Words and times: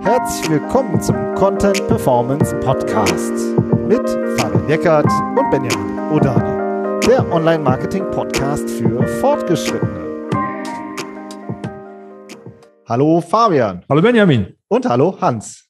Herzlich 0.00 0.50
willkommen 0.50 1.00
zum 1.00 1.34
Content 1.34 1.86
Performance 1.88 2.54
Podcast 2.60 3.32
mit 3.88 4.06
Fabian 4.38 4.68
Eckert 4.68 5.10
und 5.36 5.50
Benjamin 5.50 5.98
Odani, 6.12 7.00
der 7.06 7.30
Online-Marketing-Podcast 7.32 8.68
für 8.68 9.06
Fortgeschrittene. 9.20 10.28
Hallo 12.86 13.20
Fabian. 13.22 13.84
Hallo 13.88 14.02
Benjamin. 14.02 14.54
Und 14.68 14.86
hallo 14.86 15.16
Hans. 15.20 15.64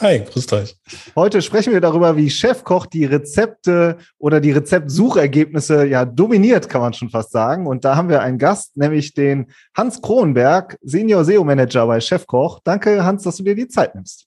Hi, 0.00 0.18
grüßt 0.18 0.54
euch. 0.54 0.76
Heute 1.14 1.42
sprechen 1.42 1.74
wir 1.74 1.80
darüber, 1.82 2.16
wie 2.16 2.30
Chefkoch 2.30 2.86
die 2.86 3.04
Rezepte 3.04 3.98
oder 4.16 4.40
die 4.40 4.52
Rezeptsuchergebnisse 4.52 5.84
ja 5.84 6.06
dominiert, 6.06 6.70
kann 6.70 6.80
man 6.80 6.94
schon 6.94 7.10
fast 7.10 7.32
sagen. 7.32 7.66
Und 7.66 7.84
da 7.84 7.96
haben 7.96 8.08
wir 8.08 8.22
einen 8.22 8.38
Gast, 8.38 8.78
nämlich 8.78 9.12
den 9.12 9.52
Hans 9.76 10.00
Kronenberg, 10.00 10.78
Senior 10.80 11.26
SEO 11.26 11.44
Manager 11.44 11.86
bei 11.86 12.00
Chefkoch. 12.00 12.60
Danke, 12.64 13.04
Hans, 13.04 13.24
dass 13.24 13.36
du 13.36 13.42
dir 13.42 13.54
die 13.54 13.68
Zeit 13.68 13.94
nimmst. 13.94 14.24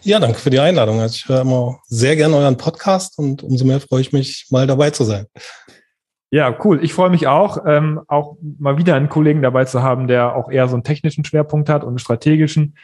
Ja, 0.00 0.18
danke 0.20 0.38
für 0.38 0.48
die 0.48 0.58
Einladung. 0.58 1.00
Also 1.00 1.16
ich 1.16 1.28
höre 1.28 1.42
immer 1.42 1.78
sehr 1.86 2.16
gerne 2.16 2.36
euren 2.36 2.56
Podcast 2.56 3.18
und 3.18 3.42
umso 3.42 3.66
mehr 3.66 3.80
freue 3.80 4.00
ich 4.00 4.14
mich, 4.14 4.46
mal 4.48 4.66
dabei 4.66 4.88
zu 4.88 5.04
sein. 5.04 5.26
Ja, 6.30 6.56
cool. 6.64 6.82
Ich 6.82 6.94
freue 6.94 7.10
mich 7.10 7.26
auch, 7.26 7.66
ähm, 7.66 8.00
auch 8.08 8.38
mal 8.58 8.78
wieder 8.78 8.94
einen 8.94 9.10
Kollegen 9.10 9.42
dabei 9.42 9.66
zu 9.66 9.82
haben, 9.82 10.08
der 10.08 10.34
auch 10.34 10.50
eher 10.50 10.66
so 10.66 10.76
einen 10.76 10.84
technischen 10.84 11.26
Schwerpunkt 11.26 11.68
hat 11.68 11.82
und 11.82 11.90
einen 11.90 11.98
strategischen. 11.98 12.74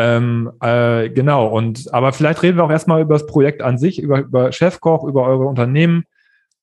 Ähm, 0.00 0.52
äh, 0.60 1.10
genau, 1.10 1.48
und 1.48 1.92
aber 1.92 2.12
vielleicht 2.12 2.44
reden 2.44 2.56
wir 2.56 2.62
auch 2.62 2.70
erstmal 2.70 3.02
über 3.02 3.14
das 3.14 3.26
Projekt 3.26 3.62
an 3.62 3.78
sich, 3.78 3.98
über, 4.00 4.20
über 4.20 4.52
Chefkoch, 4.52 5.02
über 5.02 5.24
eure 5.24 5.46
Unternehmen. 5.46 6.04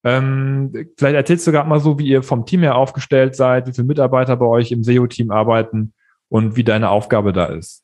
Ähm, 0.05 0.71
vielleicht 0.97 1.15
erzählst 1.15 1.45
du 1.45 1.51
gerade 1.51 1.67
mal 1.67 1.81
so, 1.81 1.99
wie 1.99 2.07
ihr 2.07 2.23
vom 2.23 2.45
Team 2.45 2.61
her 2.61 2.75
aufgestellt 2.77 3.35
seid, 3.35 3.67
wie 3.67 3.73
viele 3.73 3.87
Mitarbeiter 3.87 4.37
bei 4.37 4.45
euch 4.45 4.71
im 4.71 4.85
SEO-Team 4.85 5.31
arbeiten 5.31 5.93
und 6.29 6.55
wie 6.55 6.63
deine 6.63 6.89
Aufgabe 6.89 7.33
da 7.33 7.47
ist. 7.47 7.83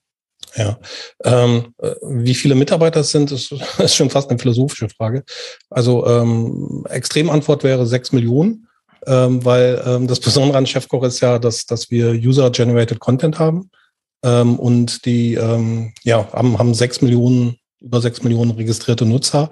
Ja, 0.55 0.79
ähm, 1.25 1.73
wie 2.01 2.33
viele 2.33 2.55
Mitarbeiter 2.55 3.01
es 3.01 3.11
sind, 3.11 3.33
ist, 3.33 3.51
ist 3.77 3.95
schon 3.95 4.09
fast 4.09 4.29
eine 4.29 4.39
philosophische 4.39 4.87
Frage. 4.87 5.25
Also 5.69 6.07
ähm, 6.07 6.85
Extremantwort 6.89 7.65
wäre 7.65 7.85
sechs 7.85 8.13
Millionen, 8.13 8.69
ähm, 9.05 9.43
weil 9.43 9.83
ähm, 9.85 10.07
das 10.07 10.21
Besondere 10.21 10.57
an 10.57 10.65
Chefkoch 10.65 11.03
ist 11.03 11.19
ja, 11.19 11.39
dass, 11.39 11.65
dass 11.65 11.91
wir 11.91 12.11
User-Generated 12.11 12.99
Content 12.99 13.37
haben. 13.37 13.69
Ähm, 14.23 14.59
und 14.59 15.05
die 15.05 15.35
ähm, 15.35 15.93
ja, 16.03 16.31
haben, 16.33 16.57
haben 16.57 16.73
sechs 16.73 17.01
Millionen, 17.01 17.57
über 17.79 18.01
sechs 18.01 18.23
Millionen 18.23 18.51
registrierte 18.51 19.05
Nutzer, 19.05 19.49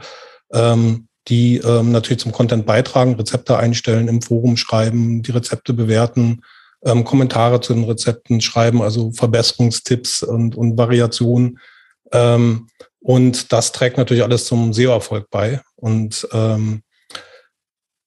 ähm, 0.54 1.08
die 1.28 1.58
ähm, 1.58 1.92
natürlich 1.92 2.22
zum 2.22 2.32
Content 2.32 2.66
beitragen, 2.66 3.16
Rezepte 3.16 3.58
einstellen, 3.58 4.08
im 4.08 4.22
Forum 4.22 4.58
schreiben, 4.58 5.22
die 5.22 5.32
Rezepte 5.32 5.74
bewerten, 5.74 6.42
ähm, 6.84 7.04
Kommentare 7.04 7.62
zu 7.62 7.74
den 7.74 7.84
Rezepten 7.84 8.42
schreiben, 8.42 8.82
also 8.82 9.12
Verbesserungstipps 9.12 10.24
und, 10.24 10.56
und 10.56 10.78
Variationen. 10.78 11.60
Ähm, 12.12 12.68
und 13.02 13.52
das 13.52 13.72
trägt 13.72 13.98
natürlich 13.98 14.24
alles 14.24 14.46
zum 14.46 14.74
SEO-Erfolg 14.74 15.30
bei. 15.30 15.62
Und 15.76 16.28
ähm, 16.34 16.84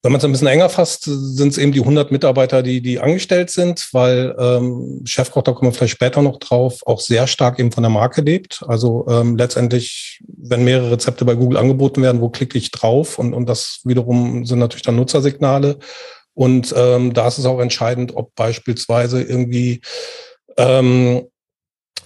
wenn 0.02 0.10
man 0.10 0.18
es 0.18 0.24
ein 0.24 0.32
bisschen 0.32 0.48
enger 0.48 0.68
fasst, 0.68 1.04
sind 1.04 1.48
es 1.48 1.58
eben 1.58 1.70
die 1.70 1.80
100 1.80 2.10
Mitarbeiter, 2.10 2.64
die, 2.64 2.82
die 2.82 2.98
angestellt 2.98 3.50
sind, 3.50 3.88
weil 3.92 4.34
ähm, 4.36 5.02
Chefkoch, 5.04 5.42
da 5.42 5.52
kommen 5.52 5.70
wir 5.70 5.74
vielleicht 5.76 5.92
später 5.92 6.22
noch 6.22 6.38
drauf, 6.38 6.80
auch 6.86 7.00
sehr 7.00 7.28
stark 7.28 7.60
eben 7.60 7.70
von 7.70 7.84
der 7.84 7.90
Marke 7.90 8.20
lebt. 8.20 8.64
Also 8.66 9.06
ähm, 9.08 9.36
letztendlich, 9.36 10.20
wenn 10.26 10.64
mehrere 10.64 10.92
Rezepte 10.92 11.24
bei 11.24 11.36
Google 11.36 11.58
angeboten 11.58 12.02
werden, 12.02 12.20
wo 12.20 12.30
klicke 12.30 12.58
ich 12.58 12.72
drauf? 12.72 13.16
Und, 13.18 13.32
und 13.32 13.48
das 13.48 13.80
wiederum 13.84 14.44
sind 14.44 14.58
natürlich 14.58 14.82
dann 14.82 14.96
Nutzersignale. 14.96 15.78
Und 16.34 16.74
ähm, 16.76 17.12
da 17.14 17.28
ist 17.28 17.38
es 17.38 17.46
auch 17.46 17.60
entscheidend, 17.60 18.16
ob 18.16 18.34
beispielsweise 18.34 19.22
irgendwie 19.22 19.82
ähm, 20.56 21.22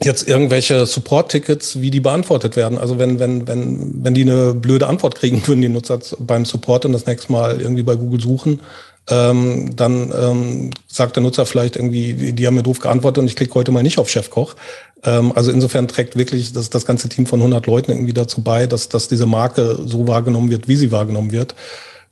jetzt 0.02 0.28
irgendwelche 0.28 0.84
Support-Tickets, 0.86 1.80
wie 1.80 1.90
die 1.90 2.00
beantwortet 2.00 2.56
werden. 2.56 2.78
Also 2.78 2.98
wenn, 2.98 3.18
wenn, 3.18 3.46
wenn, 3.48 4.04
wenn 4.04 4.14
die 4.14 4.22
eine 4.22 4.54
blöde 4.54 4.86
Antwort 4.86 5.14
kriegen 5.14 5.46
würden, 5.46 5.62
die 5.62 5.68
Nutzer 5.68 5.98
beim 6.18 6.44
Support 6.44 6.84
und 6.84 6.92
das 6.92 7.06
nächste 7.06 7.32
Mal 7.32 7.60
irgendwie 7.60 7.82
bei 7.82 7.96
Google 7.96 8.20
suchen, 8.20 8.60
ähm, 9.08 9.76
dann 9.76 10.12
ähm, 10.18 10.70
sagt 10.88 11.16
der 11.16 11.22
Nutzer 11.22 11.46
vielleicht 11.46 11.76
irgendwie, 11.76 12.32
die, 12.32 12.46
haben 12.46 12.56
mir 12.56 12.62
doof 12.62 12.80
geantwortet 12.80 13.22
und 13.22 13.26
ich 13.26 13.36
klicke 13.36 13.54
heute 13.54 13.70
mal 13.70 13.82
nicht 13.82 13.98
auf 13.98 14.10
Chefkoch. 14.10 14.56
Ähm, 15.04 15.32
also 15.34 15.52
insofern 15.52 15.86
trägt 15.86 16.16
wirklich 16.16 16.52
das, 16.52 16.70
das 16.70 16.84
ganze 16.86 17.08
Team 17.08 17.26
von 17.26 17.40
100 17.40 17.66
Leuten 17.66 17.92
irgendwie 17.92 18.12
dazu 18.12 18.42
bei, 18.42 18.66
dass, 18.66 18.88
dass 18.88 19.08
diese 19.08 19.26
Marke 19.26 19.78
so 19.84 20.08
wahrgenommen 20.08 20.50
wird, 20.50 20.66
wie 20.66 20.76
sie 20.76 20.90
wahrgenommen 20.90 21.30
wird. 21.30 21.54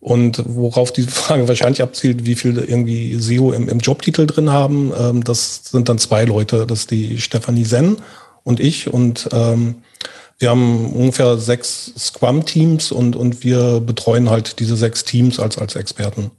Und 0.05 0.43
worauf 0.47 0.93
die 0.93 1.05
Frage 1.05 1.49
wahrscheinlich 1.49 1.81
abzielt, 1.81 2.27
wie 2.27 2.35
viel 2.35 2.59
irgendwie 2.59 3.15
SEO 3.15 3.53
im, 3.53 3.71
im 3.71 3.79
Jobtitel 3.79 4.27
drin 4.27 4.51
haben, 4.51 4.93
ähm, 4.99 5.25
das 5.25 5.65
sind 5.65 5.89
dann 5.89 5.97
zwei 5.97 6.27
Leute. 6.27 6.67
Das 6.67 6.81
ist 6.81 6.91
die 6.91 7.19
Stefanie 7.23 7.65
Senn 7.65 7.97
und 8.43 8.61
ich. 8.61 8.93
Und 8.93 9.31
ähm, 9.33 9.77
wir 10.39 10.51
haben 10.51 10.93
ungefähr 10.93 11.39
sechs 11.39 11.91
Scrum-Teams 11.97 12.93
und, 12.93 13.17
und 13.17 13.45
wir 13.45 13.81
betreuen 13.81 14.29
halt 14.29 14.61
diese 14.61 14.77
sechs 14.77 15.05
Teams 15.05 15.41
als, 15.41 15.57
als 15.57 15.75
Experten. 15.75 16.31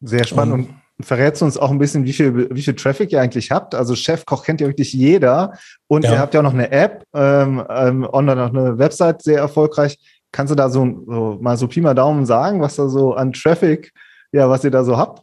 Sehr 0.00 0.24
spannend. 0.24 0.68
Um, 0.68 0.76
und 0.98 1.04
verrätst 1.04 1.42
uns 1.42 1.56
auch 1.56 1.70
ein 1.70 1.78
bisschen, 1.78 2.04
wie 2.04 2.12
viel, 2.12 2.48
wie 2.50 2.62
viel 2.62 2.74
Traffic 2.74 3.12
ihr 3.12 3.20
eigentlich 3.20 3.52
habt. 3.52 3.76
Also 3.76 3.94
Chefkoch 3.94 4.44
kennt 4.44 4.60
ja 4.60 4.66
wirklich 4.66 4.92
jeder. 4.92 5.52
Und 5.86 6.04
ja. 6.04 6.14
ihr 6.14 6.18
habt 6.18 6.34
ja 6.34 6.40
auch 6.40 6.44
noch 6.44 6.54
eine 6.54 6.72
App, 6.72 7.04
ähm, 7.14 7.64
ähm, 7.68 8.08
online 8.12 8.40
noch 8.40 8.52
eine 8.52 8.76
Website, 8.76 9.22
sehr 9.22 9.38
erfolgreich. 9.38 9.98
Kannst 10.36 10.50
du 10.50 10.54
da 10.54 10.68
so, 10.68 10.86
so 11.06 11.38
mal 11.40 11.56
so 11.56 11.66
Pi 11.66 11.80
mal 11.80 11.94
Daumen 11.94 12.26
sagen, 12.26 12.60
was 12.60 12.76
da 12.76 12.90
so 12.90 13.14
an 13.14 13.32
Traffic, 13.32 13.90
ja, 14.32 14.50
was 14.50 14.64
ihr 14.64 14.70
da 14.70 14.84
so 14.84 14.98
habt? 14.98 15.22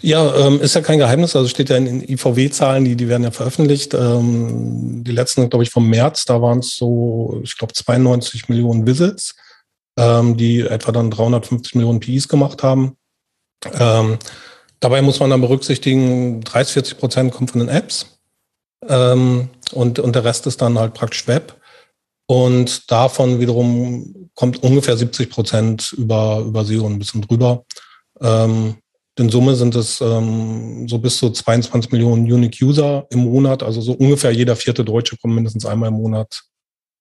Ja, 0.00 0.32
ähm, 0.36 0.60
ist 0.60 0.76
ja 0.76 0.80
kein 0.80 1.00
Geheimnis. 1.00 1.34
Also 1.34 1.48
steht 1.48 1.70
ja 1.70 1.76
in, 1.76 1.88
in 1.88 2.08
IVW-Zahlen, 2.08 2.84
die, 2.84 2.94
die 2.94 3.08
werden 3.08 3.24
ja 3.24 3.32
veröffentlicht. 3.32 3.94
Ähm, 3.94 5.02
die 5.02 5.10
letzten, 5.10 5.50
glaube 5.50 5.64
ich, 5.64 5.70
vom 5.70 5.90
März, 5.90 6.24
da 6.24 6.40
waren 6.40 6.60
es 6.60 6.76
so, 6.76 7.40
ich 7.42 7.58
glaube, 7.58 7.72
92 7.72 8.48
Millionen 8.48 8.86
Visits, 8.86 9.34
ähm, 9.98 10.36
die 10.36 10.60
etwa 10.60 10.92
dann 10.92 11.10
350 11.10 11.74
Millionen 11.74 11.98
PIs 11.98 12.28
gemacht 12.28 12.62
haben. 12.62 12.96
Ähm, 13.76 14.18
dabei 14.78 15.02
muss 15.02 15.18
man 15.18 15.30
dann 15.30 15.40
berücksichtigen, 15.40 16.42
30, 16.42 16.74
40 16.74 16.98
Prozent 16.98 17.32
kommen 17.32 17.48
von 17.48 17.58
den 17.58 17.70
Apps 17.70 18.06
ähm, 18.88 19.48
und, 19.72 19.98
und 19.98 20.14
der 20.14 20.22
Rest 20.22 20.46
ist 20.46 20.62
dann 20.62 20.78
halt 20.78 20.94
praktisch 20.94 21.26
Web. 21.26 21.56
Und 22.26 22.90
davon 22.90 23.40
wiederum 23.40 24.30
kommt 24.34 24.62
ungefähr 24.62 24.96
70 24.96 25.30
Prozent 25.30 25.92
über, 25.96 26.42
über 26.46 26.64
SEO 26.64 26.86
ein 26.86 26.98
bisschen 26.98 27.22
drüber. 27.22 27.64
Ähm, 28.20 28.76
in 29.16 29.28
Summe 29.30 29.54
sind 29.54 29.76
es 29.76 30.00
ähm, 30.00 30.88
so 30.88 30.98
bis 30.98 31.18
zu 31.18 31.30
22 31.30 31.92
Millionen 31.92 32.24
Unique 32.24 32.60
User 32.62 33.06
im 33.10 33.20
Monat. 33.20 33.62
Also 33.62 33.80
so 33.80 33.92
ungefähr 33.92 34.32
jeder 34.32 34.56
vierte 34.56 34.84
Deutsche 34.84 35.16
kommt 35.16 35.34
mindestens 35.34 35.66
einmal 35.66 35.90
im 35.90 35.96
Monat 35.96 36.42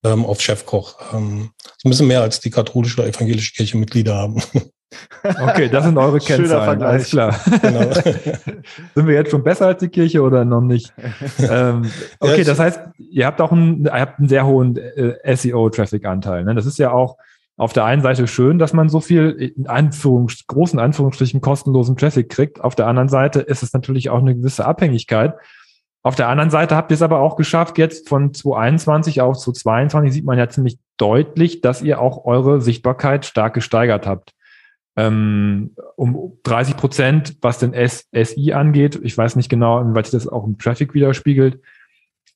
ähm, 0.04 0.26
auf 0.26 0.42
Chefkoch. 0.42 0.96
Ähm, 1.14 1.52
so 1.78 1.88
ein 1.88 1.90
bisschen 1.90 2.08
mehr 2.08 2.22
als 2.22 2.40
die 2.40 2.52
katholische 2.52 3.02
oder 3.02 3.10
evangelische 3.10 3.54
Kirche 3.54 3.78
Mitglieder 3.78 4.16
haben. 4.16 4.42
Okay, 5.24 5.70
das 5.70 5.86
sind 5.86 5.98
eure 5.98 6.20
Kennzahlen, 6.20 6.82
alles 6.82 7.10
klar. 7.10 7.36
Genau. 7.62 7.92
sind 8.96 9.08
wir 9.08 9.14
jetzt 9.14 9.32
schon 9.32 9.44
besser 9.44 9.68
als 9.68 9.80
die 9.80 9.90
Kirche 9.90 10.22
oder 10.22 10.46
noch 10.46 10.62
nicht? 10.62 10.94
ähm, 11.40 11.90
okay, 12.20 12.44
das 12.44 12.60
heißt, 12.60 12.82
ihr 12.98 13.26
habt 13.26 13.42
auch 13.42 13.52
einen, 13.52 13.86
ihr 13.86 13.94
habt 13.94 14.20
einen 14.20 14.30
sehr 14.30 14.46
hohen 14.46 14.78
äh, 14.78 15.36
SEO-Traffic-Anteil. 15.36 16.44
Ne? 16.44 16.56
Das 16.56 16.66
ist 16.66 16.80
ja 16.80 16.92
auch 16.92 17.18
auf 17.56 17.74
der 17.74 17.86
einen 17.86 18.02
Seite 18.02 18.28
schön, 18.28 18.58
dass 18.58 18.74
man 18.74 18.90
so 18.90 19.00
viel 19.00 19.54
in 19.56 19.68
Anführungs 19.68 20.48
großen 20.48 20.80
Anführungsstrichen 20.80 21.42
kostenlosen 21.42 21.96
Traffic 21.96 22.30
kriegt. 22.30 22.62
Auf 22.62 22.76
der 22.76 22.88
anderen 22.88 23.10
Seite 23.10 23.42
ist 23.42 23.64
es 23.64 23.74
natürlich 23.74 24.10
auch 24.10 24.20
eine 24.20 24.36
gewisse 24.36 24.66
Abhängigkeit. 24.66 25.36
Auf 26.02 26.16
der 26.16 26.28
anderen 26.28 26.50
Seite 26.50 26.76
habt 26.76 26.92
ihr 26.92 26.96
es 26.96 27.02
aber 27.02 27.20
auch 27.20 27.38
geschafft, 27.38 27.78
jetzt 27.78 28.10
von 28.10 28.34
2021 28.34 29.22
auf 29.22 29.38
2022 29.38 30.12
sieht 30.12 30.26
man 30.26 30.38
ja 30.38 30.50
ziemlich 30.50 30.78
deutlich, 30.98 31.62
dass 31.62 31.82
ihr 31.82 32.02
auch 32.02 32.26
eure 32.26 32.60
Sichtbarkeit 32.60 33.26
stark 33.26 33.54
gesteigert 33.54 34.06
habt 34.06 34.34
ähm, 34.96 35.72
um 35.96 36.38
30 36.44 36.78
Prozent, 36.78 37.38
was 37.42 37.60
den 37.60 37.74
SI 37.74 38.54
angeht. 38.54 39.00
Ich 39.04 39.18
weiß 39.18 39.36
nicht 39.36 39.50
genau, 39.50 39.80
inwieweit 39.80 40.08
sich 40.08 40.24
das 40.24 40.28
auch 40.28 40.46
im 40.46 40.58
Traffic 40.58 40.94
widerspiegelt. 40.94 41.60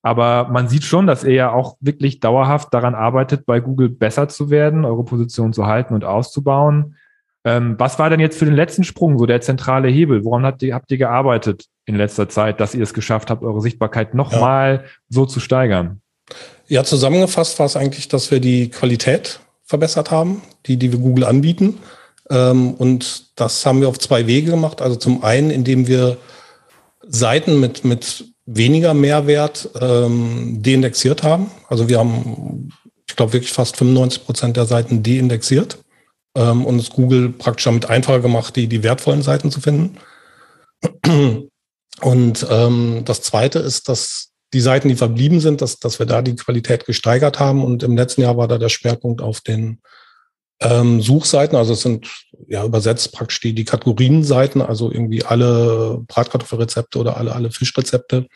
Aber 0.02 0.48
man 0.50 0.68
sieht 0.68 0.84
schon, 0.84 1.08
dass 1.08 1.24
er 1.24 1.34
ja 1.34 1.52
auch 1.52 1.76
wirklich 1.82 2.20
dauerhaft 2.20 2.74
daran 2.74 2.96
arbeitet, 2.96 3.46
bei 3.46 3.60
Google 3.60 3.90
besser 3.90 4.30
zu 4.30 4.50
werden, 4.50 4.86
eure 4.86 5.04
Position 5.04 5.54
zu 5.54 5.66
halten 5.66 5.94
und 5.94 6.04
auszubauen. 6.04 6.96
Ähm, 7.44 7.76
was 7.78 8.00
war 8.00 8.10
denn 8.10 8.20
jetzt 8.20 8.38
für 8.38 8.46
den 8.46 8.56
letzten 8.56 8.84
Sprung 8.84 9.18
so 9.18 9.26
der 9.26 9.42
zentrale 9.42 9.88
Hebel? 9.88 10.24
Woran 10.24 10.46
habt 10.46 10.62
ihr, 10.64 10.76
habt 10.76 10.92
ihr 10.92 10.98
gearbeitet 10.98 11.66
in 11.86 11.96
letzter 11.96 12.30
Zeit, 12.30 12.60
dass 12.60 12.76
ihr 12.76 12.84
es 12.84 12.94
geschafft 12.94 13.30
habt, 13.30 13.44
eure 13.44 13.62
Sichtbarkeit 13.62 14.14
nochmal 14.14 14.82
ja. 14.84 14.90
so 15.10 15.26
zu 15.26 15.40
steigern? 15.40 16.02
Ja, 16.68 16.84
zusammengefasst 16.84 17.58
war 17.60 17.66
es 17.66 17.78
eigentlich, 17.78 18.08
dass 18.08 18.32
wir 18.32 18.40
die 18.40 18.70
Qualität 18.70 19.40
verbessert 19.64 20.12
haben, 20.12 20.42
die, 20.66 20.78
die 20.78 20.92
wir 20.92 21.00
Google 21.00 21.24
anbieten. 21.24 21.78
Ähm, 22.30 22.74
und 22.74 23.40
das 23.40 23.66
haben 23.66 23.82
wir 23.82 23.90
auf 23.90 24.00
zwei 24.00 24.28
Wege 24.28 24.52
gemacht. 24.52 24.82
Also 24.82 24.96
zum 24.96 25.24
einen, 25.24 25.50
indem 25.50 25.88
wir 25.88 26.18
Seiten 27.08 27.60
mit, 27.60 27.86
mit 27.86 28.26
weniger 28.46 28.94
Mehrwert 28.94 29.70
ähm, 29.80 30.60
deindexiert 30.62 31.24
haben. 31.24 31.52
Also 31.68 31.90
wir 31.90 32.00
haben, 32.00 32.72
ich 33.08 33.16
glaube, 33.16 33.34
wirklich 33.34 33.54
fast 33.54 33.78
95 33.78 34.26
Prozent 34.26 34.58
der 34.58 34.66
Seiten 34.66 35.04
deindexiert 35.04 35.78
ähm, 36.36 36.66
und 36.66 36.80
es 36.80 36.90
Google 36.90 37.30
praktisch 37.30 37.66
damit 37.66 37.90
einfacher 37.90 38.22
gemacht, 38.22 38.56
die, 38.56 38.68
die 38.68 38.84
wertvollen 38.84 39.22
Seiten 39.22 39.52
zu 39.52 39.62
finden. 39.62 39.98
Und 42.02 42.46
ähm, 42.52 43.02
das 43.06 43.24
Zweite 43.24 43.58
ist, 43.58 43.90
dass 43.90 44.30
die 44.54 44.62
Seiten, 44.62 44.88
die 44.88 44.96
verblieben 44.96 45.40
sind, 45.40 45.62
dass, 45.62 45.80
dass 45.80 45.98
wir 45.98 46.06
da 46.06 46.22
die 46.22 46.36
Qualität 46.36 46.86
gesteigert 46.86 47.40
haben. 47.40 47.64
Und 47.64 47.82
im 47.82 47.98
letzten 47.98 48.22
Jahr 48.22 48.38
war 48.38 48.48
da 48.48 48.60
der 48.60 48.70
Schwerpunkt 48.70 49.22
auf 49.22 49.42
den 49.42 49.82
ähm, 50.60 51.02
Suchseiten. 51.02 51.58
Also 51.58 51.74
es 51.74 51.82
sind 51.82 52.08
ja 52.48 52.66
übersetzt 52.66 53.14
praktisch 53.14 53.42
die, 53.42 53.54
die 53.54 53.66
Kategorienseiten, 53.66 54.62
also 54.62 54.92
irgendwie 54.92 55.24
alle 55.24 56.04
Bratkartoffelrezepte 56.08 57.00
oder 57.00 57.18
alle, 57.18 57.34
alle 57.34 57.52
Fischrezepte. 57.52 58.28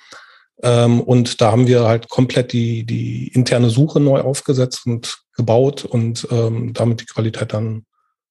Ähm, 0.63 1.01
und 1.01 1.41
da 1.41 1.51
haben 1.51 1.67
wir 1.67 1.85
halt 1.85 2.09
komplett 2.09 2.53
die, 2.53 2.85
die 2.85 3.29
interne 3.29 3.69
Suche 3.69 3.99
neu 3.99 4.21
aufgesetzt 4.21 4.85
und 4.85 5.23
gebaut 5.35 5.85
und 5.85 6.27
ähm, 6.31 6.73
damit 6.73 7.01
die 7.01 7.05
Qualität 7.05 7.53
dann 7.53 7.85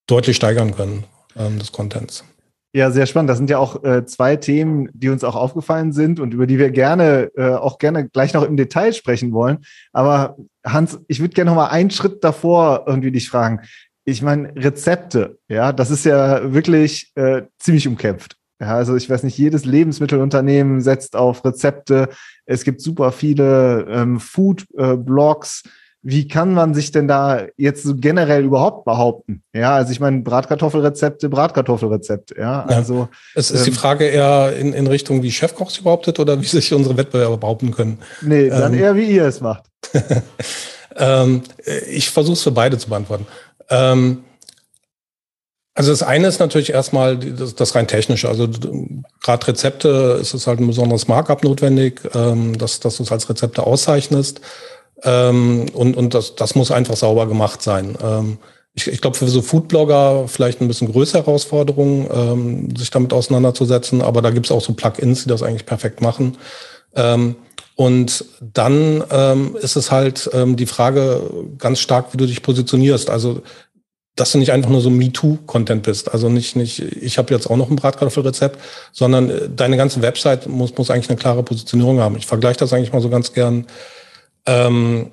deutlich 0.06 0.36
steigern 0.36 0.75
können 0.75 1.04
ähm, 1.36 1.58
des 1.58 1.72
Contents. 1.72 2.25
Ja, 2.72 2.93
sehr 2.93 3.06
spannend. 3.06 3.31
Das 3.31 3.38
sind 3.38 3.50
ja 3.50 3.58
auch 3.58 3.82
äh, 3.82 4.06
zwei 4.06 4.37
Themen, 4.37 4.88
die 4.93 5.08
uns 5.08 5.25
auch 5.25 5.34
aufgefallen 5.34 5.93
sind 5.93 6.20
und 6.20 6.32
über 6.32 6.46
die 6.46 6.58
wir 6.58 6.70
gerne 6.70 7.31
äh, 7.37 7.55
auch 7.55 7.78
gerne 7.78 8.08
gleich 8.08 8.32
noch 8.32 8.44
im 8.44 8.56
Detail 8.56 8.93
sprechen 8.93 9.32
wollen. 9.32 9.58
Aber 9.93 10.37
Hans, 10.64 11.00
ich 11.08 11.19
würde 11.20 11.34
gerne 11.34 11.50
noch 11.50 11.56
mal 11.56 11.67
einen 11.67 11.90
Schritt 11.90 12.22
davor 12.22 12.84
irgendwie 12.87 13.11
dich 13.11 13.28
fragen. 13.28 13.62
Ich 14.05 14.22
meine, 14.22 14.55
Rezepte, 14.55 15.38
ja, 15.49 15.72
das 15.72 15.90
ist 15.90 16.05
ja 16.05 16.52
wirklich 16.52 17.11
äh, 17.17 17.43
ziemlich 17.58 17.88
umkämpft. 17.88 18.37
Ja, 18.61 18.76
also 18.76 18.94
ich 18.94 19.11
weiß 19.11 19.25
nicht, 19.25 19.38
jedes 19.38 19.64
Lebensmittelunternehmen 19.64 20.81
setzt 20.81 21.17
auf 21.17 21.44
Rezepte. 21.44 22.08
Es 22.44 22.62
gibt 22.62 22.82
super 22.82 23.11
viele 23.11 23.87
ähm, 23.88 24.20
Food-Blogs. 24.20 25.62
Äh, 25.67 25.69
wie 26.02 26.26
kann 26.26 26.55
man 26.55 26.73
sich 26.73 26.93
denn 26.93 27.08
da 27.08 27.47
jetzt 27.58 27.82
so 27.82 27.94
generell 27.94 28.44
überhaupt 28.44 28.87
behaupten? 28.87 29.43
Ja, 29.52 29.75
also 29.75 29.93
ich 29.93 30.00
meine, 30.00 30.23
Bratkartoffelrezepte, 30.23 31.29
Bratkartoffelrezepte, 31.29 32.37
ja. 32.38 32.64
Also 32.64 32.94
ja. 32.94 33.08
es 33.35 33.50
ist 33.50 33.61
ähm, 33.61 33.64
die 33.67 33.79
Frage 33.79 34.06
eher 34.06 34.56
in, 34.56 34.73
in 34.73 34.87
Richtung, 34.87 35.23
wie 35.23 35.31
Chefkoch 35.31 35.70
sich 35.70 35.85
behauptet 35.85 36.19
oder 36.19 36.41
wie 36.41 36.47
sich 36.47 36.73
unsere 36.73 36.97
Wettbewerber 36.97 37.37
behaupten 37.37 37.70
können. 37.70 37.99
Nee, 38.23 38.49
dann 38.49 38.73
ähm, 38.73 38.81
eher 38.81 38.97
wie 38.97 39.11
ihr 39.11 39.25
es 39.25 39.43
macht. 39.43 39.64
ähm, 40.97 41.43
ich 41.91 42.08
versuche 42.08 42.35
es 42.35 42.43
für 42.43 42.50
beide 42.50 42.79
zu 42.79 42.88
beantworten. 42.88 43.26
Ähm, 43.69 44.25
also 45.75 45.93
das 45.93 46.03
eine 46.03 46.29
ist 46.29 46.41
natürlich 46.41 46.73
erstmal 46.73 47.19
das, 47.19 47.55
das 47.55 47.75
rein 47.75 47.87
technische. 47.87 48.29
Also 48.29 48.49
gerade 49.23 49.49
Rezepte 49.49 50.19
ist 50.20 50.35
es 50.35 50.46
halt 50.46 50.61
ein 50.61 50.67
besonderes 50.67 51.08
Markup 51.08 51.44
notwendig, 51.44 52.00
ähm, 52.14 52.58
dass, 52.58 52.81
dass 52.81 52.96
du 52.96 53.03
es 53.03 53.12
als 53.12 53.29
Rezepte 53.29 53.67
auszeichnest. 53.67 54.41
Ähm, 55.02 55.67
und 55.73 55.97
und 55.97 56.14
das, 56.14 56.35
das 56.37 56.55
muss 56.55 56.70
einfach 56.70 56.97
sauber 56.97 57.26
gemacht 57.26 57.62
sein. 57.62 57.97
Ähm, 58.02 58.38
ich 58.75 58.87
ich 58.87 59.00
glaube, 59.00 59.17
für 59.17 59.26
so 59.29 59.43
Foodblogger 59.43 60.29
vielleicht 60.29 60.61
ein 60.61 60.69
bisschen 60.69 60.93
größere 60.93 61.25
Herausforderung, 61.25 62.08
ähm, 62.12 62.76
sich 62.76 62.91
damit 62.91 63.12
auseinanderzusetzen. 63.12 64.02
Aber 64.02 64.23
da 64.23 64.31
gibt 64.31 64.47
es 64.47 64.52
auch 64.52 64.61
so 64.61 64.75
Plugins, 64.75 65.25
die 65.25 65.29
das 65.29 65.43
eigentlich 65.43 65.67
perfekt 65.67 66.00
machen. 66.00 66.37
Ähm, 66.94 67.37
und 67.76 68.26
dann 68.41 69.02
ähm, 69.11 69.56
ist 69.61 69.76
es 69.76 69.91
halt 69.91 70.29
ähm, 70.35 70.56
die 70.56 70.67
Frage 70.67 71.23
ganz 71.56 71.81
stark, 71.81 72.12
wie 72.12 72.19
du 72.19 72.26
dich 72.26 72.43
positionierst. 72.43 73.08
Also 73.08 73.43
dass 74.17 74.32
du 74.32 74.38
nicht 74.38 74.53
einfach 74.53 74.69
nur 74.69 74.82
so 74.82 74.91
MeToo-Content 74.91 75.82
bist. 75.82 76.12
Also 76.12 76.29
nicht, 76.29 76.55
nicht, 76.55 76.81
ich 76.81 77.17
habe 77.17 77.32
jetzt 77.32 77.49
auch 77.49 77.56
noch 77.56 77.70
ein 77.70 77.76
Bratkartoffelrezept, 77.76 78.58
sondern 78.93 79.31
äh, 79.31 79.49
deine 79.49 79.76
ganze 79.76 80.03
Website 80.03 80.46
muss, 80.46 80.76
muss 80.76 80.91
eigentlich 80.91 81.08
eine 81.08 81.19
klare 81.19 81.43
Positionierung 81.43 82.00
haben. 82.00 82.17
Ich 82.17 82.26
vergleiche 82.26 82.58
das 82.58 82.73
eigentlich 82.73 82.93
mal 82.93 83.00
so 83.00 83.08
ganz 83.08 83.32
gern 83.32 83.67
ähm, 84.46 85.10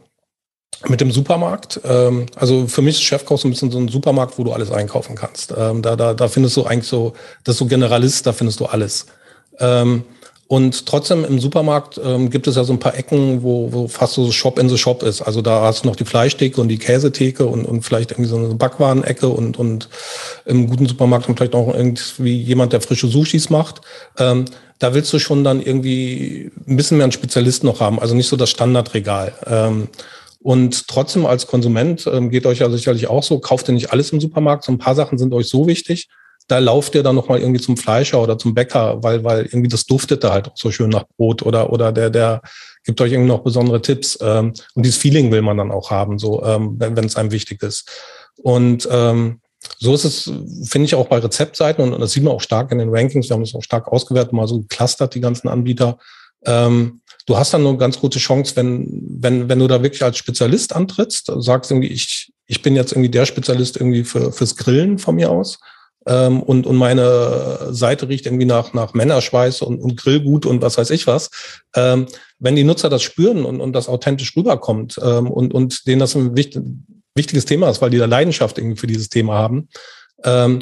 mit 0.87 1.01
dem 1.01 1.11
Supermarkt. 1.11 1.79
Ähm, 1.83 2.27
also 2.35 2.67
für 2.67 2.81
mich 2.81 2.95
ist 2.95 3.03
Chefkoch 3.03 3.39
so 3.39 3.47
ein 3.47 3.51
bisschen 3.51 3.71
so 3.71 3.79
ein 3.79 3.87
Supermarkt, 3.87 4.37
wo 4.37 4.43
du 4.43 4.51
alles 4.53 4.71
einkaufen 4.71 5.15
kannst. 5.15 5.53
Ähm, 5.57 5.81
da, 5.81 5.95
da, 5.95 6.13
da 6.13 6.27
findest 6.27 6.55
du 6.57 6.65
eigentlich 6.65 6.87
so, 6.87 7.13
das 7.43 7.55
ist 7.55 7.59
so 7.59 7.65
Generalist, 7.65 8.25
da 8.27 8.33
findest 8.33 8.59
du 8.59 8.65
alles. 8.65 9.07
Ähm, 9.59 10.03
und 10.47 10.85
trotzdem 10.85 11.25
im 11.25 11.39
Supermarkt 11.39 11.99
ähm, 12.01 12.29
gibt 12.29 12.47
es 12.47 12.55
ja 12.55 12.63
so 12.63 12.71
ein 12.71 12.79
paar 12.79 12.95
Ecken, 12.95 13.43
wo, 13.43 13.73
wo 13.73 13.87
fast 13.89 14.13
so 14.13 14.31
Shop 14.31 14.57
in 14.57 14.69
the 14.69 14.77
Shop 14.77 15.03
ist. 15.03 15.21
Also 15.21 15.41
da 15.41 15.61
hast 15.61 15.83
du 15.83 15.89
noch 15.89 15.97
die 15.97 16.05
Fleischtheke 16.05 16.61
und 16.61 16.69
die 16.69 16.77
Käsetheke 16.77 17.45
und, 17.45 17.65
und 17.65 17.81
vielleicht 17.81 18.11
irgendwie 18.11 18.29
so 18.29 18.37
eine 18.37 18.53
Backwarenecke 18.55 19.27
und, 19.27 19.59
und 19.59 19.89
im 20.45 20.69
guten 20.69 20.85
Supermarkt 20.85 21.27
und 21.27 21.37
vielleicht 21.37 21.53
auch 21.53 21.73
irgendwie 21.73 22.41
jemand, 22.41 22.71
der 22.71 22.79
frische 22.79 23.07
Sushis 23.07 23.49
macht. 23.49 23.81
Ähm, 24.17 24.45
da 24.79 24.93
willst 24.93 25.11
du 25.11 25.19
schon 25.19 25.43
dann 25.43 25.61
irgendwie 25.61 26.49
ein 26.65 26.77
bisschen 26.77 26.97
mehr 26.97 27.05
einen 27.05 27.11
Spezialist 27.11 27.65
noch 27.65 27.81
haben, 27.81 27.99
also 27.99 28.15
nicht 28.15 28.29
so 28.29 28.37
das 28.37 28.49
Standardregal. 28.49 29.33
Ähm, 29.47 29.89
und 30.39 30.87
trotzdem 30.87 31.25
als 31.25 31.47
Konsument 31.47 32.07
ähm, 32.07 32.29
geht 32.29 32.45
euch 32.45 32.59
ja 32.59 32.69
sicherlich 32.69 33.07
auch 33.07 33.23
so, 33.23 33.39
kauft 33.39 33.67
ihr 33.67 33.73
nicht 33.73 33.91
alles 33.91 34.11
im 34.11 34.21
Supermarkt, 34.21 34.63
so 34.63 34.71
ein 34.71 34.77
paar 34.77 34.95
Sachen 34.95 35.17
sind 35.17 35.33
euch 35.33 35.49
so 35.49 35.67
wichtig, 35.67 36.07
da 36.47 36.59
lauft 36.59 36.95
ihr 36.95 37.03
dann 37.03 37.15
nochmal 37.15 37.39
irgendwie 37.39 37.61
zum 37.61 37.75
Fleischer 37.75 38.21
oder 38.21 38.37
zum 38.37 38.53
Bäcker, 38.53 39.03
weil, 39.03 39.23
weil 39.23 39.45
irgendwie 39.45 39.67
das 39.67 39.85
duftet 39.85 40.23
da 40.23 40.31
halt 40.31 40.47
auch 40.47 40.55
so 40.55 40.71
schön 40.71 40.89
nach 40.89 41.05
Brot 41.17 41.43
oder, 41.43 41.71
oder 41.71 41.91
der, 41.91 42.09
der 42.09 42.41
gibt 42.85 43.01
euch 43.01 43.11
irgendwie 43.11 43.29
noch 43.29 43.43
besondere 43.43 43.81
Tipps. 43.81 44.17
Ähm, 44.21 44.53
und 44.73 44.85
dieses 44.85 44.97
Feeling 44.97 45.31
will 45.31 45.41
man 45.41 45.57
dann 45.57 45.71
auch 45.71 45.91
haben, 45.91 46.17
so, 46.17 46.43
ähm, 46.43 46.75
wenn, 46.79 46.97
es 46.97 47.17
einem 47.17 47.31
wichtig 47.31 47.61
ist. 47.63 47.89
Und 48.37 48.87
ähm, 48.89 49.41
so 49.77 49.93
ist 49.93 50.05
es, 50.05 50.31
finde 50.63 50.85
ich, 50.85 50.95
auch 50.95 51.07
bei 51.07 51.17
Rezeptseiten 51.17 51.81
und 51.81 51.99
das 51.99 52.13
sieht 52.13 52.23
man 52.23 52.33
auch 52.33 52.41
stark 52.41 52.71
in 52.71 52.77
den 52.77 52.89
Rankings. 52.89 53.27
Wir 53.27 53.33
haben 53.33 53.41
es 53.41 53.53
auch 53.53 53.63
stark 53.63 53.87
ausgewertet, 53.89 54.31
mal 54.31 54.47
so 54.47 54.61
geclustert, 54.61 55.15
die 55.15 55.21
ganzen 55.21 55.49
Anbieter. 55.49 55.97
Ähm, 56.45 57.01
du 57.25 57.37
hast 57.37 57.53
dann 57.53 57.67
eine 57.67 57.77
ganz 57.77 57.99
gute 57.99 58.19
Chance, 58.19 58.55
wenn, 58.55 58.87
wenn, 59.19 59.49
wenn 59.49 59.59
du 59.59 59.67
da 59.67 59.83
wirklich 59.83 60.03
als 60.03 60.17
Spezialist 60.17 60.73
antrittst, 60.73 61.31
sagst 61.39 61.71
irgendwie, 61.71 61.89
ich, 61.89 62.31
ich 62.45 62.61
bin 62.61 62.75
jetzt 62.75 62.93
irgendwie 62.93 63.09
der 63.09 63.25
Spezialist 63.25 63.75
irgendwie 63.75 64.05
für, 64.05 64.31
fürs 64.31 64.55
Grillen 64.55 64.97
von 64.97 65.15
mir 65.15 65.29
aus. 65.29 65.59
Ähm, 66.07 66.41
und, 66.41 66.65
und 66.65 66.75
meine 66.75 67.67
Seite 67.71 68.09
riecht 68.09 68.25
irgendwie 68.25 68.45
nach, 68.45 68.73
nach 68.73 68.93
Männerschweiß 68.93 69.61
und, 69.61 69.79
und 69.79 69.97
Grillgut 69.97 70.45
und 70.45 70.61
was 70.61 70.77
weiß 70.77 70.89
ich 70.91 71.05
was. 71.05 71.29
Ähm, 71.75 72.07
wenn 72.39 72.55
die 72.55 72.63
Nutzer 72.63 72.89
das 72.89 73.03
spüren 73.03 73.45
und, 73.45 73.59
und 73.59 73.73
das 73.73 73.89
authentisch 73.89 74.35
rüberkommt 74.35 74.99
ähm, 75.03 75.29
und, 75.29 75.53
und 75.53 75.87
denen 75.87 75.99
das 75.99 76.15
ein 76.15 76.35
wichtig, 76.35 76.63
wichtiges 77.15 77.45
Thema 77.45 77.69
ist, 77.69 77.81
weil 77.81 77.89
die 77.89 77.97
da 77.97 78.05
Leidenschaft 78.05 78.57
irgendwie 78.57 78.79
für 78.79 78.87
dieses 78.87 79.09
Thema 79.09 79.33
haben, 79.33 79.67
ähm, 80.23 80.61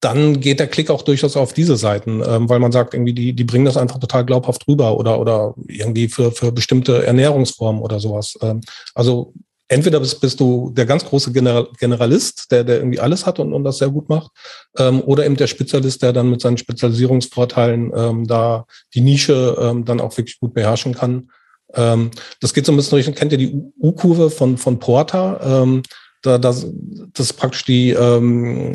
dann 0.00 0.40
geht 0.40 0.60
der 0.60 0.68
Klick 0.68 0.90
auch 0.90 1.02
durchaus 1.02 1.36
auf 1.36 1.52
diese 1.52 1.76
Seiten, 1.76 2.22
ähm, 2.24 2.48
weil 2.48 2.58
man 2.58 2.70
sagt, 2.70 2.94
irgendwie, 2.94 3.14
die, 3.14 3.32
die 3.32 3.44
bringen 3.44 3.64
das 3.64 3.76
einfach 3.76 3.98
total 3.98 4.24
glaubhaft 4.24 4.68
rüber 4.68 4.96
oder, 4.98 5.18
oder 5.18 5.54
irgendwie 5.66 6.08
für, 6.08 6.32
für 6.32 6.52
bestimmte 6.52 7.04
Ernährungsformen 7.04 7.82
oder 7.82 7.98
sowas. 7.98 8.38
Ähm, 8.42 8.60
also 8.94 9.32
entweder 9.68 10.00
bist, 10.00 10.20
bist 10.20 10.40
du 10.40 10.70
der 10.70 10.86
ganz 10.86 11.04
große 11.04 11.32
General, 11.32 11.68
Generalist, 11.78 12.50
der, 12.50 12.64
der 12.64 12.78
irgendwie 12.78 13.00
alles 13.00 13.26
hat 13.26 13.38
und, 13.38 13.52
und 13.52 13.64
das 13.64 13.78
sehr 13.78 13.90
gut 13.90 14.08
macht, 14.08 14.30
ähm, 14.78 15.00
oder 15.02 15.24
eben 15.24 15.36
der 15.36 15.46
Spezialist, 15.46 16.02
der 16.02 16.12
dann 16.12 16.30
mit 16.30 16.40
seinen 16.40 16.58
Spezialisierungsvorteilen 16.58 17.92
ähm, 17.94 18.26
da 18.26 18.66
die 18.94 19.00
Nische 19.00 19.56
ähm, 19.60 19.84
dann 19.84 20.00
auch 20.00 20.16
wirklich 20.16 20.38
gut 20.38 20.54
beherrschen 20.54 20.94
kann. 20.94 21.30
Ähm, 21.74 22.10
das 22.40 22.54
geht 22.54 22.66
so 22.66 22.72
ein 22.72 22.76
bisschen 22.76 23.02
durch, 23.02 23.14
kennt 23.14 23.32
ihr 23.32 23.38
die 23.38 23.60
U-Kurve 23.80 24.30
von, 24.30 24.56
von 24.56 24.78
Porter? 24.78 25.40
Ähm, 25.42 25.82
da, 26.22 26.38
das, 26.38 26.66
das 27.12 27.26
ist 27.26 27.32
praktisch 27.34 27.64
die 27.64 27.90
ähm, 27.90 28.72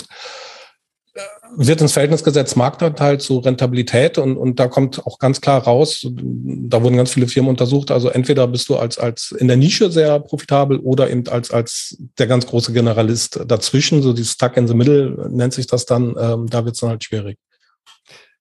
wird 1.55 1.81
ins 1.81 1.93
Verhältnis 1.93 2.23
gesetzt 2.23 2.55
Marktanteil 2.55 3.19
zu 3.19 3.39
Rentabilität 3.39 4.17
und, 4.17 4.37
und 4.37 4.59
da 4.59 4.67
kommt 4.67 5.05
auch 5.05 5.19
ganz 5.19 5.41
klar 5.41 5.63
raus, 5.63 6.07
da 6.11 6.81
wurden 6.81 6.97
ganz 6.97 7.11
viele 7.11 7.27
Firmen 7.27 7.49
untersucht, 7.49 7.91
also 7.91 8.09
entweder 8.09 8.47
bist 8.47 8.69
du 8.69 8.77
als, 8.77 8.97
als 8.97 9.31
in 9.37 9.47
der 9.47 9.57
Nische 9.57 9.91
sehr 9.91 10.19
profitabel 10.19 10.79
oder 10.79 11.09
eben 11.09 11.27
als, 11.27 11.51
als 11.51 11.97
der 12.17 12.27
ganz 12.27 12.47
große 12.47 12.73
Generalist 12.73 13.41
dazwischen, 13.45 14.01
so 14.01 14.13
die 14.13 14.23
Stuck 14.23 14.57
in 14.57 14.67
the 14.67 14.73
Middle 14.73 15.29
nennt 15.29 15.53
sich 15.53 15.67
das 15.67 15.85
dann, 15.85 16.15
ähm, 16.19 16.47
da 16.47 16.65
wird 16.65 16.75
es 16.75 16.81
dann 16.81 16.91
halt 16.91 17.03
schwierig. 17.03 17.37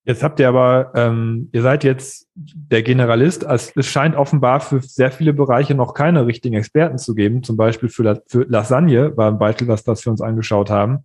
Jetzt 0.05 0.23
habt 0.23 0.41
ihr 0.41 0.49
aber, 0.49 0.93
ähm, 0.95 1.51
ihr 1.53 1.63
seid 1.63 1.85
jetzt 1.85 2.27
der 2.35 2.83
Generalist, 2.83 3.45
es 3.45 3.73
scheint 3.87 4.17
offenbar 4.17 4.61
für 4.61 4.81
sehr 4.81 5.13
viele 5.13 5.35
Bereiche 5.35 5.75
noch 5.75 5.93
keine 5.93 6.27
richtigen 6.27 6.57
Experten 6.57 6.97
zu 6.97 7.15
geben, 7.15 7.43
zum 7.43 7.57
Beispiel 7.57 7.91
für, 7.91 8.23
für 8.27 8.45
Lasagne 8.49 9.17
war 9.17 9.31
ein 9.31 9.39
Beispiel, 9.39 9.69
was 9.69 9.85
das 9.85 10.03
für 10.03 10.11
uns 10.11 10.23
angeschaut 10.23 10.71
haben. 10.71 11.05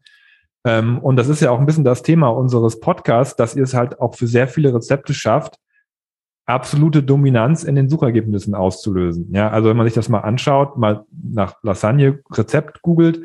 Ähm, 0.66 0.98
und 0.98 1.16
das 1.16 1.30
ist 1.30 1.42
ja 1.42 1.52
auch 1.52 1.60
ein 1.60 1.68
bisschen 1.68 1.84
das 1.84 2.02
Thema 2.02 2.30
unseres 2.30 2.80
Podcasts, 2.80 3.36
dass 3.36 3.56
ihr 3.56 3.64
es 3.64 3.76
halt 3.76 4.02
auch 4.02 4.16
für 4.16 4.28
sehr 4.28 4.48
viele 4.48 4.74
Rezepte 4.74 5.14
schafft, 5.14 5.58
absolute 6.48 7.04
Dominanz 7.04 7.64
in 7.64 7.76
den 7.76 7.88
Suchergebnissen 7.88 8.56
auszulösen. 8.56 9.30
Ja, 9.32 9.50
also 9.50 9.70
wenn 9.70 9.78
man 9.78 9.86
sich 9.86 9.94
das 9.94 10.10
mal 10.10 10.20
anschaut, 10.20 10.78
mal 10.78 11.06
nach 11.12 11.56
Lasagne 11.64 12.20
Rezept 12.32 12.82
googelt, 12.82 13.22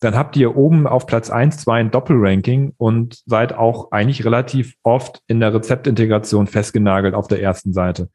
dann 0.00 0.16
habt 0.16 0.36
ihr 0.36 0.56
oben 0.56 0.86
auf 0.86 1.06
Platz 1.06 1.30
eins, 1.30 1.58
zwei 1.58 1.80
ein 1.80 1.90
Doppelranking 1.90 2.74
und 2.76 3.22
seid 3.26 3.54
auch 3.54 3.90
eigentlich 3.90 4.24
relativ 4.24 4.74
oft 4.82 5.22
in 5.26 5.40
der 5.40 5.54
Rezeptintegration 5.54 6.46
festgenagelt 6.46 7.14
auf 7.14 7.26
der 7.26 7.42
ersten 7.42 7.72
Seite. 7.72 8.08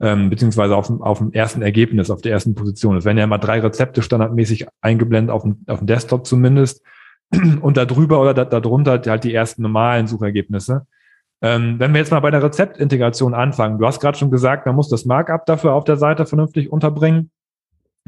Ähm, 0.00 0.30
beziehungsweise 0.30 0.76
auf 0.76 0.86
dem, 0.86 1.02
auf 1.02 1.18
dem 1.18 1.32
ersten 1.32 1.62
Ergebnis, 1.62 2.10
auf 2.10 2.22
der 2.22 2.32
ersten 2.32 2.54
Position. 2.54 2.96
Es 2.96 3.04
werden 3.04 3.18
ja 3.18 3.24
immer 3.24 3.38
drei 3.38 3.60
Rezepte 3.60 4.02
standardmäßig 4.02 4.66
eingeblendet, 4.80 5.34
auf 5.34 5.42
dem, 5.42 5.64
auf 5.66 5.78
dem 5.78 5.86
Desktop 5.86 6.26
zumindest 6.26 6.82
und 7.60 7.76
da 7.76 7.84
drüber 7.84 8.20
oder 8.20 8.34
da, 8.34 8.44
darunter 8.44 9.00
halt 9.06 9.24
die 9.24 9.34
ersten 9.34 9.62
normalen 9.62 10.06
Suchergebnisse. 10.06 10.86
Ähm, 11.42 11.78
wenn 11.78 11.92
wir 11.92 12.00
jetzt 12.00 12.10
mal 12.10 12.20
bei 12.20 12.30
der 12.30 12.42
Rezeptintegration 12.42 13.34
anfangen, 13.34 13.78
du 13.78 13.86
hast 13.86 14.00
gerade 14.00 14.18
schon 14.18 14.30
gesagt, 14.30 14.66
man 14.66 14.76
muss 14.76 14.88
das 14.88 15.04
Markup 15.04 15.46
dafür 15.46 15.72
auf 15.72 15.84
der 15.84 15.96
Seite 15.96 16.26
vernünftig 16.26 16.70
unterbringen. 16.70 17.30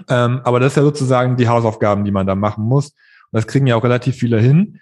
Ähm, 0.08 0.40
aber 0.44 0.60
das 0.60 0.72
ist 0.72 0.76
ja 0.76 0.82
sozusagen 0.82 1.36
die 1.36 1.48
Hausaufgaben, 1.48 2.04
die 2.04 2.10
man 2.10 2.26
da 2.26 2.34
machen 2.34 2.64
muss. 2.64 2.88
Und 2.90 3.32
das 3.32 3.46
kriegen 3.46 3.66
ja 3.66 3.76
auch 3.76 3.84
relativ 3.84 4.16
viele 4.16 4.38
hin. 4.38 4.80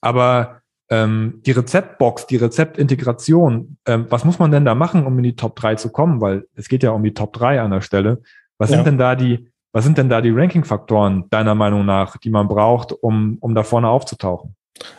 Aber 0.00 0.60
Ähm, 0.92 1.40
die 1.46 1.52
Rezeptbox, 1.52 2.26
die 2.26 2.36
Rezeptintegration, 2.36 3.76
ähm, 3.86 4.06
was 4.08 4.24
muss 4.24 4.40
man 4.40 4.50
denn 4.50 4.64
da 4.64 4.74
machen, 4.74 5.06
um 5.06 5.16
in 5.18 5.22
die 5.22 5.36
Top 5.36 5.54
3 5.54 5.76
zu 5.76 5.90
kommen? 5.92 6.20
Weil 6.20 6.48
es 6.56 6.68
geht 6.68 6.82
ja 6.82 6.90
um 6.90 7.04
die 7.04 7.14
Top 7.14 7.32
3 7.32 7.60
an 7.60 7.70
der 7.70 7.80
Stelle. 7.80 8.22
Was 8.58 8.70
ja. 8.70 8.76
sind 8.76 8.86
denn 8.88 8.98
da 8.98 9.14
die, 9.14 9.49
was 9.72 9.84
sind 9.84 9.98
denn 9.98 10.08
da 10.08 10.20
die 10.20 10.30
Ranking-Faktoren 10.30 11.24
deiner 11.30 11.54
Meinung 11.54 11.86
nach, 11.86 12.16
die 12.16 12.30
man 12.30 12.48
braucht, 12.48 12.92
um, 12.92 13.38
um 13.40 13.54
da 13.54 13.62
vorne 13.62 13.88
aufzutauchen? 13.88 14.54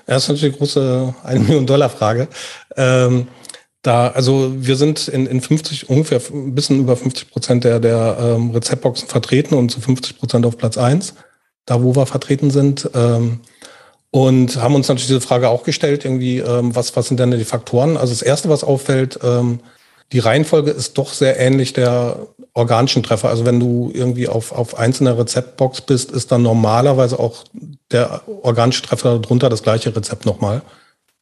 Das 0.05 0.23
ist 0.23 0.29
natürlich 0.29 0.53
eine 0.53 0.57
große 0.59 1.15
eine 1.23 1.39
Million 1.39 1.65
Dollar 1.65 1.89
Frage. 1.89 2.27
Ähm, 2.75 3.27
da, 3.81 4.09
also 4.09 4.53
wir 4.55 4.75
sind 4.75 5.07
in, 5.07 5.25
in 5.25 5.41
50, 5.41 5.89
ungefähr 5.89 6.21
ein 6.31 6.53
bisschen 6.53 6.79
über 6.79 6.95
50 6.95 7.31
Prozent 7.31 7.63
der, 7.63 7.79
der 7.79 8.17
ähm, 8.19 8.51
Rezeptboxen 8.51 9.07
vertreten 9.07 9.55
und 9.55 9.69
zu 9.69 9.81
50 9.81 10.19
Prozent 10.19 10.45
auf 10.45 10.57
Platz 10.57 10.77
eins, 10.77 11.15
da 11.65 11.81
wo 11.81 11.95
wir 11.95 12.05
vertreten 12.05 12.51
sind. 12.51 12.89
Ähm, 12.93 13.39
und 14.11 14.61
haben 14.61 14.75
uns 14.75 14.87
natürlich 14.87 15.07
diese 15.07 15.21
Frage 15.21 15.49
auch 15.49 15.63
gestellt, 15.63 16.05
irgendwie, 16.05 16.39
ähm, 16.39 16.75
was, 16.75 16.95
was 16.95 17.07
sind 17.07 17.19
denn 17.19 17.31
die 17.31 17.45
Faktoren? 17.45 17.97
Also 17.97 18.13
das 18.13 18.21
Erste, 18.21 18.49
was 18.49 18.63
auffällt, 18.63 19.19
ähm, 19.23 19.61
die 20.11 20.19
Reihenfolge 20.19 20.71
ist 20.71 20.97
doch 20.97 21.13
sehr 21.13 21.39
ähnlich 21.39 21.73
der 21.73 22.27
organischen 22.53 23.01
Treffer. 23.03 23.29
Also 23.29 23.45
wenn 23.45 23.59
du 23.59 23.91
irgendwie 23.93 24.27
auf, 24.27 24.51
auf 24.51 24.77
einzelner 24.77 25.17
Rezeptbox 25.17 25.81
bist, 25.81 26.11
ist 26.11 26.31
dann 26.31 26.41
normalerweise 26.41 27.17
auch 27.17 27.45
der 27.91 28.21
organische 28.41 28.81
Treffer 28.81 29.19
darunter 29.19 29.49
das 29.49 29.63
gleiche 29.63 29.95
Rezept 29.95 30.25
nochmal. 30.25 30.61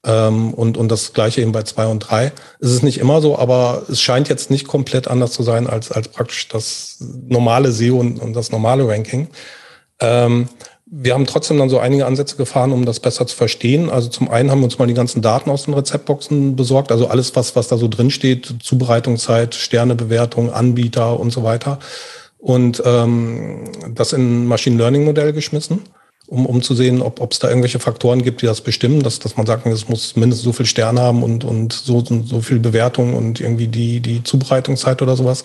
Ähm, 0.05 0.53
und, 0.53 0.77
und 0.77 0.89
das 0.89 1.13
gleiche 1.13 1.41
eben 1.41 1.51
bei 1.51 1.63
zwei 1.63 1.85
und 1.85 1.99
drei. 1.99 2.31
Es 2.59 2.71
ist 2.71 2.83
nicht 2.83 2.99
immer 2.99 3.21
so, 3.21 3.37
aber 3.37 3.83
es 3.89 4.01
scheint 4.01 4.29
jetzt 4.29 4.49
nicht 4.49 4.67
komplett 4.67 5.07
anders 5.07 5.33
zu 5.33 5.43
sein 5.43 5.67
als, 5.67 5.91
als 5.91 6.07
praktisch 6.07 6.47
das 6.47 6.97
normale 6.99 7.71
SEO 7.71 7.99
und, 7.99 8.19
und 8.19 8.33
das 8.33 8.51
normale 8.51 8.87
Ranking. 8.87 9.27
Ähm, 9.99 10.47
wir 10.91 11.13
haben 11.13 11.25
trotzdem 11.25 11.57
dann 11.57 11.69
so 11.69 11.77
einige 11.79 12.05
Ansätze 12.05 12.35
gefahren, 12.35 12.71
um 12.71 12.85
das 12.85 12.99
besser 12.99 13.27
zu 13.27 13.35
verstehen. 13.35 13.89
Also 13.89 14.09
zum 14.09 14.29
einen 14.29 14.49
haben 14.49 14.59
wir 14.59 14.65
uns 14.65 14.79
mal 14.79 14.87
die 14.87 14.95
ganzen 14.95 15.21
Daten 15.21 15.49
aus 15.51 15.65
den 15.65 15.75
Rezeptboxen 15.75 16.55
besorgt, 16.55 16.91
also 16.91 17.07
alles, 17.07 17.35
was, 17.35 17.55
was 17.55 17.67
da 17.67 17.77
so 17.77 17.87
drin 17.87 18.09
steht, 18.09 18.55
Zubereitungszeit, 18.61 19.53
Sternebewertung, 19.53 20.51
Anbieter 20.51 21.19
und 21.19 21.31
so 21.31 21.43
weiter. 21.43 21.79
Und 22.39 22.81
ähm, 22.85 23.65
das 23.93 24.13
in 24.13 24.47
Machine 24.47 24.77
Learning 24.77 25.05
Modell 25.05 25.31
geschmissen, 25.33 25.81
um, 26.25 26.45
um 26.45 26.61
zu 26.61 26.73
sehen, 26.73 27.01
ob 27.01 27.31
es 27.31 27.39
da 27.39 27.49
irgendwelche 27.49 27.79
Faktoren 27.79 28.23
gibt, 28.23 28.41
die 28.41 28.47
das 28.47 28.61
bestimmen, 28.61 29.03
dass, 29.03 29.19
dass 29.19 29.37
man 29.37 29.45
sagt, 29.45 29.67
es 29.67 29.89
muss 29.89 30.15
mindestens 30.15 30.45
so 30.45 30.53
viel 30.53 30.65
Sterne 30.65 31.01
haben 31.01 31.21
und, 31.21 31.43
und 31.43 31.73
so, 31.73 32.03
so 32.03 32.41
viel 32.41 32.59
Bewertung 32.59 33.15
und 33.15 33.39
irgendwie 33.39 33.67
die, 33.67 33.99
die 33.99 34.23
Zubereitungszeit 34.23 35.01
oder 35.01 35.15
sowas. 35.15 35.43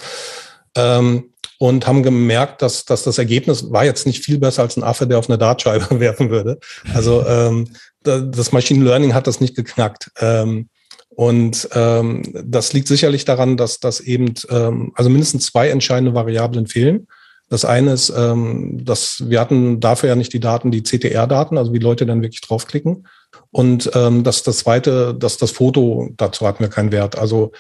Ähm, 0.77 1.31
und 1.59 1.87
haben 1.87 2.03
gemerkt, 2.03 2.63
dass, 2.63 2.85
dass 2.85 3.05
das 3.05 3.19
Ergebnis 3.19 3.71
war 3.71 3.85
jetzt 3.85 4.07
nicht 4.07 4.25
viel 4.25 4.39
besser 4.39 4.63
als 4.63 4.77
ein 4.77 4.83
Affe, 4.83 5.07
der 5.07 5.19
auf 5.19 5.29
eine 5.29 5.39
Dartscheibe 5.39 5.87
werfen 6.01 6.31
würde. 6.31 6.59
Also 6.93 7.25
ähm, 7.27 7.69
das 8.03 8.53
Machine 8.53 8.85
Learning 8.85 9.15
hat 9.15 9.27
das 9.27 9.41
nicht 9.41 9.57
geknackt. 9.57 10.11
Ähm, 10.21 10.69
und 11.17 11.69
ähm, 11.73 12.23
das 12.45 12.73
liegt 12.73 12.89
sicherlich 12.89 13.25
daran, 13.25 13.57
dass 13.57 13.79
das 13.79 14.01
eben, 14.01 14.35
ähm, 14.51 14.93
also 14.97 15.11
mindestens 15.11 15.47
zwei 15.47 15.69
entscheidende 15.69 16.15
Variablen 16.15 16.67
fehlen. 16.67 17.07
Das 17.49 17.65
eine 17.65 17.93
ist, 17.93 18.13
ähm, 18.17 18.85
dass 18.85 19.29
wir 19.29 19.39
hatten 19.39 19.81
dafür 19.81 20.09
ja 20.09 20.17
nicht 20.17 20.33
die 20.33 20.41
Daten, 20.41 20.71
die 20.71 20.83
CTR-Daten, 20.83 21.59
also 21.59 21.73
wie 21.73 21.79
Leute 21.79 22.07
dann 22.07 22.23
wirklich 22.23 22.41
draufklicken. 22.41 23.07
Und 23.51 23.91
ähm, 23.95 24.25
das, 24.25 24.43
das 24.43 24.59
zweite, 24.59 25.15
dass 25.15 25.37
das 25.37 25.51
Foto, 25.51 26.09
dazu 26.17 26.47
hatten 26.47 26.61
wir 26.61 26.71
keinen 26.71 26.93
Wert. 26.93 27.17
Also 27.19 27.53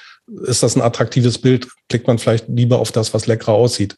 ist 0.47 0.63
das 0.63 0.77
ein 0.77 0.83
attraktives 0.83 1.39
Bild, 1.39 1.69
klickt 1.89 2.07
man 2.07 2.19
vielleicht 2.19 2.49
lieber 2.49 2.79
auf 2.79 2.93
das, 2.93 3.13
was 3.13 3.27
leckerer 3.27 3.53
aussieht. 3.53 3.97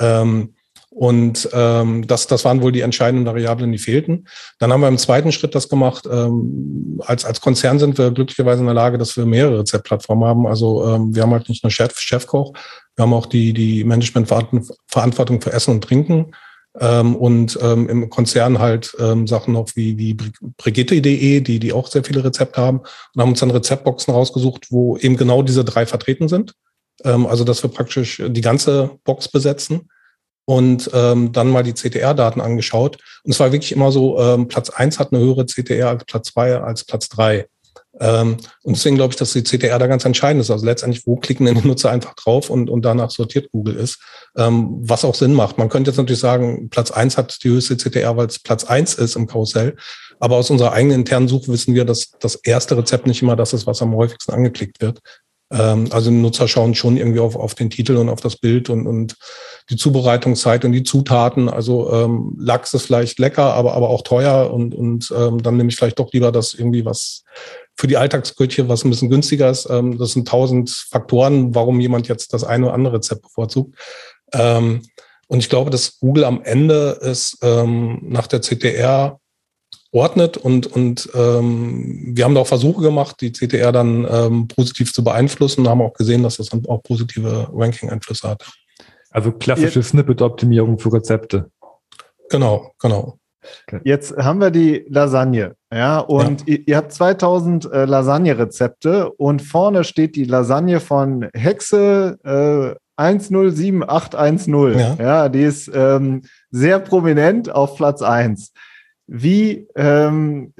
Ähm, 0.00 0.54
und 0.98 1.48
ähm, 1.52 2.08
das, 2.08 2.26
das 2.26 2.44
waren 2.44 2.60
wohl 2.60 2.72
die 2.72 2.80
entscheidenden 2.80 3.24
Variablen, 3.24 3.70
die 3.70 3.78
fehlten. 3.78 4.26
Dann 4.58 4.72
haben 4.72 4.80
wir 4.80 4.88
im 4.88 4.98
zweiten 4.98 5.30
Schritt 5.30 5.54
das 5.54 5.68
gemacht. 5.68 6.08
Ähm, 6.10 7.00
als, 7.06 7.24
als 7.24 7.40
Konzern 7.40 7.78
sind 7.78 7.98
wir 7.98 8.10
glücklicherweise 8.10 8.58
in 8.58 8.66
der 8.66 8.74
Lage, 8.74 8.98
dass 8.98 9.16
wir 9.16 9.24
mehrere 9.24 9.60
Rezeptplattformen 9.60 10.26
haben. 10.26 10.48
Also 10.48 10.84
ähm, 10.88 11.14
wir 11.14 11.22
haben 11.22 11.30
halt 11.30 11.48
nicht 11.48 11.62
nur 11.62 11.70
Chef, 11.70 11.96
Chefkoch, 12.00 12.52
wir 12.96 13.04
haben 13.04 13.12
auch 13.12 13.26
die, 13.26 13.52
die 13.52 13.84
Managementverantwortung 13.84 15.40
für 15.40 15.52
Essen 15.52 15.74
und 15.74 15.84
Trinken. 15.84 16.32
Ähm, 16.80 17.14
und 17.14 17.56
ähm, 17.62 17.88
im 17.88 18.10
Konzern 18.10 18.58
halt 18.58 18.96
ähm, 18.98 19.28
Sachen 19.28 19.54
noch 19.54 19.68
wie, 19.76 19.98
wie 19.98 20.16
Brigitte.de, 20.56 21.40
die, 21.40 21.60
die 21.60 21.72
auch 21.72 21.86
sehr 21.86 22.02
viele 22.02 22.24
Rezepte 22.24 22.60
haben 22.60 22.80
und 22.80 23.22
haben 23.22 23.30
uns 23.30 23.38
dann 23.38 23.52
Rezeptboxen 23.52 24.12
rausgesucht, 24.12 24.66
wo 24.70 24.96
eben 24.96 25.16
genau 25.16 25.42
diese 25.42 25.64
drei 25.64 25.86
vertreten 25.86 26.26
sind. 26.26 26.54
Ähm, 27.04 27.24
also, 27.24 27.44
dass 27.44 27.62
wir 27.62 27.70
praktisch 27.70 28.20
die 28.26 28.40
ganze 28.40 28.98
Box 29.04 29.28
besetzen 29.28 29.88
und 30.48 30.90
ähm, 30.94 31.30
dann 31.32 31.50
mal 31.50 31.62
die 31.62 31.74
CTR-Daten 31.74 32.40
angeschaut. 32.40 32.96
Und 33.22 33.32
es 33.32 33.38
war 33.38 33.52
wirklich 33.52 33.70
immer 33.70 33.92
so, 33.92 34.18
ähm, 34.18 34.48
Platz 34.48 34.70
eins 34.70 34.98
hat 34.98 35.12
eine 35.12 35.22
höhere 35.22 35.44
CTR 35.44 35.90
als 35.90 36.06
Platz 36.06 36.28
zwei 36.28 36.56
als 36.56 36.84
Platz 36.84 37.10
drei 37.10 37.48
ähm, 38.00 38.36
und 38.62 38.76
deswegen 38.76 38.96
glaube 38.96 39.12
ich, 39.12 39.18
dass 39.18 39.32
die 39.32 39.42
CTR 39.42 39.78
da 39.78 39.86
ganz 39.86 40.06
entscheidend 40.06 40.40
ist. 40.40 40.50
Also 40.50 40.64
letztendlich, 40.64 41.06
wo 41.06 41.16
klicken 41.16 41.44
denn 41.44 41.60
die 41.60 41.66
Nutzer 41.66 41.90
einfach 41.90 42.14
drauf 42.14 42.48
und, 42.48 42.70
und 42.70 42.82
danach 42.82 43.10
sortiert 43.10 43.50
Google 43.50 43.76
ist, 43.76 43.98
ähm, 44.36 44.78
was 44.80 45.04
auch 45.04 45.14
Sinn 45.14 45.34
macht. 45.34 45.58
Man 45.58 45.68
könnte 45.68 45.90
jetzt 45.90 45.98
natürlich 45.98 46.20
sagen, 46.20 46.70
Platz 46.70 46.90
eins 46.90 47.18
hat 47.18 47.42
die 47.44 47.50
höchste 47.50 47.76
CTR, 47.76 48.16
weil 48.16 48.28
es 48.28 48.38
Platz 48.38 48.64
eins 48.64 48.94
ist 48.94 49.16
im 49.16 49.26
Karussell. 49.26 49.76
Aber 50.20 50.36
aus 50.36 50.50
unserer 50.50 50.72
eigenen 50.72 51.00
internen 51.00 51.28
Suche 51.28 51.48
wissen 51.48 51.74
wir, 51.74 51.84
dass 51.84 52.12
das 52.20 52.36
erste 52.36 52.76
Rezept 52.76 53.06
nicht 53.06 53.20
immer 53.20 53.36
das 53.36 53.52
ist, 53.52 53.66
was 53.66 53.82
am 53.82 53.94
häufigsten 53.94 54.32
angeklickt 54.32 54.80
wird. 54.80 55.00
Ähm, 55.50 55.88
also 55.90 56.10
Nutzer 56.10 56.48
schauen 56.48 56.74
schon 56.74 56.96
irgendwie 56.96 57.20
auf, 57.20 57.36
auf 57.36 57.54
den 57.54 57.70
Titel 57.70 57.96
und 57.96 58.08
auf 58.08 58.20
das 58.20 58.36
Bild 58.36 58.70
und, 58.70 58.86
und 58.86 59.16
die 59.70 59.76
Zubereitungszeit 59.76 60.64
und 60.64 60.72
die 60.72 60.82
Zutaten. 60.82 61.48
Also 61.48 61.92
ähm, 61.92 62.36
Lachs 62.38 62.74
ist 62.74 62.86
vielleicht 62.86 63.18
lecker, 63.18 63.54
aber, 63.54 63.74
aber 63.74 63.88
auch 63.88 64.02
teuer 64.02 64.52
und, 64.52 64.74
und 64.74 65.12
ähm, 65.16 65.42
dann 65.42 65.56
nehme 65.56 65.68
ich 65.68 65.76
vielleicht 65.76 65.98
doch 65.98 66.12
lieber 66.12 66.32
das 66.32 66.54
irgendwie 66.54 66.84
was 66.84 67.24
für 67.76 67.86
die 67.86 67.96
Alltagsküche, 67.96 68.68
was 68.68 68.84
ein 68.84 68.90
bisschen 68.90 69.10
günstiger 69.10 69.50
ist. 69.50 69.68
Ähm, 69.70 69.98
das 69.98 70.12
sind 70.12 70.28
tausend 70.28 70.70
Faktoren, 70.70 71.54
warum 71.54 71.80
jemand 71.80 72.08
jetzt 72.08 72.32
das 72.34 72.44
eine 72.44 72.66
oder 72.66 72.74
andere 72.74 72.94
Rezept 72.96 73.22
bevorzugt. 73.22 73.74
Ähm, 74.32 74.82
und 75.28 75.38
ich 75.38 75.48
glaube, 75.48 75.70
dass 75.70 75.98
Google 76.00 76.24
am 76.24 76.42
Ende 76.42 76.98
es 77.02 77.38
ähm, 77.42 78.00
nach 78.02 78.26
der 78.26 78.40
CTR 78.40 79.20
ordnet 79.90 80.36
und, 80.36 80.66
und 80.66 81.08
ähm, 81.14 82.12
wir 82.14 82.24
haben 82.24 82.34
da 82.34 82.42
auch 82.42 82.46
Versuche 82.46 82.82
gemacht, 82.82 83.16
die 83.20 83.32
CTR 83.32 83.72
dann 83.72 84.06
ähm, 84.10 84.48
positiv 84.48 84.92
zu 84.92 85.02
beeinflussen 85.02 85.62
und 85.62 85.68
haben 85.68 85.80
auch 85.80 85.94
gesehen, 85.94 86.22
dass 86.22 86.36
das 86.36 86.48
dann 86.48 86.66
auch 86.66 86.82
positive 86.82 87.48
Ranking-Einflüsse 87.52 88.28
hat. 88.28 88.44
Also 89.10 89.32
klassische 89.32 89.82
Snippet-Optimierung 89.82 90.78
für 90.78 90.92
Rezepte. 90.92 91.50
Genau, 92.28 92.72
genau. 92.78 93.18
Okay. 93.66 93.80
Jetzt 93.84 94.14
haben 94.16 94.40
wir 94.40 94.50
die 94.50 94.84
Lasagne, 94.88 95.54
ja, 95.72 96.00
und 96.00 96.40
ja. 96.40 96.46
Ihr, 96.54 96.68
ihr, 96.68 96.76
habt 96.76 96.92
2000 96.92 97.72
äh, 97.72 97.84
Lasagne-Rezepte 97.86 99.10
und 99.12 99.40
vorne 99.40 99.84
steht 99.84 100.16
die 100.16 100.24
Lasagne 100.24 100.80
von 100.80 101.28
Hexe 101.32 102.18
äh, 102.24 102.74
107810. 102.98 104.78
Ja. 104.78 104.96
ja, 104.98 105.28
die 105.28 105.42
ist 105.42 105.70
ähm, 105.72 106.22
sehr 106.50 106.78
prominent 106.80 107.50
auf 107.50 107.76
Platz 107.76 108.02
1. 108.02 108.52
Wie, 109.08 109.66
ähm, 109.74 110.52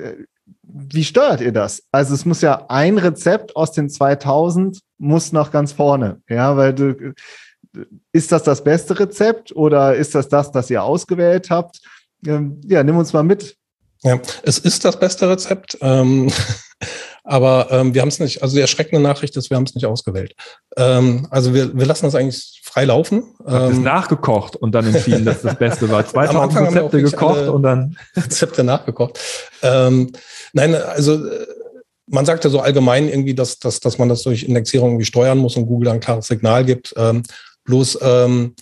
wie 0.62 1.04
steuert 1.04 1.42
ihr 1.42 1.52
das? 1.52 1.82
Also 1.92 2.14
es 2.14 2.24
muss 2.24 2.40
ja 2.40 2.64
ein 2.68 2.98
Rezept 2.98 3.54
aus 3.54 3.72
den 3.72 3.90
2000 3.90 4.80
muss 4.96 5.32
noch 5.32 5.52
ganz 5.52 5.72
vorne, 5.72 6.20
ja, 6.28 6.56
weil 6.56 6.74
du, 6.74 7.14
ist 8.12 8.32
das 8.32 8.42
das 8.42 8.64
beste 8.64 8.98
Rezept 8.98 9.54
oder 9.54 9.94
ist 9.94 10.14
das 10.14 10.28
das, 10.28 10.50
das 10.50 10.70
ihr 10.70 10.82
ausgewählt 10.82 11.50
habt? 11.50 11.80
Ähm, 12.26 12.60
ja, 12.64 12.82
nimm 12.82 12.96
uns 12.96 13.12
mal 13.12 13.22
mit. 13.22 13.56
Ja, 14.02 14.18
es 14.42 14.58
ist 14.58 14.84
das 14.84 14.98
beste 14.98 15.28
Rezept, 15.28 15.76
ähm, 15.82 16.32
aber 17.24 17.68
ähm, 17.70 17.94
wir 17.94 18.00
haben 18.00 18.08
es 18.08 18.18
nicht, 18.18 18.42
also 18.42 18.56
die 18.56 18.62
erschreckende 18.62 19.02
Nachricht 19.02 19.36
ist, 19.36 19.50
wir 19.50 19.56
haben 19.56 19.64
es 19.64 19.74
nicht 19.74 19.86
ausgewählt. 19.86 20.34
Ähm, 20.76 21.26
also 21.30 21.52
wir, 21.52 21.76
wir 21.76 21.86
lassen 21.86 22.06
das 22.06 22.14
eigentlich 22.14 22.57
frei 22.78 22.84
laufen. 22.84 23.24
Ähm, 23.46 23.82
nachgekocht 23.82 24.56
und 24.56 24.72
dann 24.72 24.86
entschieden, 24.86 25.24
dass 25.24 25.42
das 25.42 25.56
Beste 25.56 25.90
war. 25.90 26.06
2000 26.06 26.68
Rezepte 26.68 27.02
gekocht 27.02 27.48
und 27.48 27.62
dann 27.62 27.96
Rezepte 28.16 28.62
nachgekocht. 28.64 29.18
Ähm, 29.62 30.12
nein, 30.52 30.74
also 30.74 31.14
äh, 31.14 31.46
man 32.06 32.24
sagt 32.24 32.44
ja 32.44 32.50
so 32.50 32.60
allgemein 32.60 33.08
irgendwie, 33.08 33.34
dass, 33.34 33.58
dass, 33.58 33.80
dass 33.80 33.98
man 33.98 34.08
das 34.08 34.22
durch 34.22 34.44
Indexierung 34.44 34.90
irgendwie 34.90 35.06
steuern 35.06 35.38
muss 35.38 35.56
und 35.56 35.66
Google 35.66 35.90
ein 35.90 36.00
klares 36.00 36.26
Signal 36.26 36.64
gibt. 36.64 36.94
Ähm, 36.96 37.22
bloß 37.64 37.98
ähm, 38.02 38.54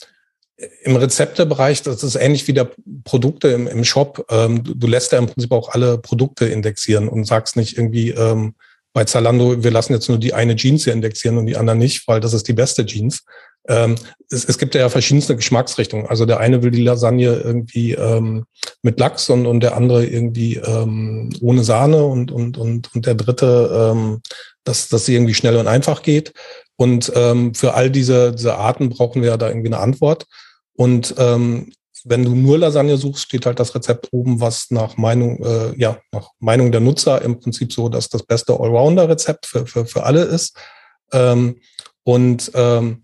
im 0.83 0.97
Rezeptebereich, 0.97 1.83
das 1.83 2.03
ist 2.03 2.17
ähnlich 2.17 2.49
wie 2.49 2.55
der 2.55 2.71
Produkte 3.05 3.49
im, 3.49 3.67
im 3.67 3.85
Shop. 3.85 4.25
Ähm, 4.31 4.65
du, 4.65 4.75
du, 4.75 4.87
lässt 4.87 5.13
ja 5.13 5.19
im 5.19 5.27
Prinzip 5.27 5.53
auch 5.53 5.69
alle 5.71 5.99
Produkte 5.99 6.47
indexieren 6.47 7.09
und 7.09 7.27
sagst 7.27 7.57
nicht 7.57 7.77
irgendwie 7.77 8.11
ähm, 8.11 8.55
bei 8.95 9.05
Zalando, 9.05 9.63
wir 9.63 9.71
lassen 9.71 9.93
jetzt 9.93 10.09
nur 10.09 10.19
die 10.19 10.33
eine 10.33 10.57
Jeans 10.57 10.85
hier 10.85 10.95
indexieren 10.95 11.37
und 11.37 11.45
die 11.45 11.59
anderen 11.59 11.79
nicht, 11.79 12.09
weil 12.09 12.19
das 12.19 12.33
ist 12.33 12.49
die 12.49 12.55
beste 12.55 12.87
Jeans. 12.87 13.25
Ähm, 13.69 13.97
es, 14.31 14.45
es 14.45 14.59
gibt 14.59 14.75
ja 14.75 14.89
verschiedenste 14.89 15.37
Geschmacksrichtungen. 15.37 16.07
Also 16.07 16.27
der 16.27 16.41
eine 16.41 16.63
will 16.63 16.71
die 16.71 16.83
Lasagne 16.83 17.37
irgendwie 17.37 17.93
ähm, 17.93 18.45
mit 18.83 18.99
Lachs 18.99 19.29
und, 19.31 19.47
und 19.47 19.61
der 19.61 19.77
andere 19.77 20.07
irgendwie 20.07 20.57
ähm, 20.57 21.31
ohne 21.41 21.65
Sahne 21.65 22.05
und, 22.05 22.31
und, 22.31 22.59
und, 22.59 22.95
und 22.95 23.07
der 23.07 23.15
dritte, 23.15 23.93
ähm, 23.93 24.21
dass, 24.65 24.89
dass 24.89 25.07
sie 25.07 25.15
irgendwie 25.15 25.35
schnell 25.35 25.57
und 25.57 25.69
einfach 25.69 26.03
geht. 26.03 26.33
Und 26.77 27.11
ähm, 27.15 27.55
für 27.55 27.75
all 27.75 27.91
diese, 27.91 28.33
diese 28.33 28.57
Arten 28.57 28.91
brauchen 28.91 29.23
wir 29.23 29.31
ja 29.31 29.37
da 29.37 29.49
irgendwie 29.49 29.69
eine 29.69 29.79
Antwort. 29.79 30.27
Und 30.75 31.15
ähm, 31.19 31.73
wenn 32.05 32.25
du 32.25 32.35
nur 32.35 32.59
Lasagne 32.59 32.97
suchst, 32.97 33.25
steht 33.25 33.47
halt 33.47 33.59
das 33.59 33.75
Rezept 33.75 34.09
oben, 34.13 34.41
was 34.41 34.71
nach 34.71 34.97
Meinung, 34.97 35.43
äh, 35.45 35.75
ja, 35.77 35.99
nach 36.13 36.31
Meinung 36.39 36.71
der 36.71 36.81
Nutzer 36.81 37.21
im 37.23 37.41
Prinzip 37.41 37.73
so, 37.73 37.89
dass 37.89 38.09
das 38.09 38.23
beste 38.23 38.53
Allrounder-Rezept 38.53 39.47
für, 39.47 39.67
für, 39.67 39.87
für 39.87 40.05
alle 40.05 40.23
ist. 40.23 40.57
Ähm, 41.13 41.61
und 42.05 42.53
ähm, 42.55 43.03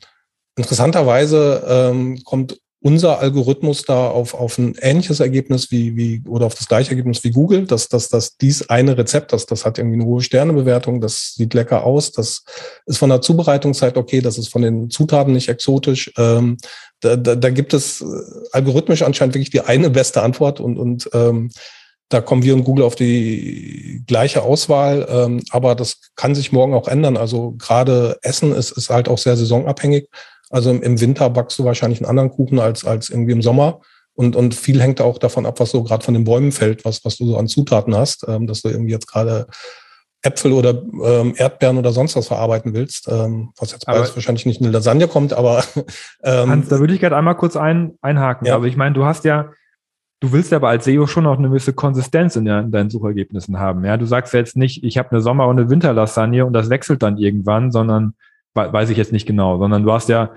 interessanterweise 0.57 1.65
ähm, 1.67 2.23
kommt 2.25 2.59
unser 2.83 3.21
Algorithmus 3.21 3.85
da 3.85 4.09
auf, 4.09 4.35
auf 4.35 4.59
ein 4.59 4.75
ähnliches 4.81 5.21
Ergebnis 5.21 5.71
wie, 5.71 5.97
wie, 5.97 6.23
oder 6.29 6.47
auf 6.47 6.57
das 6.57 6.67
gleiche 6.67 6.91
Ergebnis 6.91 7.23
wie 7.23 7.31
Google, 7.31 7.65
dass, 7.65 7.89
dass, 7.89 8.09
dass 8.09 8.37
dies 8.37 8.69
eine 8.69 8.99
Rezept, 8.99 9.33
das, 9.33 9.47
das 9.47 9.65
hat 9.65 9.79
irgendwie 9.79 10.01
eine 10.01 10.05
hohe 10.05 10.21
Sternebewertung, 10.21 11.01
das 11.01 11.35
sieht 11.35 11.55
lecker 11.55 11.85
aus, 11.85 12.11
das 12.11 12.45
ist 12.87 12.99
von 12.99 13.11
der 13.11 13.21
Zubereitungszeit 13.21 13.97
okay, 13.97 14.21
das 14.21 14.37
ist 14.37 14.49
von 14.49 14.63
den 14.63 14.91
Zutaten 14.91 15.33
nicht 15.33 15.49
exotisch. 15.49 16.13
Ähm, 16.19 16.57
da, 17.01 17.15
da, 17.15 17.37
da 17.37 17.51
gibt 17.51 17.73
es 17.73 18.01
äh, 18.01 18.05
algorithmisch 18.51 19.03
anscheinend 19.03 19.37
wirklich 19.37 19.51
die 19.51 19.61
eine 19.61 19.89
beste 19.89 20.23
Antwort 20.23 20.59
und, 20.59 20.77
und 20.77 21.09
ähm, 21.13 21.51
da 22.09 22.21
kommen 22.21 22.43
wir 22.43 22.55
und 22.55 22.65
Google 22.65 22.85
auf 22.85 22.97
die 22.97 24.03
gleiche 24.07 24.43
Auswahl, 24.43 25.07
ähm, 25.09 25.43
aber 25.51 25.77
das 25.77 25.99
kann 26.17 26.35
sich 26.35 26.53
morgen 26.53 26.75
auch 26.75 26.89
ändern. 26.89 27.17
Also 27.17 27.53
gerade 27.53 28.19
Essen 28.23 28.53
ist, 28.53 28.73
ist 28.73 28.91
halt 28.91 29.09
auch 29.09 29.19
sehr 29.19 29.37
saisonabhängig. 29.37 30.09
Also 30.53 30.71
im 30.71 31.01
Winter 31.01 31.31
backst 31.31 31.59
du 31.59 31.65
wahrscheinlich 31.65 32.01
einen 32.01 32.11
anderen 32.11 32.31
Kuchen 32.31 32.59
als, 32.59 32.85
als 32.85 33.09
irgendwie 33.09 33.33
im 33.33 33.43
Sommer. 33.43 33.81
Und, 34.15 34.37
und 34.37 34.55
viel 34.55 34.81
hängt 34.83 35.01
auch 35.01 35.19
davon 35.19 35.47
ab, 35.47 35.59
was 35.59 35.71
so 35.71 35.83
gerade 35.83 36.05
von 36.05 36.13
den 36.13 36.25
Bäumen 36.25 36.53
fällt, 36.53 36.85
was, 36.85 37.05
was 37.05 37.17
du 37.17 37.27
so 37.27 37.39
an 37.39 37.49
Zutaten 37.49 37.97
hast, 37.97 38.27
ähm, 38.29 38.47
dass 38.47 38.61
du 38.61 38.69
irgendwie 38.69 38.93
jetzt 38.93 39.07
gerade 39.07 39.47
Äpfel 40.23 40.53
oder 40.53 40.83
ähm, 41.05 41.35
Erdbeeren 41.37 41.79
oder 41.79 41.93
sonst 41.93 42.15
was 42.15 42.29
verarbeiten 42.29 42.75
willst, 42.75 43.09
ähm, 43.11 43.53
was 43.59 43.73
jetzt 43.73 43.87
beides 43.87 44.15
wahrscheinlich 44.15 44.47
nicht 44.47 44.61
in 44.61 44.67
eine 44.67 44.75
Lasagne 44.75 45.09
kommt, 45.09 45.33
aber 45.33 45.65
ähm, 46.23 46.51
Hans, 46.51 46.69
da 46.69 46.79
würde 46.79 46.95
ich 46.95 47.01
gerade 47.01 47.17
einmal 47.17 47.37
kurz 47.37 47.57
ein, 47.57 47.95
einhaken. 48.03 48.47
Ja. 48.47 48.55
Also 48.55 48.67
ich 48.67 48.77
meine, 48.77 48.95
du 48.95 49.05
hast 49.05 49.25
ja, 49.25 49.51
du 50.21 50.31
willst 50.31 50.53
aber 50.53 50.69
als 50.69 50.85
SEO 50.85 51.07
schon 51.07 51.27
auch 51.27 51.39
eine 51.39 51.49
gewisse 51.49 51.73
Konsistenz 51.73 52.37
in, 52.37 52.45
der, 52.45 52.61
in 52.61 52.71
deinen 52.71 52.91
Suchergebnissen 52.91 53.59
haben. 53.59 53.85
Ja, 53.85 53.97
du 53.97 54.07
sagst 54.07 54.33
jetzt 54.35 54.57
nicht, 54.57 54.85
ich 54.85 54.97
habe 54.97 55.11
eine 55.11 55.23
Sommer- 55.23 55.49
und 55.49 55.59
eine 55.59 55.71
Winterlasagne 55.71 56.47
und 56.47 56.53
das 56.53 56.71
wechselt 56.71 57.03
dann 57.03 57.17
irgendwann, 57.17 57.73
sondern 57.73 58.15
weiß 58.55 58.91
ich 58.91 58.97
jetzt 58.97 59.13
nicht 59.13 59.27
genau, 59.27 59.59
sondern 59.59 59.83
du 59.83 59.93
hast 59.93 60.09
ja 60.09 60.31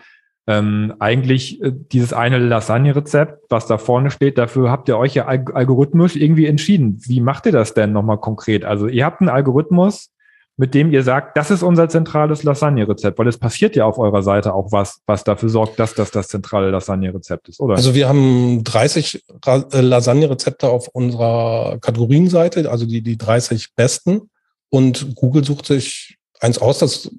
ähm, 0.47 0.93
eigentlich 0.99 1.61
äh, 1.61 1.71
dieses 1.73 2.13
eine 2.13 2.37
Lasagne-Rezept, 2.37 3.45
was 3.49 3.65
da 3.65 3.77
vorne 3.77 4.11
steht, 4.11 4.37
dafür 4.37 4.69
habt 4.69 4.87
ihr 4.87 4.97
euch 4.97 5.15
ja 5.15 5.25
alg 5.25 5.55
algorithmisch 5.55 6.15
irgendwie 6.15 6.45
entschieden. 6.45 6.99
Wie 7.01 7.19
macht 7.19 7.47
ihr 7.47 7.51
das 7.51 7.73
denn 7.73 7.91
nochmal 7.93 8.19
konkret? 8.19 8.63
Also 8.63 8.87
ihr 8.87 9.05
habt 9.05 9.21
einen 9.21 9.29
Algorithmus, 9.29 10.11
mit 10.57 10.73
dem 10.73 10.91
ihr 10.91 11.03
sagt, 11.03 11.35
das 11.35 11.51
ist 11.51 11.63
unser 11.63 11.89
zentrales 11.89 12.43
Lasagne-Rezept, 12.43 13.17
weil 13.19 13.27
es 13.27 13.37
passiert 13.37 13.75
ja 13.75 13.85
auf 13.85 13.97
eurer 13.97 14.21
Seite 14.21 14.53
auch 14.53 14.71
was, 14.71 15.01
was 15.05 15.23
dafür 15.23 15.49
sorgt, 15.49 15.79
dass 15.79 15.95
das 15.95 16.11
das 16.11 16.27
zentrale 16.27 16.69
Lasagne-Rezept 16.69 17.49
ist, 17.49 17.59
oder? 17.59 17.75
Also 17.75 17.93
wir 17.95 18.07
haben 18.07 18.63
30 18.63 19.25
äh, 19.45 19.81
Lasagne-Rezepte 19.81 20.69
auf 20.69 20.87
unserer 20.89 21.79
Kategorienseite, 21.81 22.69
also 22.69 22.85
die, 22.85 23.01
die 23.01 23.17
30 23.17 23.73
besten. 23.75 24.29
Und 24.69 25.15
Google 25.15 25.43
sucht 25.43 25.65
sich 25.65 26.17
eins 26.39 26.57
aus, 26.57 26.79
das 26.79 27.11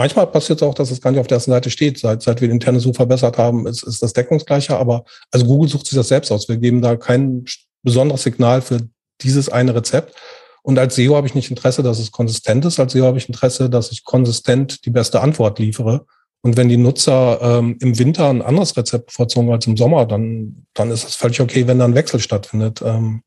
Manchmal 0.00 0.28
passiert 0.28 0.62
es 0.62 0.66
auch, 0.66 0.72
dass 0.72 0.90
es 0.90 1.02
gar 1.02 1.10
nicht 1.10 1.20
auf 1.20 1.26
der 1.26 1.36
ersten 1.36 1.50
Seite 1.50 1.68
steht. 1.68 1.98
Seit, 1.98 2.22
seit 2.22 2.40
wir 2.40 2.48
die 2.48 2.54
interne 2.54 2.80
Suche 2.80 2.94
verbessert 2.94 3.36
haben, 3.36 3.66
ist, 3.66 3.82
ist 3.82 4.02
das 4.02 4.14
deckungsgleiche. 4.14 4.74
Aber 4.78 5.04
also 5.30 5.44
Google 5.44 5.68
sucht 5.68 5.84
sich 5.84 5.94
das 5.94 6.08
selbst 6.08 6.32
aus. 6.32 6.48
Wir 6.48 6.56
geben 6.56 6.80
da 6.80 6.96
kein 6.96 7.44
besonderes 7.82 8.22
Signal 8.22 8.62
für 8.62 8.78
dieses 9.20 9.50
eine 9.50 9.74
Rezept. 9.74 10.14
Und 10.62 10.78
als 10.78 10.94
SEO 10.94 11.16
habe 11.16 11.26
ich 11.26 11.34
nicht 11.34 11.50
Interesse, 11.50 11.82
dass 11.82 11.98
es 11.98 12.12
konsistent 12.12 12.64
ist. 12.64 12.80
Als 12.80 12.94
SEO 12.94 13.04
habe 13.04 13.18
ich 13.18 13.28
Interesse, 13.28 13.68
dass 13.68 13.92
ich 13.92 14.02
konsistent 14.02 14.86
die 14.86 14.90
beste 14.90 15.20
Antwort 15.20 15.58
liefere. 15.58 16.06
Und 16.40 16.56
wenn 16.56 16.70
die 16.70 16.78
Nutzer 16.78 17.38
ähm, 17.42 17.76
im 17.82 17.98
Winter 17.98 18.30
ein 18.30 18.40
anderes 18.40 18.74
Rezept 18.78 19.08
bevorzugen 19.08 19.52
als 19.52 19.66
im 19.66 19.76
Sommer, 19.76 20.06
dann, 20.06 20.64
dann 20.72 20.90
ist 20.90 21.06
es 21.06 21.14
völlig 21.14 21.42
okay, 21.42 21.66
wenn 21.66 21.78
da 21.78 21.84
ein 21.84 21.94
Wechsel 21.94 22.20
stattfindet. 22.20 22.80
Ähm, 22.82 23.20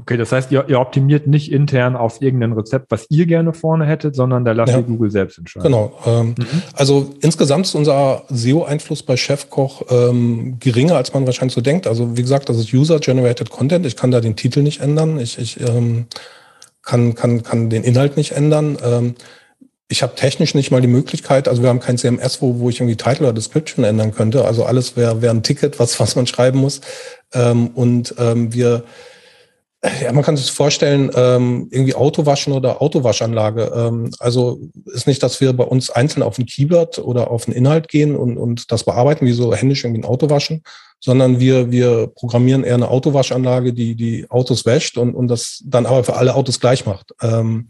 Okay, 0.00 0.16
das 0.16 0.32
heißt, 0.32 0.50
ihr, 0.50 0.64
ihr, 0.68 0.80
optimiert 0.80 1.26
nicht 1.26 1.52
intern 1.52 1.96
auf 1.96 2.22
irgendein 2.22 2.54
Rezept, 2.54 2.90
was 2.90 3.06
ihr 3.10 3.26
gerne 3.26 3.52
vorne 3.52 3.84
hättet, 3.84 4.16
sondern 4.16 4.42
da 4.42 4.52
lasst 4.52 4.72
ja. 4.72 4.78
ihr 4.78 4.84
Google 4.84 5.10
selbst 5.10 5.36
entscheiden. 5.36 5.70
Genau. 5.70 5.92
Ähm, 6.06 6.28
mhm. 6.28 6.62
Also 6.72 7.10
insgesamt 7.20 7.66
ist 7.66 7.74
unser 7.74 8.22
SEO-Einfluss 8.30 9.02
bei 9.02 9.18
Chefkoch 9.18 9.82
ähm, 9.90 10.56
geringer, 10.60 10.96
als 10.96 11.12
man 11.12 11.26
wahrscheinlich 11.26 11.54
so 11.54 11.60
denkt. 11.60 11.86
Also 11.86 12.16
wie 12.16 12.22
gesagt, 12.22 12.48
das 12.48 12.56
ist 12.56 12.72
User-Generated 12.72 13.50
Content. 13.50 13.84
Ich 13.84 13.96
kann 13.96 14.10
da 14.10 14.22
den 14.22 14.34
Titel 14.34 14.62
nicht 14.62 14.80
ändern. 14.80 15.20
Ich, 15.20 15.38
ich 15.38 15.60
ähm, 15.60 16.06
kann, 16.82 17.14
kann, 17.14 17.42
kann 17.42 17.68
den 17.68 17.84
Inhalt 17.84 18.16
nicht 18.16 18.32
ändern. 18.32 18.78
Ähm, 18.82 19.14
ich 19.88 20.02
habe 20.02 20.14
technisch 20.14 20.54
nicht 20.54 20.70
mal 20.70 20.80
die 20.80 20.86
Möglichkeit, 20.86 21.48
also 21.48 21.60
wir 21.60 21.68
haben 21.68 21.80
kein 21.80 21.98
CMS, 21.98 22.40
wo, 22.40 22.60
wo 22.60 22.70
ich 22.70 22.80
irgendwie 22.80 22.96
Title 22.96 23.26
oder 23.26 23.34
Description 23.34 23.84
ändern 23.84 24.14
könnte. 24.14 24.46
Also 24.46 24.64
alles 24.64 24.96
wäre 24.96 25.20
wär 25.20 25.30
ein 25.30 25.42
Ticket, 25.42 25.78
was, 25.78 26.00
was 26.00 26.16
man 26.16 26.26
schreiben 26.26 26.60
muss. 26.60 26.80
Ähm, 27.34 27.68
und 27.74 28.14
ähm, 28.18 28.54
wir 28.54 28.84
ja, 30.00 30.12
man 30.12 30.22
kann 30.22 30.36
sich 30.36 30.52
vorstellen, 30.52 31.10
ähm, 31.14 31.66
irgendwie 31.70 31.94
Autowaschen 31.94 32.52
oder 32.52 32.80
Autowaschanlage. 32.80 33.72
Ähm, 33.74 34.12
also 34.20 34.60
ist 34.86 35.08
nicht, 35.08 35.22
dass 35.22 35.40
wir 35.40 35.52
bei 35.54 35.64
uns 35.64 35.90
einzeln 35.90 36.22
auf 36.22 36.38
ein 36.38 36.46
Keyword 36.46 37.00
oder 37.00 37.30
auf 37.30 37.48
einen 37.48 37.56
Inhalt 37.56 37.88
gehen 37.88 38.14
und, 38.14 38.36
und 38.36 38.70
das 38.70 38.84
bearbeiten, 38.84 39.26
wie 39.26 39.32
so 39.32 39.52
händisch 39.52 39.82
irgendwie 39.82 40.02
ein 40.02 40.08
Autowaschen, 40.08 40.62
sondern 41.00 41.40
wir, 41.40 41.72
wir 41.72 42.06
programmieren 42.06 42.62
eher 42.62 42.74
eine 42.74 42.88
Autowaschanlage, 42.88 43.72
die 43.72 43.96
die 43.96 44.30
Autos 44.30 44.64
wäscht 44.66 44.98
und, 44.98 45.14
und 45.14 45.26
das 45.26 45.62
dann 45.66 45.86
aber 45.86 46.04
für 46.04 46.14
alle 46.14 46.36
Autos 46.36 46.60
gleich 46.60 46.86
macht. 46.86 47.12
Ähm, 47.20 47.68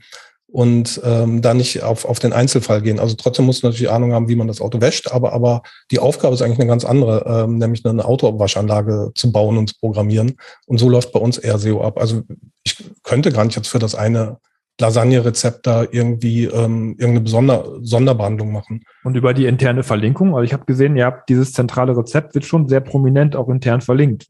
und 0.52 1.00
ähm, 1.02 1.40
da 1.40 1.54
nicht 1.54 1.82
auf, 1.82 2.04
auf 2.04 2.18
den 2.18 2.34
Einzelfall 2.34 2.82
gehen. 2.82 3.00
Also 3.00 3.16
trotzdem 3.16 3.46
muss 3.46 3.62
man 3.62 3.72
natürlich 3.72 3.90
Ahnung 3.90 4.12
haben, 4.12 4.28
wie 4.28 4.36
man 4.36 4.48
das 4.48 4.60
Auto 4.60 4.82
wäscht, 4.82 5.10
aber, 5.10 5.32
aber 5.32 5.62
die 5.90 5.98
Aufgabe 5.98 6.34
ist 6.34 6.42
eigentlich 6.42 6.60
eine 6.60 6.68
ganz 6.68 6.84
andere, 6.84 7.24
ähm, 7.26 7.56
nämlich 7.56 7.84
eine 7.86 8.04
Autowaschanlage 8.04 9.12
zu 9.14 9.32
bauen 9.32 9.56
und 9.56 9.70
zu 9.70 9.78
programmieren. 9.80 10.36
Und 10.66 10.78
so 10.78 10.90
läuft 10.90 11.12
bei 11.12 11.20
uns 11.20 11.38
eher 11.38 11.58
SEO 11.58 11.82
ab. 11.82 11.98
Also 11.98 12.22
ich 12.64 12.76
könnte 13.02 13.32
gar 13.32 13.46
nicht 13.46 13.56
jetzt 13.56 13.68
für 13.68 13.78
das 13.78 13.94
eine 13.94 14.36
Lasagne-Rezept 14.78 15.66
da 15.66 15.84
irgendwie 15.90 16.44
ähm, 16.44 16.96
irgendeine 16.98 17.20
Besonder 17.20 17.64
Sonderbehandlung 17.80 18.52
machen. 18.52 18.84
Und 19.04 19.16
über 19.16 19.32
die 19.32 19.46
interne 19.46 19.82
Verlinkung, 19.82 20.34
also 20.34 20.42
ich 20.42 20.52
habe 20.52 20.66
gesehen, 20.66 20.96
ihr 20.96 21.06
habt 21.06 21.28
dieses 21.30 21.52
zentrale 21.52 21.96
Rezept 21.96 22.34
wird 22.34 22.44
schon 22.44 22.68
sehr 22.68 22.80
prominent 22.80 23.36
auch 23.36 23.48
intern 23.48 23.80
verlinkt. 23.80 24.26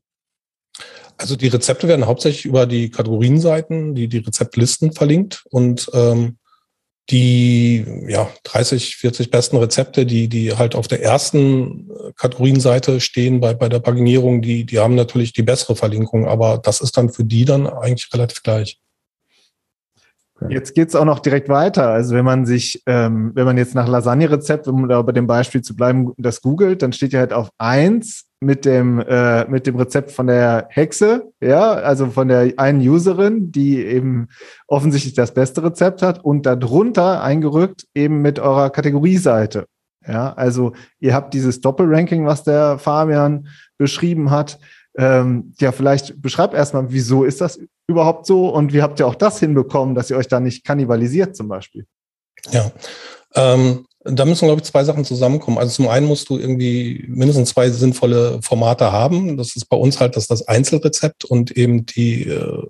Also 1.17 1.37
die 1.37 1.49
Rezepte 1.49 1.89
werden 1.89 2.07
hauptsächlich 2.07 2.45
über 2.45 2.67
die 2.67 2.91
Kategorienseiten, 2.91 3.95
die, 3.95 4.09
die 4.09 4.19
Rezeptlisten 4.19 4.93
verlinkt 4.93 5.45
und 5.51 5.91
ähm, 5.95 6.39
die 7.11 7.85
ja 8.09 8.29
30, 8.45 8.97
40 8.97 9.31
besten 9.31 9.57
Rezepte, 9.57 10.07
die, 10.07 10.29
die 10.29 10.57
halt 10.57 10.75
auf 10.75 10.89
der 10.89 11.03
ersten 11.03 11.91
Kategorienseite 12.17 13.01
stehen 13.01 13.41
bei, 13.41 13.55
bei 13.55 13.69
der 13.69 13.81
Paginierung, 13.81 14.41
die, 14.41 14.65
die 14.65 14.79
haben 14.79 14.95
natürlich 14.95 15.33
die 15.33 15.43
bessere 15.43 15.77
Verlinkung, 15.77 16.27
aber 16.27 16.59
das 16.59 16.81
ist 16.81 16.97
dann 16.97 17.11
für 17.11 17.25
die 17.25 17.45
dann 17.45 17.67
eigentlich 17.67 18.09
relativ 18.13 18.43
gleich. 18.43 18.79
Jetzt 20.49 20.75
geht's 20.75 20.95
auch 20.95 21.05
noch 21.05 21.21
direkt 21.21 21.49
weiter. 21.49 21.91
Also 21.91 22.15
wenn 22.15 22.25
man 22.25 22.47
sich, 22.47 22.83
ähm, 22.87 23.31
wenn 23.35 23.45
man 23.45 23.59
jetzt 23.59 23.75
nach 23.75 23.87
Lasagne-Rezept, 23.87 24.67
um 24.67 24.89
da 24.89 25.01
bei 25.03 25.13
dem 25.13 25.27
Beispiel 25.27 25.63
zu 25.63 25.77
bleiben, 25.77 26.13
das 26.17 26.41
googelt, 26.41 26.83
dann 26.83 26.93
steht 26.93 27.13
ja 27.13 27.21
halt 27.21 27.33
auf 27.33 27.51
eins 27.59 28.25
mit 28.43 28.65
dem, 28.65 28.99
äh, 29.01 29.49
mit 29.49 29.67
dem 29.67 29.77
Rezept 29.77 30.11
von 30.11 30.27
der 30.27 30.67
Hexe, 30.69 31.33
ja, 31.41 31.73
also 31.73 32.07
von 32.07 32.29
der 32.29 32.53
einen 32.57 32.81
Userin, 32.81 33.53
die 33.53 33.85
eben 33.85 34.29
offensichtlich 34.67 35.15
das 35.15 35.33
beste 35.33 35.63
Rezept 35.63 36.03
hat 36.03 36.25
und 36.25 36.45
darunter 36.45 37.23
eingerückt 37.23 37.87
eben 37.95 38.21
mit 38.21 38.41
eurer 38.41 38.71
Kategorieseite. 38.71 39.67
Ja, 40.07 40.33
also 40.33 40.73
ihr 40.99 41.15
habt 41.15 41.33
dieses 41.33 41.61
Doppelranking, 41.61 42.27
was 42.27 42.43
der 42.43 42.79
Fabian 42.79 43.47
beschrieben 43.79 44.33
hat. 44.33 44.59
Ähm, 44.99 45.55
ja, 45.61 45.71
vielleicht 45.71 46.21
beschreibt 46.21 46.55
erstmal, 46.55 46.91
wieso 46.91 47.23
ist 47.23 47.41
das 47.41 47.61
überhaupt 47.87 48.27
so 48.27 48.49
und 48.49 48.73
wie 48.73 48.83
habt 48.83 48.99
ihr 48.99 49.07
auch 49.07 49.15
das 49.15 49.39
hinbekommen, 49.39 49.95
dass 49.95 50.11
ihr 50.11 50.17
euch 50.17 50.29
da 50.29 50.41
nicht 50.41 50.65
kannibalisiert 50.65 51.37
zum 51.37 51.47
Beispiel? 51.49 51.87
Ja, 52.51 52.73
ähm, 53.35 53.87
da 54.05 54.25
müssen, 54.25 54.47
glaube 54.47 54.61
ich, 54.61 54.67
zwei 54.67 54.83
Sachen 54.83 55.05
zusammenkommen. 55.05 55.59
Also 55.59 55.75
zum 55.75 55.89
einen 55.89 56.07
musst 56.07 56.29
du 56.29 56.37
irgendwie 56.37 57.05
mindestens 57.09 57.51
zwei 57.51 57.71
sinnvolle 57.71 58.41
Formate 58.43 58.91
haben. 58.91 59.37
Das 59.37 59.55
ist 59.55 59.67
bei 59.67 59.77
uns 59.77 60.01
halt 60.01 60.17
das, 60.17 60.27
das 60.27 60.49
Einzelrezept 60.49 61.25
und 61.25 61.53
eben 61.53 61.87
die 61.87 62.27
äh, 62.29 62.63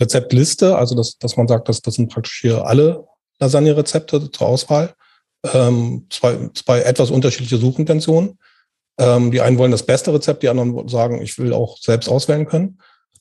Rezeptliste. 0.00 0.76
Also 0.76 0.94
dass, 0.94 1.18
dass 1.18 1.36
man 1.36 1.46
sagt, 1.46 1.68
dass 1.68 1.82
das 1.82 1.94
sind 1.94 2.10
praktisch 2.10 2.40
hier 2.40 2.66
alle 2.66 3.04
Lasagne-Rezepte 3.38 4.30
zur 4.30 4.46
Auswahl. 4.46 4.94
Ähm, 5.52 6.06
zwei, 6.08 6.50
zwei 6.54 6.80
etwas 6.80 7.10
unterschiedliche 7.10 7.58
Suchintentionen. 7.58 8.38
Ähm, 8.98 9.30
die 9.30 9.40
einen 9.40 9.58
wollen 9.58 9.72
das 9.72 9.84
beste 9.84 10.14
Rezept, 10.14 10.42
die 10.42 10.48
anderen 10.48 10.88
sagen, 10.88 11.20
ich 11.20 11.38
will 11.38 11.52
auch 11.52 11.76
selbst 11.78 12.08
auswählen 12.08 12.46
können. 12.46 12.78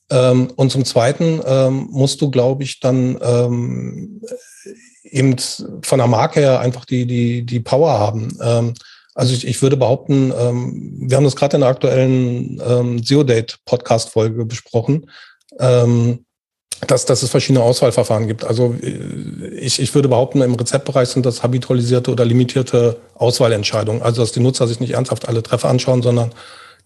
Ähm, 0.09 0.51
und 0.55 0.71
zum 0.71 0.85
Zweiten 0.85 1.41
ähm, 1.45 1.87
musst 1.89 2.21
du, 2.21 2.29
glaube 2.29 2.63
ich, 2.63 2.79
dann 2.79 3.17
ähm, 3.21 4.21
eben 5.11 5.35
von 5.83 5.99
der 5.99 6.07
Marke 6.07 6.39
her 6.39 6.59
einfach 6.59 6.85
die, 6.85 7.05
die, 7.05 7.45
die 7.45 7.59
Power 7.59 7.99
haben. 7.99 8.37
Ähm, 8.41 8.73
also 9.13 9.33
ich, 9.33 9.45
ich 9.45 9.61
würde 9.61 9.77
behaupten, 9.77 10.33
ähm, 10.37 10.93
wir 11.01 11.17
haben 11.17 11.25
das 11.25 11.35
gerade 11.35 11.57
in 11.57 11.61
der 11.61 11.69
aktuellen 11.69 12.61
ähm, 12.65 13.03
Zero-Date-Podcast-Folge 13.03 14.45
besprochen, 14.45 15.09
ähm, 15.59 16.25
dass, 16.87 17.05
dass 17.05 17.21
es 17.21 17.29
verschiedene 17.29 17.63
Auswahlverfahren 17.63 18.27
gibt. 18.27 18.45
Also 18.45 18.73
äh, 18.81 19.49
ich, 19.59 19.79
ich 19.81 19.93
würde 19.93 20.07
behaupten, 20.07 20.41
im 20.41 20.55
Rezeptbereich 20.55 21.09
sind 21.09 21.25
das 21.25 21.43
habitualisierte 21.43 22.09
oder 22.09 22.23
limitierte 22.23 22.97
Auswahlentscheidungen. 23.15 24.01
Also 24.01 24.21
dass 24.21 24.31
die 24.31 24.39
Nutzer 24.39 24.67
sich 24.67 24.79
nicht 24.79 24.93
ernsthaft 24.93 25.27
alle 25.27 25.43
Treffer 25.43 25.69
anschauen, 25.69 26.01
sondern 26.01 26.31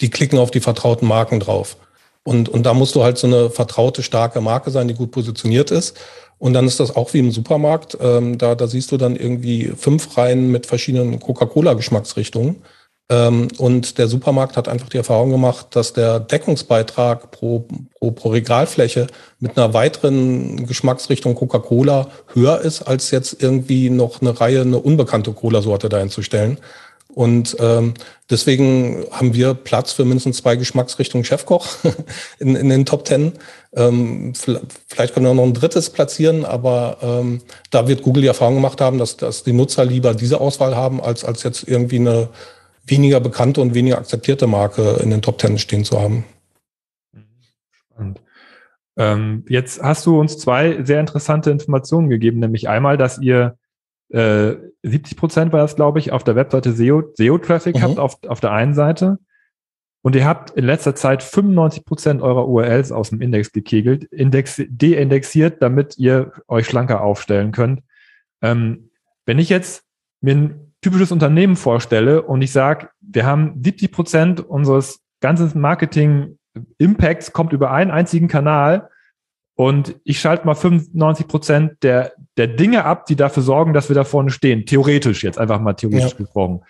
die 0.02 0.10
klicken 0.10 0.40
auf 0.40 0.52
die 0.52 0.60
vertrauten 0.60 1.08
Marken 1.08 1.40
drauf. 1.40 1.78
Und, 2.24 2.50
und 2.50 2.64
da 2.64 2.74
musst 2.74 2.96
du 2.96 3.04
halt 3.04 3.20
so 3.20 3.28
eine 3.28 3.52
vertraute, 3.52 4.02
starke 4.02 4.42
Marke 4.42 4.72
sein, 4.72 4.88
die 4.88 4.96
gut 4.96 5.12
positioniert 5.12 5.70
ist. 5.70 5.96
Und 6.38 6.54
dann 6.54 6.68
ist 6.68 6.80
das 6.80 6.96
auch 6.96 7.14
wie 7.14 7.20
im 7.20 7.32
Supermarkt. 7.32 7.98
Ähm, 8.02 8.38
da, 8.38 8.56
da 8.56 8.68
siehst 8.68 8.92
du 8.92 8.98
dann 8.98 9.16
irgendwie 9.16 9.72
fünf 9.78 10.18
Reihen 10.18 10.52
mit 10.52 10.66
verschiedenen 10.66 11.20
Coca-Cola-Geschmacksrichtungen. 11.20 12.62
Ähm, 13.08 13.50
und 13.58 14.00
der 14.00 14.08
Supermarkt 14.08 14.58
hat 14.58 14.68
einfach 14.68 14.90
die 14.90 14.98
Erfahrung 14.98 15.30
gemacht, 15.30 15.68
dass 15.72 15.94
der 15.94 16.20
Deckungsbeitrag 16.20 17.30
pro, 17.30 17.68
pro, 18.00 18.12
pro 18.12 18.30
Regalfläche 18.30 19.08
mit 19.40 19.58
einer 19.58 19.74
weiteren 19.74 20.66
Geschmacksrichtung 20.66 21.36
Coca-Cola 21.36 22.10
höher 22.34 22.62
ist, 22.62 22.82
als 22.82 23.12
jetzt 23.12 23.42
irgendwie 23.44 23.92
noch 23.92 24.22
eine 24.22 24.40
Reihe, 24.40 24.62
eine 24.62 24.80
unbekannte 24.80 25.34
Cola-Sorte 25.34 25.88
dahin 25.88 26.10
zu 26.10 26.24
stellen. 26.24 26.58
Und 27.16 27.56
ähm, 27.62 27.94
deswegen 28.30 29.06
haben 29.10 29.34
wir 29.34 29.54
Platz 29.54 29.94
für 29.94 30.04
mindestens 30.04 30.38
zwei 30.38 30.58
Geschmacksrichtungen 30.58 31.24
Chefkoch 31.24 31.66
in, 32.40 32.58
in 32.58 32.68
den 32.68 32.86
Top 32.86 33.06
Ten. 33.06 33.32
Ähm, 33.74 34.34
vielleicht 34.36 35.14
können 35.14 35.26
wir 35.26 35.34
noch 35.34 35.44
ein 35.44 35.54
drittes 35.54 35.90
platzieren, 35.90 36.44
aber 36.44 36.98
ähm, 37.02 37.42
da 37.72 37.88
wird 37.88 38.02
Google 38.02 38.24
die 38.24 38.28
Erfahrung 38.28 38.56
gemacht 38.56 38.82
haben, 38.82 38.98
dass, 38.98 39.16
dass 39.16 39.46
die 39.46 39.54
Nutzer 39.54 39.86
lieber 39.86 40.14
diese 40.14 40.42
Auswahl 40.42 40.76
haben, 40.76 41.00
als, 41.00 41.24
als 41.24 41.44
jetzt 41.44 41.66
irgendwie 41.66 42.00
eine 42.00 42.28
weniger 42.86 43.22
bekannte 43.22 43.62
und 43.62 43.74
weniger 43.74 43.98
akzeptierte 43.98 44.46
Marke 44.46 45.00
in 45.02 45.10
den 45.10 45.22
Top 45.22 45.38
Ten 45.38 45.58
stehen 45.58 45.86
zu 45.86 46.02
haben. 46.02 46.26
Spannend. 47.72 48.22
Ähm, 48.98 49.46
jetzt 49.48 49.82
hast 49.82 50.06
du 50.06 50.20
uns 50.20 50.38
zwei 50.38 50.84
sehr 50.84 51.00
interessante 51.00 51.50
Informationen 51.50 52.10
gegeben, 52.10 52.40
nämlich 52.40 52.68
einmal, 52.68 52.98
dass 52.98 53.20
ihr 53.20 53.58
äh, 54.10 54.56
70 54.84 55.18
Prozent 55.18 55.54
war 55.54 55.62
das, 55.62 55.76
glaube 55.76 56.00
ich, 56.00 56.12
auf 56.12 56.24
der 56.24 56.36
Webseite 56.36 56.72
SEO, 56.72 57.04
SEO-Traffic 57.16 57.78
mhm. 57.78 57.82
habt 57.82 58.00
auf, 58.00 58.18
auf 58.28 58.40
der 58.40 58.52
einen 58.52 58.74
Seite. 58.74 59.20
Und 60.02 60.16
ihr 60.16 60.26
habt 60.26 60.52
in 60.52 60.66
letzter 60.66 60.94
Zeit 60.94 61.24
95 61.24 61.84
Prozent 61.84 62.22
eurer 62.22 62.48
URLs 62.48 62.92
aus 62.92 63.10
dem 63.10 63.22
Index 63.22 63.52
gekegelt, 63.52 64.04
index, 64.06 64.62
deindexiert, 64.70 65.64
damit 65.64 65.98
ihr 65.98 66.32
euch 66.48 66.68
schlanker 66.68 67.02
aufstellen 67.02 67.52
könnt. 67.52 67.82
Ähm, 68.44 68.92
wenn 69.26 69.40
ich 69.40 69.50
jetzt 69.50 69.84
mir 70.22 70.36
ein 70.36 70.74
typisches 70.82 71.12
Unternehmen 71.12 71.56
vorstelle 71.56 72.22
und 72.22 72.44
ich 72.44 72.52
sage, 72.52 72.90
wir 73.02 73.26
haben 73.26 73.64
70 73.64 73.92
Prozent 73.92 74.40
unseres 74.42 75.02
ganzen 75.22 75.60
Marketing-Impacts 75.60 77.34
kommt 77.34 77.52
über 77.52 77.72
einen 77.72 77.90
einzigen 77.90 78.28
Kanal, 78.28 78.90
und 79.56 79.96
ich 80.04 80.20
schalte 80.20 80.46
mal 80.46 80.56
95 80.56 81.28
Prozent 81.28 81.72
der, 81.82 82.14
der 82.38 82.48
Dinge 82.48 82.84
ab, 82.84 83.06
die 83.06 83.16
dafür 83.16 83.42
sorgen, 83.42 83.74
dass 83.74 83.90
wir 83.90 83.96
da 83.96 84.04
vorne 84.04 84.30
stehen. 84.30 84.66
Theoretisch, 84.66 85.24
jetzt 85.24 85.40
einfach 85.40 85.62
mal 85.62 85.74
theoretisch 85.74 86.12
ja. 86.12 86.18
gesprochen. 86.18 86.62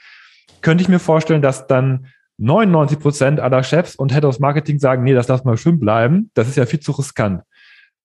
Könnte 0.61 0.83
ich 0.83 0.89
mir 0.89 0.99
vorstellen, 0.99 1.41
dass 1.41 1.65
dann 1.67 2.07
99 2.37 2.99
Prozent 2.99 3.39
aller 3.39 3.63
Chefs 3.63 3.95
und 3.95 4.13
Head 4.13 4.25
of 4.25 4.39
Marketing 4.39 4.77
sagen, 4.77 5.03
nee, 5.03 5.13
das 5.13 5.27
lass 5.27 5.43
mal 5.43 5.57
schön 5.57 5.79
bleiben. 5.79 6.29
Das 6.35 6.47
ist 6.47 6.57
ja 6.57 6.65
viel 6.67 6.79
zu 6.79 6.91
riskant. 6.91 7.41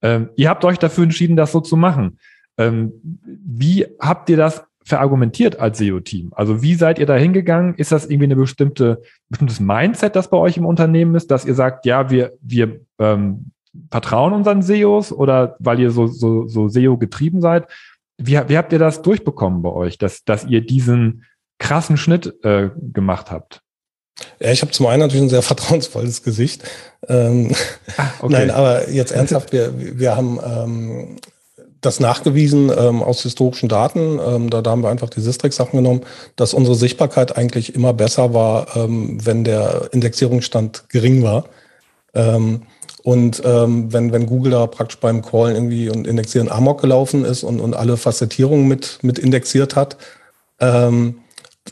Ähm, 0.02 0.30
ihr 0.36 0.48
habt 0.48 0.64
euch 0.64 0.78
dafür 0.78 1.04
entschieden, 1.04 1.36
das 1.36 1.52
so 1.52 1.60
zu 1.60 1.76
machen. 1.76 2.18
Ähm, 2.56 2.92
wie 3.24 3.86
habt 4.00 4.30
ihr 4.30 4.38
das 4.38 4.64
verargumentiert 4.84 5.60
als 5.60 5.78
SEO-Team? 5.78 6.32
Also 6.34 6.62
wie 6.62 6.74
seid 6.74 6.98
ihr 6.98 7.06
da 7.06 7.16
hingegangen? 7.16 7.74
Ist 7.74 7.92
das 7.92 8.06
irgendwie 8.06 8.24
eine 8.24 8.36
bestimmte, 8.36 9.02
bestimmtes 9.28 9.60
Mindset, 9.60 10.16
das 10.16 10.30
bei 10.30 10.38
euch 10.38 10.56
im 10.56 10.64
Unternehmen 10.64 11.14
ist, 11.14 11.30
dass 11.30 11.44
ihr 11.44 11.54
sagt, 11.54 11.84
ja, 11.84 12.10
wir, 12.10 12.32
wir 12.40 12.80
ähm, 12.98 13.52
vertrauen 13.90 14.32
unseren 14.32 14.62
SEOs 14.62 15.12
oder 15.12 15.56
weil 15.58 15.80
ihr 15.80 15.90
so, 15.90 16.06
so, 16.06 16.46
so 16.46 16.68
SEO 16.68 16.96
getrieben 16.96 17.40
seid? 17.40 17.66
Wie, 18.18 18.32
wie 18.32 18.58
habt 18.58 18.72
ihr 18.72 18.78
das 18.78 19.02
durchbekommen 19.02 19.62
bei 19.62 19.70
euch, 19.70 19.98
dass, 19.98 20.24
dass 20.24 20.44
ihr 20.44 20.60
diesen 20.60 21.24
krassen 21.58 21.96
Schnitt 21.96 22.34
äh, 22.44 22.70
gemacht 22.92 23.30
habt? 23.30 23.62
Ja, 24.38 24.50
ich 24.50 24.62
habe 24.62 24.72
zum 24.72 24.86
einen 24.86 25.00
natürlich 25.00 25.22
ein 25.22 25.30
sehr 25.30 25.42
vertrauensvolles 25.42 26.22
Gesicht. 26.22 26.62
Ähm, 27.08 27.52
ah, 27.96 28.06
okay. 28.20 28.32
Nein, 28.32 28.50
aber 28.50 28.90
jetzt 28.90 29.12
ernsthaft, 29.12 29.52
wir, 29.52 29.72
wir 29.76 30.16
haben 30.16 30.38
ähm, 30.44 31.16
das 31.80 32.00
nachgewiesen 32.00 32.70
ähm, 32.76 33.02
aus 33.02 33.22
historischen 33.22 33.68
Daten. 33.68 34.18
Ähm, 34.24 34.50
da, 34.50 34.60
da 34.62 34.70
haben 34.70 34.82
wir 34.82 34.90
einfach 34.90 35.08
die 35.08 35.20
Sistrix-Sachen 35.20 35.78
genommen, 35.78 36.02
dass 36.36 36.54
unsere 36.54 36.76
Sichtbarkeit 36.76 37.36
eigentlich 37.36 37.74
immer 37.74 37.94
besser 37.94 38.34
war, 38.34 38.76
ähm, 38.76 39.18
wenn 39.24 39.44
der 39.44 39.88
Indexierungsstand 39.92 40.88
gering 40.88 41.22
war. 41.22 41.44
Ähm, 42.12 42.62
und 43.02 43.42
ähm, 43.44 43.92
wenn, 43.92 44.12
wenn 44.12 44.26
Google 44.26 44.52
da 44.52 44.66
praktisch 44.66 44.98
beim 44.98 45.22
Crawlen 45.22 45.54
irgendwie 45.54 45.88
und 45.88 46.06
Indexieren 46.06 46.50
Amok 46.50 46.80
gelaufen 46.80 47.24
ist 47.24 47.42
und, 47.42 47.60
und 47.60 47.74
alle 47.74 47.96
Facettierungen 47.96 48.68
mit, 48.68 48.98
mit 49.02 49.18
indexiert 49.18 49.76
hat, 49.76 49.96
ähm, 50.60 51.20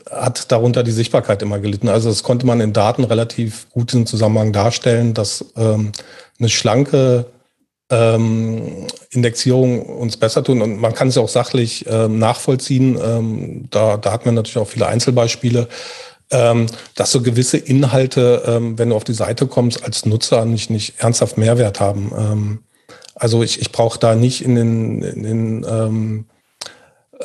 hat 0.09 0.51
darunter 0.51 0.83
die 0.83 0.91
Sichtbarkeit 0.91 1.41
immer 1.41 1.59
gelitten. 1.59 1.89
Also 1.89 2.09
das 2.09 2.23
konnte 2.23 2.45
man 2.45 2.61
in 2.61 2.73
Daten 2.73 3.03
relativ 3.03 3.69
gut 3.69 3.93
im 3.93 4.05
Zusammenhang 4.05 4.53
darstellen, 4.53 5.13
dass 5.13 5.45
ähm, 5.55 5.91
eine 6.39 6.49
schlanke 6.49 7.25
ähm, 7.91 8.87
Indexierung 9.11 9.81
uns 9.83 10.17
besser 10.17 10.43
tun. 10.43 10.61
Und 10.61 10.79
man 10.79 10.93
kann 10.93 11.09
es 11.09 11.17
auch 11.17 11.29
sachlich 11.29 11.85
ähm, 11.87 12.19
nachvollziehen. 12.19 12.97
Ähm, 13.03 13.65
da, 13.69 13.97
da 13.97 14.11
hat 14.11 14.25
man 14.25 14.35
natürlich 14.35 14.57
auch 14.57 14.67
viele 14.67 14.87
Einzelbeispiele 14.87 15.67
ähm, 16.31 16.67
dass 16.95 17.11
so 17.11 17.21
gewisse 17.21 17.57
Inhalte, 17.57 18.43
ähm, 18.45 18.77
wenn 18.77 18.89
du 18.89 18.95
auf 18.95 19.03
die 19.03 19.13
Seite 19.13 19.47
kommst, 19.47 19.83
als 19.83 20.05
Nutzer 20.05 20.45
nicht, 20.45 20.69
nicht 20.69 20.99
ernsthaft 20.99 21.37
Mehrwert 21.37 21.79
haben. 21.79 22.11
Ähm, 22.17 22.59
also 23.15 23.43
ich, 23.43 23.61
ich 23.61 23.71
brauche 23.71 23.99
da 23.99 24.15
nicht 24.15 24.43
in 24.43 24.55
den, 24.55 25.01
in 25.01 25.23
den 25.23 25.65
ähm, 25.67 26.25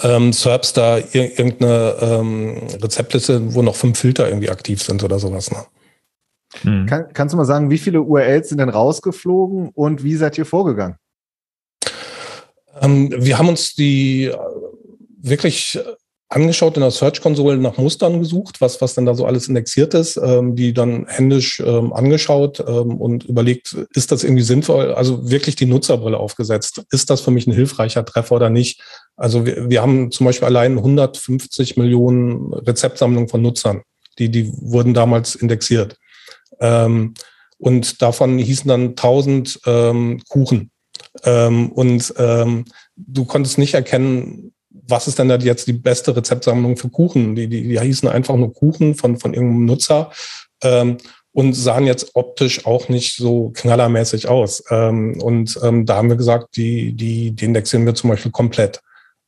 ähm, 0.02 0.32
SERPs 0.32 0.72
da 0.72 0.98
irgendeine 0.98 1.96
ähm, 2.00 2.62
Rezeptliste, 2.82 3.54
wo 3.54 3.62
noch 3.62 3.76
fünf 3.76 3.98
Filter 3.98 4.28
irgendwie 4.28 4.50
aktiv 4.50 4.82
sind 4.82 5.04
oder 5.04 5.18
sowas. 5.18 5.50
Ne? 5.50 5.64
Hm. 6.62 6.86
Kann, 6.86 7.12
kannst 7.12 7.32
du 7.32 7.36
mal 7.36 7.44
sagen, 7.44 7.70
wie 7.70 7.78
viele 7.78 8.02
URLs 8.02 8.48
sind 8.48 8.58
denn 8.58 8.68
rausgeflogen 8.68 9.68
und 9.68 10.02
wie 10.02 10.16
seid 10.16 10.38
ihr 10.38 10.46
vorgegangen? 10.46 10.96
Ähm, 12.80 13.12
wir 13.16 13.38
haben 13.38 13.48
uns 13.48 13.74
die 13.74 14.24
äh, 14.24 14.36
wirklich 15.20 15.78
angeschaut 16.28 16.76
in 16.76 16.80
der 16.80 16.90
Search-Konsole 16.90 17.58
nach 17.58 17.76
Mustern 17.76 18.18
gesucht, 18.18 18.60
was, 18.60 18.80
was 18.80 18.94
denn 18.94 19.06
da 19.06 19.14
so 19.14 19.26
alles 19.26 19.48
indexiert 19.48 19.94
ist, 19.94 20.16
ähm, 20.16 20.56
die 20.56 20.72
dann 20.72 21.06
händisch 21.06 21.60
ähm, 21.60 21.92
angeschaut 21.92 22.64
ähm, 22.66 22.96
und 22.96 23.24
überlegt, 23.24 23.76
ist 23.94 24.10
das 24.10 24.24
irgendwie 24.24 24.42
sinnvoll? 24.42 24.92
Also 24.92 25.30
wirklich 25.30 25.56
die 25.56 25.66
Nutzerbrille 25.66 26.18
aufgesetzt. 26.18 26.82
Ist 26.90 27.10
das 27.10 27.20
für 27.20 27.30
mich 27.30 27.46
ein 27.46 27.52
hilfreicher 27.52 28.04
Treffer 28.04 28.36
oder 28.36 28.50
nicht? 28.50 28.82
Also 29.16 29.46
wir, 29.46 29.70
wir 29.70 29.82
haben 29.82 30.10
zum 30.10 30.26
Beispiel 30.26 30.46
allein 30.46 30.78
150 30.78 31.76
Millionen 31.76 32.52
Rezeptsammlungen 32.52 33.28
von 33.28 33.42
Nutzern. 33.42 33.82
Die, 34.18 34.30
die 34.30 34.52
wurden 34.52 34.94
damals 34.94 35.34
indexiert. 35.34 35.96
Ähm, 36.60 37.14
und 37.58 38.02
davon 38.02 38.38
hießen 38.38 38.68
dann 38.68 38.88
1000 38.90 39.60
ähm, 39.66 40.22
Kuchen. 40.28 40.70
Ähm, 41.22 41.70
und 41.72 42.12
ähm, 42.18 42.64
du 42.96 43.24
konntest 43.24 43.58
nicht 43.58 43.74
erkennen, 43.74 44.53
was 44.86 45.08
ist 45.08 45.18
denn 45.18 45.28
da 45.28 45.36
jetzt 45.36 45.66
die 45.66 45.72
beste 45.72 46.16
Rezeptsammlung 46.16 46.76
für 46.76 46.88
Kuchen? 46.88 47.34
Die, 47.34 47.48
die, 47.48 47.68
die 47.68 47.80
hießen 47.80 48.08
einfach 48.08 48.36
nur 48.36 48.52
Kuchen 48.52 48.94
von, 48.94 49.18
von 49.18 49.32
irgendeinem 49.32 49.66
Nutzer 49.66 50.10
ähm, 50.62 50.98
und 51.32 51.54
sahen 51.54 51.86
jetzt 51.86 52.14
optisch 52.14 52.66
auch 52.66 52.88
nicht 52.88 53.16
so 53.16 53.50
knallermäßig 53.54 54.28
aus. 54.28 54.62
Ähm, 54.70 55.20
und 55.22 55.58
ähm, 55.62 55.86
da 55.86 55.96
haben 55.96 56.08
wir 56.08 56.16
gesagt, 56.16 56.56
die, 56.56 56.92
die, 56.92 57.32
die 57.32 57.44
indexieren 57.44 57.86
wir 57.86 57.94
zum 57.94 58.10
Beispiel 58.10 58.32
komplett. 58.32 58.80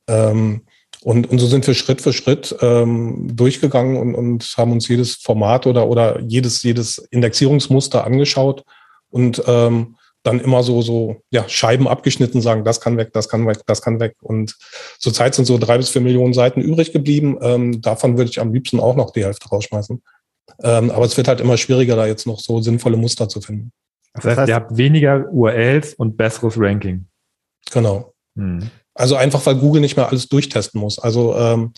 Ähm, 0.07 0.61
und, 1.03 1.29
und 1.29 1.39
so 1.39 1.47
sind 1.47 1.65
wir 1.67 1.73
Schritt 1.73 2.01
für 2.01 2.13
Schritt 2.13 2.55
ähm, 2.61 3.35
durchgegangen 3.35 3.97
und, 3.97 4.15
und 4.15 4.53
haben 4.57 4.71
uns 4.71 4.87
jedes 4.87 5.15
Format 5.15 5.67
oder, 5.67 5.87
oder 5.87 6.19
jedes, 6.21 6.63
jedes 6.63 6.97
Indexierungsmuster 6.97 8.03
angeschaut 8.03 8.63
und 9.09 9.41
ähm, 9.47 9.96
dann 10.27 10.41
immer 10.41 10.61
so, 10.61 10.81
so 10.81 11.21
ja, 11.31 11.47
Scheiben 11.47 11.87
abgeschnitten 11.87 12.41
sagen, 12.41 12.65
das 12.65 12.81
kann 12.81 12.97
weg, 12.97 13.13
das 13.13 13.29
kann 13.29 13.47
weg, 13.47 13.59
das 13.65 13.81
kann 13.81 13.99
weg. 13.99 14.15
Und 14.21 14.55
zurzeit 14.99 15.33
sind 15.33 15.45
so 15.45 15.57
drei 15.57 15.77
bis 15.77 15.89
vier 15.89 16.01
Millionen 16.01 16.33
Seiten 16.33 16.61
übrig 16.61 16.91
geblieben. 16.91 17.37
Ähm, 17.41 17.81
davon 17.81 18.17
würde 18.17 18.29
ich 18.29 18.39
am 18.39 18.53
liebsten 18.53 18.79
auch 18.79 18.95
noch 18.95 19.11
die 19.11 19.23
Hälfte 19.23 19.47
rausschmeißen. 19.47 20.03
Ähm, 20.63 20.91
aber 20.91 21.05
es 21.05 21.15
wird 21.15 21.27
halt 21.27 21.39
immer 21.39 21.57
schwieriger, 21.57 21.95
da 21.95 22.05
jetzt 22.05 22.27
noch 22.27 22.39
so 22.39 22.61
sinnvolle 22.61 22.97
Muster 22.97 23.29
zu 23.29 23.41
finden. 23.41 23.71
Das 24.13 24.25
heißt, 24.25 24.25
das 24.25 24.37
heißt 24.41 24.49
ihr 24.49 24.55
habt 24.55 24.77
weniger 24.77 25.25
URLs 25.31 25.93
und 25.93 26.17
besseres 26.17 26.55
Ranking. 26.57 27.05
Genau. 27.71 28.13
Hm. 28.35 28.69
Also 28.93 29.15
einfach, 29.15 29.45
weil 29.45 29.55
Google 29.55 29.81
nicht 29.81 29.95
mehr 29.95 30.09
alles 30.09 30.27
durchtesten 30.27 30.79
muss. 30.79 30.99
Also 30.99 31.37
ähm, 31.37 31.73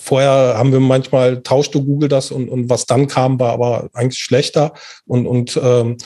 vorher 0.00 0.54
haben 0.56 0.72
wir 0.72 0.80
manchmal 0.80 1.42
tauschte 1.42 1.82
Google 1.82 2.08
das 2.08 2.30
und, 2.30 2.48
und 2.48 2.70
was 2.70 2.86
dann 2.86 3.08
kam, 3.08 3.38
war 3.38 3.52
aber 3.52 3.90
eigentlich 3.92 4.20
schlechter. 4.20 4.72
Und, 5.04 5.26
und 5.26 5.60
ähm, 5.62 5.98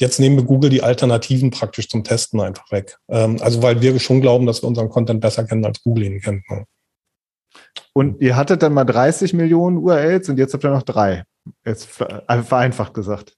Jetzt 0.00 0.18
nehmen 0.18 0.36
wir 0.36 0.44
Google 0.44 0.70
die 0.70 0.82
Alternativen 0.82 1.50
praktisch 1.50 1.90
zum 1.90 2.04
Testen 2.04 2.40
einfach 2.40 2.70
weg. 2.72 2.96
Ähm, 3.08 3.36
also 3.40 3.62
weil 3.62 3.82
wir 3.82 3.98
schon 4.00 4.22
glauben, 4.22 4.46
dass 4.46 4.62
wir 4.62 4.68
unseren 4.68 4.88
Content 4.88 5.20
besser 5.20 5.44
kennen, 5.44 5.64
als 5.64 5.82
Google 5.82 6.04
ihn 6.04 6.20
kennt. 6.22 6.48
Ne? 6.50 6.64
Und 7.92 8.18
ihr 8.22 8.34
hattet 8.34 8.62
dann 8.62 8.72
mal 8.72 8.84
30 8.84 9.34
Millionen 9.34 9.76
URLs 9.76 10.30
und 10.30 10.38
jetzt 10.38 10.54
habt 10.54 10.64
ihr 10.64 10.70
noch 10.70 10.84
drei. 10.84 11.24
Jetzt 11.66 11.84
vereinfacht 11.86 12.94
gesagt. 12.94 13.36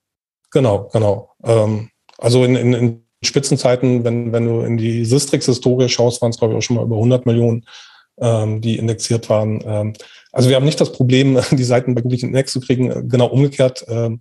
Genau, 0.52 0.88
genau. 0.92 1.32
Ähm, 1.42 1.90
also 2.18 2.44
in, 2.44 2.54
in, 2.54 2.72
in 2.74 3.04
Spitzenzeiten, 3.24 4.04
wenn, 4.04 4.32
wenn 4.32 4.46
du 4.46 4.60
in 4.60 4.76
die 4.76 5.04
Sistrix-Historie 5.04 5.88
schaust, 5.88 6.22
waren 6.22 6.30
es, 6.30 6.38
glaube 6.38 6.54
ich, 6.54 6.58
auch 6.58 6.62
schon 6.62 6.76
mal 6.76 6.84
über 6.84 6.96
100 6.96 7.26
Millionen, 7.26 7.66
ähm, 8.20 8.60
die 8.60 8.76
indexiert 8.76 9.28
waren. 9.28 9.60
Ähm, 9.64 9.92
Also 10.30 10.48
wir 10.48 10.54
haben 10.54 10.64
nicht 10.64 10.80
das 10.80 10.92
Problem, 10.92 11.40
die 11.50 11.64
Seiten 11.64 11.96
bei 11.96 12.02
Google 12.02 12.22
Index 12.22 12.52
zu 12.52 12.60
kriegen, 12.60 13.08
genau 13.08 13.26
umgekehrt. 13.26 13.84
Ähm, 13.88 14.20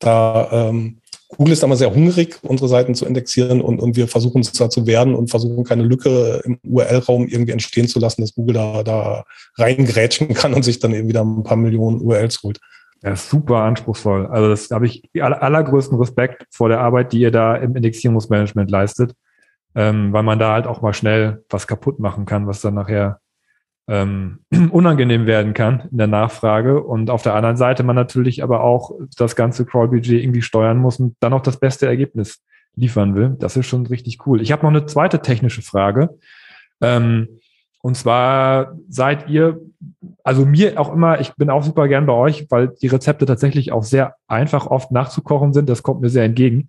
da 0.00 0.48
ähm, 0.52 1.00
Google 1.28 1.52
ist 1.52 1.62
immer 1.62 1.76
sehr 1.76 1.94
hungrig, 1.94 2.38
unsere 2.42 2.68
Seiten 2.68 2.94
zu 2.94 3.04
indexieren 3.04 3.60
und, 3.60 3.80
und 3.80 3.96
wir 3.96 4.08
versuchen 4.08 4.40
es 4.40 4.52
da 4.52 4.70
zu 4.70 4.86
werden 4.86 5.14
und 5.14 5.28
versuchen 5.28 5.62
keine 5.62 5.82
Lücke 5.82 6.40
im 6.44 6.58
URL-Raum 6.64 7.28
irgendwie 7.28 7.52
entstehen 7.52 7.86
zu 7.86 7.98
lassen, 7.98 8.22
dass 8.22 8.34
Google 8.34 8.54
da, 8.54 8.82
da 8.82 9.24
reingrätschen 9.56 10.32
kann 10.32 10.54
und 10.54 10.62
sich 10.62 10.78
dann 10.78 10.94
eben 10.94 11.08
wieder 11.08 11.22
ein 11.22 11.42
paar 11.42 11.58
Millionen 11.58 12.00
URLs 12.00 12.42
holt. 12.42 12.58
Ja, 13.02 13.14
super 13.14 13.58
anspruchsvoll. 13.58 14.26
Also 14.26 14.48
das 14.48 14.70
habe 14.70 14.86
ich 14.86 15.02
allergrößten 15.14 15.98
Respekt 15.98 16.46
vor 16.50 16.68
der 16.68 16.80
Arbeit, 16.80 17.12
die 17.12 17.20
ihr 17.20 17.30
da 17.30 17.56
im 17.56 17.76
Indexierungsmanagement 17.76 18.70
leistet, 18.70 19.12
ähm, 19.74 20.12
weil 20.12 20.22
man 20.22 20.38
da 20.38 20.54
halt 20.54 20.66
auch 20.66 20.80
mal 20.80 20.94
schnell 20.94 21.44
was 21.50 21.66
kaputt 21.66 22.00
machen 22.00 22.24
kann, 22.24 22.46
was 22.46 22.62
dann 22.62 22.74
nachher 22.74 23.20
ähm, 23.88 24.40
unangenehm 24.70 25.26
werden 25.26 25.54
kann 25.54 25.88
in 25.90 25.98
der 25.98 26.06
Nachfrage 26.06 26.82
und 26.82 27.10
auf 27.10 27.22
der 27.22 27.34
anderen 27.34 27.56
Seite 27.56 27.82
man 27.82 27.96
natürlich 27.96 28.42
aber 28.42 28.62
auch 28.62 28.92
das 29.16 29.34
ganze 29.34 29.64
Crawl-Budget 29.64 30.22
irgendwie 30.22 30.42
steuern 30.42 30.78
muss 30.78 31.00
und 31.00 31.16
dann 31.20 31.32
auch 31.32 31.42
das 31.42 31.58
beste 31.58 31.86
Ergebnis 31.86 32.42
liefern 32.76 33.14
will. 33.14 33.36
Das 33.38 33.56
ist 33.56 33.66
schon 33.66 33.86
richtig 33.86 34.26
cool. 34.26 34.40
Ich 34.40 34.52
habe 34.52 34.62
noch 34.62 34.70
eine 34.70 34.86
zweite 34.86 35.20
technische 35.20 35.62
Frage. 35.62 36.18
Ähm, 36.80 37.40
und 37.80 37.96
zwar 37.96 38.76
seid 38.88 39.28
ihr, 39.28 39.60
also 40.22 40.44
mir 40.44 40.78
auch 40.78 40.92
immer, 40.92 41.20
ich 41.20 41.34
bin 41.34 41.48
auch 41.48 41.62
super 41.62 41.88
gern 41.88 42.06
bei 42.06 42.12
euch, 42.12 42.46
weil 42.50 42.68
die 42.68 42.88
Rezepte 42.88 43.24
tatsächlich 43.24 43.72
auch 43.72 43.84
sehr 43.84 44.16
einfach 44.26 44.66
oft 44.66 44.90
nachzukochen 44.90 45.52
sind. 45.52 45.68
Das 45.68 45.82
kommt 45.82 46.00
mir 46.00 46.10
sehr 46.10 46.24
entgegen. 46.24 46.68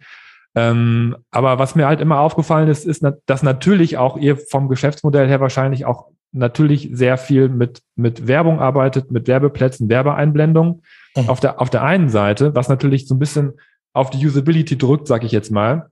Ähm, 0.56 1.16
aber 1.32 1.60
was 1.60 1.76
mir 1.76 1.88
halt 1.88 2.00
immer 2.00 2.20
aufgefallen 2.20 2.70
ist, 2.70 2.86
ist, 2.86 3.06
dass 3.26 3.44
natürlich 3.44 3.98
auch 3.98 4.18
ihr 4.18 4.38
vom 4.38 4.68
Geschäftsmodell 4.68 5.28
her 5.28 5.40
wahrscheinlich 5.40 5.86
auch 5.86 6.08
natürlich 6.32 6.90
sehr 6.92 7.18
viel 7.18 7.50
mit, 7.50 7.82
mit 7.96 8.28
Werbung 8.28 8.60
arbeitet, 8.60 9.12
mit 9.12 9.28
Werbeplätzen, 9.28 9.90
Werbeeinblendungen. 9.90 10.84
Mhm. 11.16 11.30
Auf, 11.30 11.40
der, 11.40 11.60
auf 11.60 11.70
der 11.70 11.84
einen 11.84 12.10
Seite, 12.10 12.56
was 12.56 12.70
natürlich 12.70 13.08
so 13.08 13.16
ein 13.16 13.20
bisschen 13.20 13.54
auf 13.94 14.10
die 14.10 14.26
Usability 14.26 14.78
drückt, 14.78 15.08
sag 15.08 15.24
ich 15.24 15.32
jetzt 15.32 15.52
mal. 15.52 15.90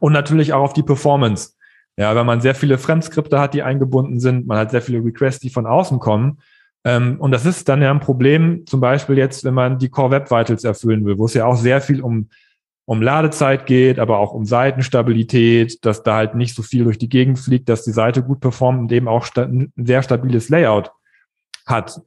Und 0.00 0.12
natürlich 0.12 0.52
auch 0.52 0.62
auf 0.62 0.72
die 0.72 0.82
Performance. 0.82 1.52
Ja, 1.96 2.14
wenn 2.16 2.26
man 2.26 2.40
sehr 2.40 2.54
viele 2.54 2.78
Fremdskripte 2.78 3.38
hat, 3.38 3.54
die 3.54 3.62
eingebunden 3.62 4.18
sind, 4.18 4.46
man 4.46 4.58
hat 4.58 4.70
sehr 4.72 4.82
viele 4.82 5.04
Requests, 5.04 5.40
die 5.40 5.50
von 5.50 5.66
außen 5.66 6.00
kommen. 6.00 6.38
Ähm, 6.84 7.20
und 7.20 7.30
das 7.30 7.46
ist 7.46 7.68
dann 7.68 7.82
ja 7.82 7.90
ein 7.90 8.00
Problem, 8.00 8.66
zum 8.66 8.80
Beispiel 8.80 9.16
jetzt, 9.16 9.44
wenn 9.44 9.54
man 9.54 9.78
die 9.78 9.88
Core 9.88 10.10
Web 10.10 10.30
Vitals 10.30 10.64
erfüllen 10.64 11.04
will, 11.04 11.18
wo 11.18 11.26
es 11.26 11.34
ja 11.34 11.46
auch 11.46 11.56
sehr 11.56 11.80
viel 11.80 12.02
um 12.02 12.28
um 12.86 13.00
Ladezeit 13.00 13.66
geht, 13.66 13.98
aber 13.98 14.18
auch 14.18 14.32
um 14.32 14.44
Seitenstabilität, 14.44 15.84
dass 15.84 16.02
da 16.02 16.16
halt 16.16 16.34
nicht 16.34 16.54
so 16.54 16.62
viel 16.62 16.84
durch 16.84 16.98
die 16.98 17.08
Gegend 17.08 17.38
fliegt, 17.38 17.68
dass 17.68 17.84
die 17.84 17.92
Seite 17.92 18.22
gut 18.22 18.40
performt 18.40 18.80
und 18.80 18.92
eben 18.92 19.08
auch 19.08 19.26
ein 19.36 19.72
sehr 19.76 20.02
stabiles 20.02 20.48
Layout 20.50 20.90
hat. 21.66 22.00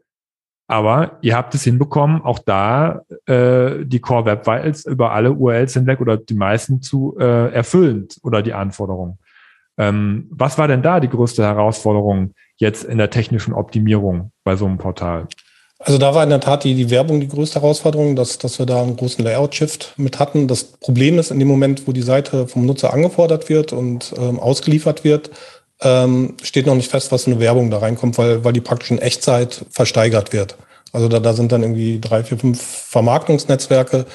Aber 0.68 1.18
ihr 1.22 1.36
habt 1.36 1.56
es 1.56 1.64
hinbekommen, 1.64 2.22
auch 2.22 2.40
da 2.40 3.02
äh, 3.26 3.86
die 3.86 4.02
Core 4.02 4.26
Web 4.26 4.46
Vitals 4.46 4.86
über 4.86 5.14
alle 5.14 5.32
URLs 5.32 5.74
hinweg 5.74 6.02
oder 6.02 6.18
die 6.18 6.34
meisten 6.34 6.82
zu 6.82 7.16
äh, 7.18 7.54
erfüllen 7.54 8.08
oder 8.22 8.42
die 8.42 8.54
Anforderungen. 8.54 9.18
Ähm, 9.78 10.28
was 10.30 10.58
war 10.58 10.68
denn 10.68 10.82
da 10.82 11.00
die 11.00 11.10
größte 11.10 11.44
Herausforderung 11.44 12.34
jetzt 12.58 12.84
in 12.84 12.98
der 12.98 13.10
technischen 13.10 13.54
Optimierung 13.54 14.32
bei 14.44 14.56
so 14.56 14.66
einem 14.66 14.78
Portal? 14.78 15.28
Also 15.80 16.00
da 16.00 16.16
war 16.16 16.24
in 16.24 16.30
der 16.30 16.40
Tat 16.40 16.64
die, 16.64 16.74
die 16.74 16.90
Werbung 16.90 17.20
die 17.20 17.28
größte 17.28 17.62
Herausforderung, 17.62 18.16
dass, 18.16 18.40
dass 18.40 18.58
wir 18.58 18.66
da 18.66 18.82
einen 18.82 18.98
großen 18.98 19.24
Layout-Shift 19.24 19.94
mit 19.98 20.18
hatten. 20.18 20.48
Das 20.48 20.64
Problem 20.64 21.20
ist, 21.20 21.30
in 21.30 21.40
dem 21.40 21.48
Moment, 21.48 21.88
wo 21.88 21.92
die 21.92 22.02
Seite 22.02 22.48
vom 22.48 22.66
Nutzer 22.66 22.94
angefordert 22.94 23.48
wird 23.48 23.74
und 23.74 24.14
ähm, 24.18 24.40
ausgeliefert 24.40 25.04
wird, 25.04 25.30
ähm, 25.82 26.36
steht 26.42 26.66
noch 26.66 26.76
nicht 26.76 26.90
fest, 26.90 27.12
was 27.12 27.26
für 27.26 27.32
eine 27.32 27.40
Werbung 27.40 27.70
da 27.70 27.78
reinkommt, 27.78 28.18
weil, 28.18 28.44
weil 28.44 28.54
die 28.54 28.62
praktisch 28.62 28.90
in 28.90 28.98
Echtzeit 28.98 29.66
versteigert 29.70 30.34
wird. 30.34 30.58
Also 30.92 31.08
da, 31.08 31.20
da 31.20 31.34
sind 31.34 31.52
dann 31.52 31.62
irgendwie 31.62 32.00
drei, 32.00 32.24
vier, 32.24 32.40
fünf 32.40 32.60
Vermarktungsnetzwerke 32.62 34.06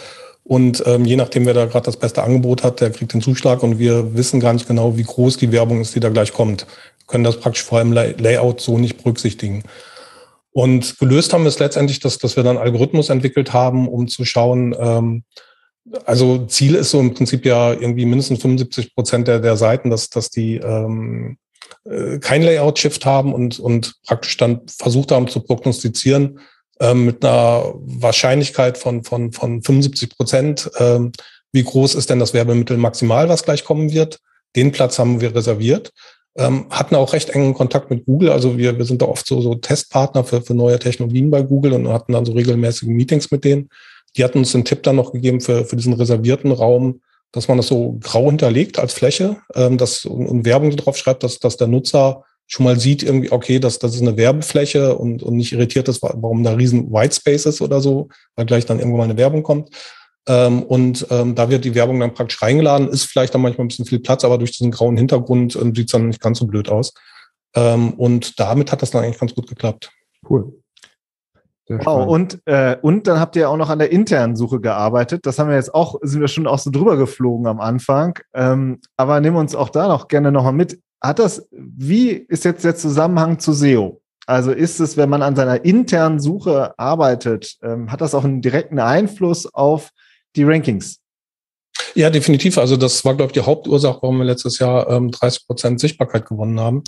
und 0.45 0.83
ähm, 0.87 1.05
je 1.05 1.17
nachdem, 1.17 1.47
wer 1.47 1.55
da 1.55 1.67
gerade 1.67 1.85
das 1.85 1.97
beste 1.97 2.23
Angebot 2.23 2.65
hat, 2.65 2.81
der 2.81 2.91
kriegt 2.91 3.13
den 3.13 3.23
Zuschlag 3.23 3.63
und 3.63 3.79
wir 3.79 4.15
wissen 4.17 4.41
gar 4.41 4.53
nicht 4.53 4.67
genau, 4.67 4.97
wie 4.97 5.05
groß 5.05 5.37
die 5.37 5.53
Werbung 5.53 5.81
ist, 5.81 5.95
die 5.95 6.01
da 6.01 6.09
gleich 6.09 6.33
kommt. 6.33 6.67
Wir 6.99 7.07
können 7.07 7.25
das 7.25 7.39
praktisch 7.39 7.63
vor 7.63 7.79
allem 7.79 7.93
Layout 7.93 8.61
so 8.61 8.79
nicht 8.79 8.99
berücksichtigen. 8.99 9.63
Und 10.53 10.99
gelöst 10.99 11.33
haben 11.33 11.45
wir 11.45 11.49
es 11.49 11.59
letztendlich, 11.59 12.01
dass, 12.01 12.19
dass 12.19 12.37
wir 12.37 12.43
dann 12.43 12.59
Algorithmus 12.59 13.09
entwickelt 13.09 13.53
haben, 13.53 13.89
um 13.89 14.07
zu 14.07 14.25
schauen, 14.25 14.77
ähm, 14.79 15.25
also 16.05 16.47
Ziel 16.47 16.75
ist 16.75 16.91
so 16.91 17.01
im 17.01 17.15
Prinzip 17.15 17.45
ja 17.45 17.73
irgendwie 17.73 18.05
mindestens 18.05 18.41
75 18.41 18.95
Prozent 18.95 19.29
der, 19.29 19.41
der 19.41 19.57
Seiten, 19.57 19.91
dass, 19.91 20.11
dass 20.11 20.31
die 20.31 20.57
ähm, 20.57 21.39
äh, 21.85 22.19
kein 22.19 22.43
Layout-Shift 22.43 23.05
haben 23.05 23.35
und, 23.35 23.59
und 23.59 23.95
praktisch 24.07 24.37
dann 24.37 24.61
versucht 24.69 25.11
haben 25.11 25.27
zu 25.27 25.41
prognostizieren 25.41 26.39
ähm, 26.81 27.07
mit 27.07 27.25
einer 27.25 27.73
Wahrscheinlichkeit 27.75 28.79
von, 28.79 29.03
von, 29.03 29.33
von 29.33 29.63
75 29.63 30.17
Prozent, 30.17 30.71
ähm, 30.79 31.13
wie 31.51 31.65
groß 31.65 31.95
ist 31.95 32.11
denn 32.11 32.19
das 32.19 32.35
Werbemittel 32.35 32.77
maximal, 32.77 33.29
was 33.29 33.43
gleich 33.43 33.65
kommen 33.65 33.93
wird. 33.93 34.21
Den 34.55 34.71
Platz 34.71 34.99
haben 34.99 35.21
wir 35.21 35.35
reserviert 35.35 35.93
ähm, 36.37 36.67
hatten 36.71 36.95
auch 36.95 37.13
recht 37.13 37.31
engen 37.31 37.55
Kontakt 37.55 37.91
mit 37.91 38.07
Google. 38.07 38.31
Also 38.31 38.57
wir, 38.57 38.79
wir 38.79 38.85
sind 38.85 39.03
da 39.03 39.07
oft 39.07 39.27
so, 39.27 39.41
so 39.41 39.55
Testpartner 39.55 40.25
für, 40.25 40.43
für 40.43 40.55
neue 40.55 40.79
Technologien 40.79 41.31
bei 41.31 41.43
Google 41.43 41.75
und 41.75 41.89
hatten 41.89 42.13
dann 42.13 42.25
so 42.25 42.33
regelmäßige 42.33 42.89
Meetings 42.89 43.31
mit 43.31 43.45
denen. 43.45 43.69
Die 44.17 44.25
hatten 44.25 44.39
uns 44.39 44.53
den 44.53 44.65
Tipp 44.65 44.83
dann 44.83 44.97
noch 44.97 45.13
gegeben 45.13 45.41
für, 45.41 45.65
für 45.65 45.77
diesen 45.77 45.95
reservierten 45.95 46.53
Raum, 46.53 47.01
dass 47.33 47.49
man 47.49 47.57
das 47.57 47.67
so 47.67 47.99
grau 48.01 48.27
hinterlegt 48.27 48.79
als 48.79 48.93
Fläche, 48.93 49.37
ähm, 49.55 49.79
dass, 49.79 50.05
und, 50.05 50.27
und 50.27 50.45
Werbung 50.45 50.71
so 50.71 50.77
drauf 50.77 50.97
schreibt, 50.97 51.23
dass, 51.23 51.39
dass 51.39 51.57
der 51.57 51.67
Nutzer 51.67 52.25
schon 52.47 52.65
mal 52.65 52.79
sieht 52.79 53.03
irgendwie, 53.03 53.33
okay, 53.33 53.59
das, 53.59 53.79
das 53.79 53.95
ist 53.95 54.03
eine 54.03 54.17
Werbefläche 54.17 54.97
und, 54.97 55.23
und 55.23 55.37
nicht 55.37 55.53
irritiert 55.53 55.89
ist, 55.89 56.03
warum 56.03 56.43
da 56.43 56.53
riesen 56.53 56.93
Whitespace 56.93 57.47
ist 57.47 57.63
oder 57.63 57.81
so, 57.81 58.09
weil 58.37 58.45
gleich 58.45 58.67
dann 58.67 58.79
irgendwann 58.79 58.99
mal 58.99 59.05
eine 59.05 59.17
Werbung 59.17 59.43
kommt. 59.43 59.71
Ähm, 60.29 60.63
und 60.63 61.07
ähm, 61.11 61.35
da 61.35 61.51
wird 61.51 61.65
die 61.65 61.75
Werbung 61.75 61.99
dann 61.99 62.15
praktisch 62.15 62.41
reingeladen, 62.43 62.89
ist 62.89 63.05
vielleicht 63.05 63.35
dann 63.35 63.43
manchmal 63.43 63.65
ein 63.65 63.69
bisschen 63.69 63.87
viel 63.87 64.01
Platz, 64.01 64.25
aber 64.25 64.39
durch 64.39 64.53
diesen 64.53 64.71
grauen 64.71 64.97
Hintergrund 64.97 65.57
ähm, 65.57 65.75
sieht 65.75 65.87
es 65.87 65.93
dann 65.93 66.09
nicht 66.09 66.21
ganz 66.21 66.39
so 66.39 66.47
blöd 66.47 66.69
aus. 66.69 66.95
Ähm, 67.55 67.95
und 67.95 68.39
damit 68.39 68.71
hat 68.71 68.83
das 68.83 68.91
dann 68.91 69.03
eigentlich 69.03 69.19
ganz 69.19 69.35
gut 69.35 69.49
geklappt. 69.49 69.91
Cool. 70.29 70.53
Wow, 71.69 72.07
und, 72.07 72.41
äh, 72.47 72.77
und 72.83 73.07
dann 73.07 73.19
habt 73.19 73.37
ihr 73.37 73.49
auch 73.49 73.57
noch 73.57 73.71
an 73.71 73.79
der 73.79 73.93
internen 73.93 74.37
Suche 74.37 74.61
gearbeitet. 74.61 75.25
Das 75.25 75.39
haben 75.39 75.49
wir 75.49 75.57
jetzt 75.57 75.75
auch, 75.75 75.97
sind 76.03 76.21
wir 76.21 76.29
schon 76.29 76.47
auch 76.47 76.59
so 76.59 76.71
drüber 76.71 76.97
geflogen 76.97 77.47
am 77.47 77.61
Anfang. 77.61 78.19
Ähm, 78.35 78.81
aber 78.97 79.21
nimm 79.21 79.37
uns 79.37 79.55
auch 79.55 79.71
da 79.71 79.89
noch 79.89 80.09
gerne 80.09 80.33
nochmal 80.33 80.53
mit. 80.53 80.81
Hat 81.01 81.19
das, 81.19 81.49
wie 81.51 82.11
ist 82.11 82.45
jetzt 82.45 82.65
der 82.65 82.77
Zusammenhang 82.77 83.39
zu 83.39 83.53
SEO? 83.53 84.01
Also 84.27 84.53
ist 84.53 84.81
es, 84.81 84.97
wenn 84.97 85.09
man 85.09 85.23
an 85.23 85.35
seiner 85.35 85.65
internen 85.65 86.21
Suche 86.21 86.79
arbeitet, 86.79 87.57
ähm, 87.63 87.91
hat 87.91 88.01
das 88.01 88.15
auch 88.15 88.25
einen 88.25 88.43
direkten 88.43 88.79
Einfluss 88.79 89.53
auf 89.53 89.91
die 90.37 90.45
Rankings. 90.45 90.99
Ja, 91.95 92.11
definitiv. 92.11 92.59
Also 92.59 92.77
das 92.77 93.05
war, 93.05 93.15
glaube 93.15 93.31
ich, 93.31 93.41
die 93.41 93.47
Hauptursache, 93.47 93.99
warum 94.03 94.19
wir 94.19 94.25
letztes 94.25 94.59
Jahr 94.59 94.89
ähm, 94.89 95.11
30 95.11 95.47
Prozent 95.47 95.81
Sichtbarkeit 95.81 96.27
gewonnen 96.27 96.61
haben. 96.61 96.83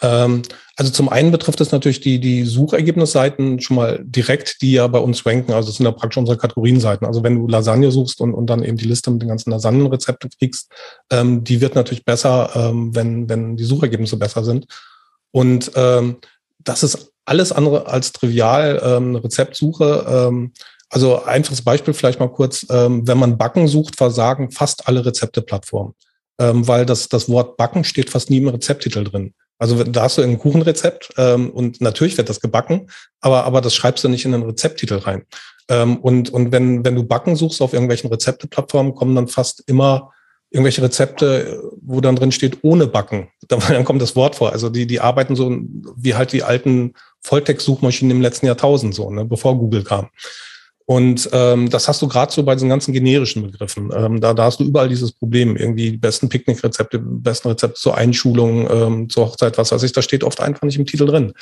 Ähm, 0.00 0.42
also 0.76 0.92
zum 0.92 1.08
einen 1.08 1.32
betrifft 1.32 1.60
es 1.60 1.72
natürlich 1.72 2.00
die, 2.00 2.20
die 2.20 2.44
Suchergebnisseiten 2.44 3.60
schon 3.60 3.76
mal 3.76 4.00
direkt, 4.04 4.62
die 4.62 4.72
ja 4.72 4.86
bei 4.86 4.98
uns 4.98 5.26
ranken. 5.26 5.52
Also 5.52 5.68
das 5.68 5.76
sind 5.76 5.86
ja 5.86 5.92
praktisch 5.92 6.18
unsere 6.18 6.38
Kategorienseiten. 6.38 7.06
Also 7.06 7.22
wenn 7.22 7.36
du 7.36 7.48
Lasagne 7.48 7.90
suchst 7.90 8.20
und, 8.20 8.32
und 8.32 8.46
dann 8.46 8.62
eben 8.62 8.76
die 8.76 8.86
Liste 8.86 9.10
mit 9.10 9.22
den 9.22 9.28
ganzen 9.28 9.50
Lasagnenrezepten 9.50 10.30
kriegst, 10.38 10.70
ähm, 11.10 11.42
die 11.44 11.60
wird 11.60 11.74
natürlich 11.74 12.04
besser, 12.04 12.50
ähm, 12.54 12.94
wenn, 12.94 13.28
wenn 13.28 13.56
die 13.56 13.64
Suchergebnisse 13.64 14.16
besser 14.16 14.44
sind. 14.44 14.66
Und 15.30 15.72
ähm, 15.74 16.18
das 16.58 16.82
ist 16.82 17.12
alles 17.24 17.52
andere 17.52 17.86
als 17.86 18.12
trivial, 18.12 18.80
ähm, 18.82 19.08
eine 19.08 19.24
Rezeptsuche. 19.24 20.06
Ähm, 20.08 20.52
also 20.90 21.22
einfaches 21.24 21.62
Beispiel 21.62 21.94
vielleicht 21.94 22.20
mal 22.20 22.30
kurz, 22.30 22.66
ähm, 22.70 23.06
wenn 23.06 23.18
man 23.18 23.38
Backen 23.38 23.68
sucht, 23.68 23.96
versagen 23.96 24.50
fast 24.50 24.88
alle 24.88 25.04
Rezepteplattformen, 25.04 25.94
ähm, 26.38 26.66
weil 26.66 26.86
das, 26.86 27.08
das 27.08 27.28
Wort 27.28 27.56
Backen 27.56 27.84
steht 27.84 28.10
fast 28.10 28.30
nie 28.30 28.38
im 28.38 28.48
Rezepttitel 28.48 29.04
drin. 29.04 29.34
Also 29.58 29.82
da 29.82 30.02
hast 30.02 30.18
du 30.18 30.22
ein 30.22 30.38
Kuchenrezept 30.38 31.10
ähm, 31.16 31.50
und 31.50 31.80
natürlich 31.80 32.16
wird 32.16 32.28
das 32.28 32.40
gebacken, 32.40 32.88
aber, 33.20 33.44
aber 33.44 33.60
das 33.60 33.74
schreibst 33.74 34.04
du 34.04 34.08
nicht 34.08 34.24
in 34.24 34.32
den 34.32 34.44
Rezepttitel 34.44 34.98
rein. 34.98 35.24
Ähm, 35.68 35.98
und 35.98 36.30
und 36.30 36.52
wenn, 36.52 36.84
wenn 36.84 36.94
du 36.94 37.02
Backen 37.02 37.36
suchst 37.36 37.60
auf 37.60 37.72
irgendwelchen 37.72 38.08
Rezepteplattformen, 38.08 38.94
kommen 38.94 39.16
dann 39.16 39.28
fast 39.28 39.64
immer 39.66 40.12
irgendwelche 40.50 40.82
Rezepte, 40.82 41.62
wo 41.82 42.00
dann 42.00 42.16
drin 42.16 42.32
steht, 42.32 42.58
ohne 42.62 42.86
Backen. 42.86 43.28
Dann 43.48 43.84
kommt 43.84 44.00
das 44.00 44.16
Wort 44.16 44.36
vor. 44.36 44.52
Also 44.52 44.70
die, 44.70 44.86
die 44.86 45.00
arbeiten 45.00 45.36
so 45.36 45.54
wie 45.96 46.14
halt 46.14 46.32
die 46.32 46.42
alten 46.42 46.94
Volltext-Suchmaschinen 47.22 48.16
im 48.16 48.22
letzten 48.22 48.46
Jahrtausend 48.46 48.94
so, 48.94 49.10
ne, 49.10 49.24
bevor 49.24 49.58
Google 49.58 49.84
kam. 49.84 50.08
Und 50.90 51.28
ähm, 51.32 51.68
das 51.68 51.86
hast 51.86 52.00
du 52.00 52.08
gerade 52.08 52.32
so 52.32 52.42
bei 52.42 52.54
diesen 52.54 52.70
ganzen 52.70 52.94
generischen 52.94 53.42
Begriffen. 53.42 53.90
Ähm, 53.94 54.22
da, 54.22 54.32
da 54.32 54.44
hast 54.44 54.58
du 54.58 54.64
überall 54.64 54.88
dieses 54.88 55.12
Problem, 55.12 55.54
irgendwie 55.54 55.90
die 55.90 55.96
besten 55.98 56.30
Picknickrezepte, 56.30 56.98
besten 56.98 57.48
Rezepte 57.48 57.78
zur 57.78 57.98
Einschulung, 57.98 58.66
ähm, 58.70 59.10
zur 59.10 59.26
Hochzeit, 59.26 59.58
was 59.58 59.70
weiß 59.70 59.82
ich, 59.82 59.92
da 59.92 60.00
steht 60.00 60.24
oft 60.24 60.40
einfach 60.40 60.62
nicht 60.62 60.78
im 60.78 60.86
Titel 60.86 61.04
drin. 61.04 61.34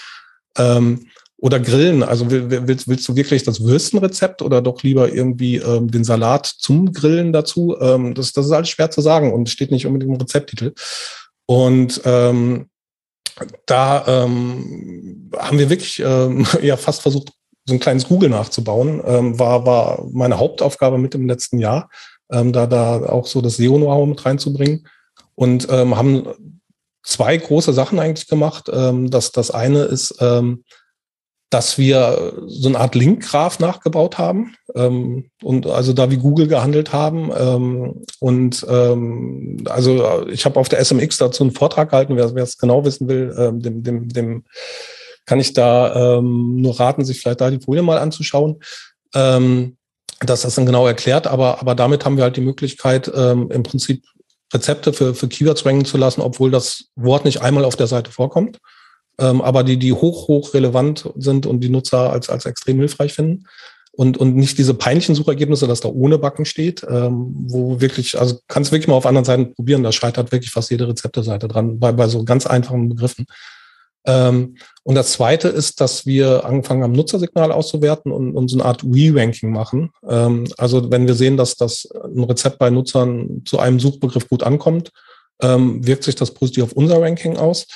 Ähm, 0.58 1.06
oder 1.36 1.60
Grillen, 1.60 2.02
also 2.02 2.28
willst, 2.28 2.88
willst 2.88 3.06
du 3.06 3.14
wirklich 3.14 3.44
das 3.44 3.62
Würstenrezept 3.62 4.42
oder 4.42 4.60
doch 4.60 4.82
lieber 4.82 5.12
irgendwie 5.12 5.58
ähm, 5.58 5.92
den 5.92 6.02
Salat 6.02 6.46
zum 6.46 6.92
Grillen 6.92 7.32
dazu? 7.32 7.76
Ähm, 7.80 8.14
das, 8.14 8.32
das 8.32 8.46
ist 8.46 8.52
alles 8.52 8.70
schwer 8.70 8.90
zu 8.90 9.00
sagen 9.00 9.32
und 9.32 9.48
steht 9.48 9.70
nicht 9.70 9.86
unbedingt 9.86 10.12
im 10.12 10.20
Rezepttitel. 10.20 10.72
Und 11.46 12.00
ähm, 12.04 12.68
da 13.66 14.24
ähm, 14.24 15.30
haben 15.36 15.58
wir 15.60 15.70
wirklich 15.70 16.00
ähm, 16.00 16.44
ja 16.62 16.76
fast 16.76 17.02
versucht, 17.02 17.30
so 17.66 17.74
ein 17.74 17.80
kleines 17.80 18.08
Google 18.08 18.30
nachzubauen. 18.30 19.02
Ähm, 19.04 19.38
war, 19.38 19.66
war 19.66 20.06
meine 20.12 20.38
Hauptaufgabe 20.38 20.98
mit 20.98 21.14
im 21.14 21.26
letzten 21.26 21.58
Jahr, 21.58 21.90
ähm, 22.30 22.52
da, 22.52 22.66
da 22.66 23.04
auch 23.06 23.26
so 23.26 23.40
das 23.40 23.56
SEO-Know-how 23.56 24.06
mit 24.06 24.24
reinzubringen. 24.24 24.86
Und 25.34 25.68
ähm, 25.70 25.96
haben 25.96 26.28
zwei 27.02 27.36
große 27.36 27.72
Sachen 27.72 27.98
eigentlich 27.98 28.28
gemacht. 28.28 28.70
Ähm, 28.72 29.10
das, 29.10 29.32
das 29.32 29.50
eine 29.50 29.82
ist, 29.82 30.16
ähm, 30.20 30.64
dass 31.50 31.78
wir 31.78 32.32
so 32.46 32.68
eine 32.68 32.80
Art 32.80 32.94
Link-Graph 32.94 33.60
nachgebaut 33.60 34.18
haben 34.18 34.56
ähm, 34.74 35.30
und 35.42 35.66
also 35.66 35.92
da 35.92 36.10
wie 36.10 36.16
Google 36.16 36.48
gehandelt 36.48 36.92
haben. 36.92 37.30
Ähm, 37.36 38.02
und 38.18 38.66
ähm, 38.68 39.64
also 39.66 40.26
ich 40.28 40.44
habe 40.44 40.58
auf 40.58 40.68
der 40.68 40.84
SMX 40.84 41.18
dazu 41.18 41.44
einen 41.44 41.52
Vortrag 41.52 41.90
gehalten, 41.90 42.16
wer 42.16 42.42
es 42.42 42.58
genau 42.58 42.84
wissen 42.84 43.08
will, 43.08 43.34
ähm, 43.38 43.60
dem, 43.60 43.82
dem, 43.84 44.08
dem 44.08 44.44
kann 45.26 45.40
ich 45.40 45.52
da 45.52 46.18
ähm, 46.18 46.62
nur 46.62 46.80
raten, 46.80 47.04
sich 47.04 47.20
vielleicht 47.20 47.40
da 47.40 47.50
die 47.50 47.60
Folie 47.60 47.82
mal 47.82 47.98
anzuschauen. 47.98 48.60
Ähm, 49.14 49.76
dass 50.20 50.42
das 50.42 50.54
dann 50.54 50.64
genau 50.64 50.86
erklärt, 50.86 51.26
aber, 51.26 51.60
aber 51.60 51.74
damit 51.74 52.06
haben 52.06 52.16
wir 52.16 52.24
halt 52.24 52.38
die 52.38 52.40
Möglichkeit, 52.40 53.12
ähm, 53.14 53.50
im 53.50 53.62
Prinzip 53.62 54.02
Rezepte 54.54 54.94
für, 54.94 55.14
für 55.14 55.28
Keywords 55.28 55.66
ranken 55.66 55.84
zu 55.84 55.98
lassen, 55.98 56.22
obwohl 56.22 56.50
das 56.50 56.86
Wort 56.96 57.26
nicht 57.26 57.42
einmal 57.42 57.66
auf 57.66 57.76
der 57.76 57.86
Seite 57.86 58.10
vorkommt 58.10 58.58
ähm, 59.18 59.40
aber 59.40 59.64
die, 59.64 59.78
die 59.78 59.92
hoch, 59.92 60.28
hoch 60.28 60.54
relevant 60.54 61.10
sind 61.16 61.46
und 61.46 61.60
die 61.60 61.68
Nutzer 61.68 62.12
als, 62.12 62.28
als 62.28 62.46
extrem 62.46 62.78
hilfreich 62.78 63.12
finden. 63.12 63.44
Und, 63.92 64.18
und 64.18 64.36
nicht 64.36 64.58
diese 64.58 64.74
peinlichen 64.74 65.14
Suchergebnisse, 65.14 65.66
dass 65.66 65.80
da 65.80 65.88
ohne 65.88 66.18
Backen 66.18 66.44
steht, 66.44 66.84
ähm, 66.88 67.34
wo 67.48 67.80
wirklich, 67.80 68.18
also 68.18 68.38
kannst 68.46 68.70
wirklich 68.70 68.88
mal 68.88 68.94
auf 68.94 69.06
anderen 69.06 69.24
Seiten 69.24 69.54
probieren, 69.54 69.82
da 69.82 69.90
scheitert 69.90 70.32
wirklich 70.32 70.50
fast 70.50 70.70
jede 70.70 70.86
Rezepteseite 70.86 71.48
dran, 71.48 71.78
bei, 71.78 71.92
bei 71.92 72.06
so 72.06 72.22
ganz 72.24 72.46
einfachen 72.46 72.90
Begriffen. 72.90 73.24
Ähm, 74.06 74.56
und 74.84 74.94
das 74.94 75.12
zweite 75.12 75.48
ist, 75.48 75.80
dass 75.80 76.06
wir 76.06 76.44
angefangen 76.44 76.82
haben, 76.82 76.92
Nutzersignal 76.92 77.50
auszuwerten 77.50 78.12
und, 78.12 78.36
und 78.36 78.48
so 78.48 78.56
eine 78.56 78.64
Art 78.64 78.84
Re-Ranking 78.84 79.50
machen. 79.50 79.90
Ähm, 80.08 80.46
also 80.56 80.90
wenn 80.90 81.06
wir 81.06 81.14
sehen, 81.14 81.36
dass 81.36 81.56
das 81.56 81.88
ein 82.04 82.22
Rezept 82.24 82.58
bei 82.58 82.70
Nutzern 82.70 83.42
zu 83.44 83.58
einem 83.58 83.80
Suchbegriff 83.80 84.28
gut 84.28 84.42
ankommt, 84.42 84.92
ähm, 85.42 85.84
wirkt 85.86 86.04
sich 86.04 86.14
das 86.14 86.30
positiv 86.30 86.64
auf 86.64 86.72
unser 86.72 87.02
Ranking 87.02 87.36
aus. 87.36 87.66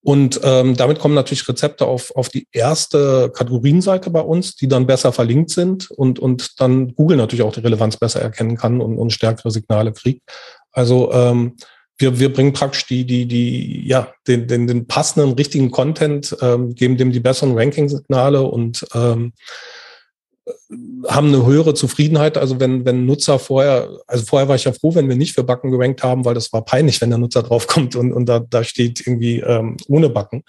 Und 0.00 0.38
ähm, 0.44 0.76
damit 0.76 0.98
kommen 0.98 1.14
natürlich 1.14 1.48
Rezepte 1.48 1.86
auf, 1.86 2.14
auf 2.14 2.28
die 2.28 2.46
erste 2.52 3.30
Kategorienseite 3.34 4.10
bei 4.10 4.20
uns, 4.20 4.54
die 4.54 4.68
dann 4.68 4.86
besser 4.86 5.12
verlinkt 5.12 5.48
sind 5.50 5.90
und, 5.90 6.18
und 6.18 6.60
dann 6.60 6.94
Google 6.94 7.16
natürlich 7.16 7.42
auch 7.42 7.54
die 7.54 7.60
Relevanz 7.60 7.96
besser 7.96 8.20
erkennen 8.20 8.56
kann 8.56 8.82
und, 8.82 8.98
und 8.98 9.14
stärkere 9.14 9.50
Signale 9.50 9.92
kriegt. 9.92 10.20
Also 10.72 11.10
ähm, 11.10 11.56
wir, 11.98 12.18
wir 12.18 12.32
bringen 12.32 12.52
praktisch 12.52 12.86
die, 12.86 13.04
die, 13.04 13.26
die, 13.26 13.86
ja, 13.86 14.12
den, 14.26 14.48
den, 14.48 14.66
den 14.66 14.86
passenden, 14.86 15.34
richtigen 15.34 15.70
Content, 15.70 16.36
ähm, 16.40 16.74
geben 16.74 16.96
dem 16.96 17.12
die 17.12 17.20
besseren 17.20 17.56
Ranking-Signale 17.56 18.42
und 18.42 18.86
ähm, 18.94 19.32
haben 21.06 21.28
eine 21.28 21.46
höhere 21.46 21.74
Zufriedenheit. 21.74 22.36
Also 22.36 22.60
wenn, 22.60 22.84
wenn 22.84 23.06
Nutzer 23.06 23.38
vorher, 23.38 23.88
also 24.06 24.24
vorher 24.24 24.48
war 24.48 24.56
ich 24.56 24.64
ja 24.64 24.72
froh, 24.72 24.94
wenn 24.94 25.08
wir 25.08 25.16
nicht 25.16 25.34
für 25.34 25.44
Backen 25.44 25.70
gerankt 25.70 26.02
haben, 26.02 26.24
weil 26.24 26.34
das 26.34 26.52
war 26.52 26.64
peinlich, 26.64 27.00
wenn 27.00 27.10
der 27.10 27.18
Nutzer 27.18 27.42
draufkommt 27.42 27.96
und, 27.96 28.12
und 28.12 28.26
da, 28.26 28.40
da 28.40 28.64
steht 28.64 29.06
irgendwie 29.06 29.40
ähm, 29.40 29.76
ohne 29.88 30.08
Backen. 30.10 30.42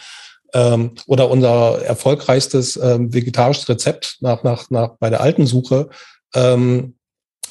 Ähm, 0.53 0.91
oder 1.07 1.29
unser 1.29 1.81
erfolgreichstes 1.83 2.77
ähm, 2.77 3.13
vegetarisches 3.13 3.69
Rezept 3.69 4.17
nach, 4.21 4.43
nach, 4.43 4.69
nach 4.69 4.95
bei 4.99 5.09
der 5.09 5.21
alten 5.21 5.45
Suche 5.45 5.89
ähm, 6.33 6.95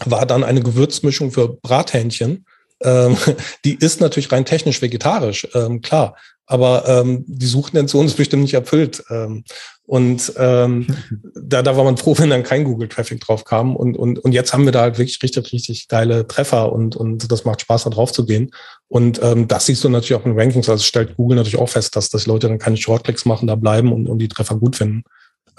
war 0.04 0.26
dann 0.26 0.42
eine 0.42 0.62
Gewürzmischung 0.62 1.30
für 1.30 1.48
Brathähnchen. 1.48 2.46
Ähm, 2.82 3.16
die 3.64 3.74
ist 3.74 4.00
natürlich 4.00 4.32
rein 4.32 4.44
technisch 4.44 4.82
vegetarisch, 4.82 5.46
ähm, 5.54 5.80
klar. 5.80 6.16
Aber 6.46 6.86
ähm, 6.86 7.24
die 7.26 7.46
Suchintention 7.46 8.04
ist 8.04 8.16
bestimmt 8.16 8.42
nicht 8.42 8.54
erfüllt. 8.54 9.02
Ähm, 9.08 9.44
und 9.86 10.32
ähm, 10.36 10.86
da, 11.34 11.62
da 11.62 11.76
war 11.76 11.84
man 11.84 11.96
froh, 11.96 12.14
wenn 12.18 12.30
dann 12.30 12.42
kein 12.42 12.64
Google-Traffic 12.64 13.20
drauf 13.20 13.44
kam. 13.44 13.76
Und, 13.76 13.96
und, 13.96 14.18
und 14.18 14.32
jetzt 14.32 14.52
haben 14.52 14.64
wir 14.64 14.72
da 14.72 14.82
halt 14.82 14.98
wirklich 14.98 15.22
richtig, 15.22 15.52
richtig 15.52 15.88
geile 15.88 16.26
Treffer 16.26 16.72
und, 16.72 16.96
und 16.96 17.30
das 17.30 17.44
macht 17.44 17.62
Spaß, 17.62 17.84
da 17.84 17.90
drauf 17.90 18.12
zu 18.12 18.26
gehen. 18.26 18.50
Und 18.88 19.22
ähm, 19.22 19.48
das 19.48 19.66
siehst 19.66 19.84
du 19.84 19.88
natürlich 19.88 20.20
auch 20.20 20.26
in 20.26 20.38
Rankings. 20.38 20.68
Also 20.68 20.84
stellt 20.84 21.16
Google 21.16 21.36
natürlich 21.36 21.58
auch 21.58 21.68
fest, 21.68 21.96
dass, 21.96 22.10
dass 22.10 22.26
Leute 22.26 22.48
dann 22.48 22.58
keine 22.58 22.76
Shortclicks 22.76 23.24
machen, 23.24 23.46
da 23.46 23.54
bleiben 23.54 23.92
und, 23.92 24.06
und 24.06 24.18
die 24.18 24.28
Treffer 24.28 24.56
gut 24.56 24.76
finden. 24.76 25.04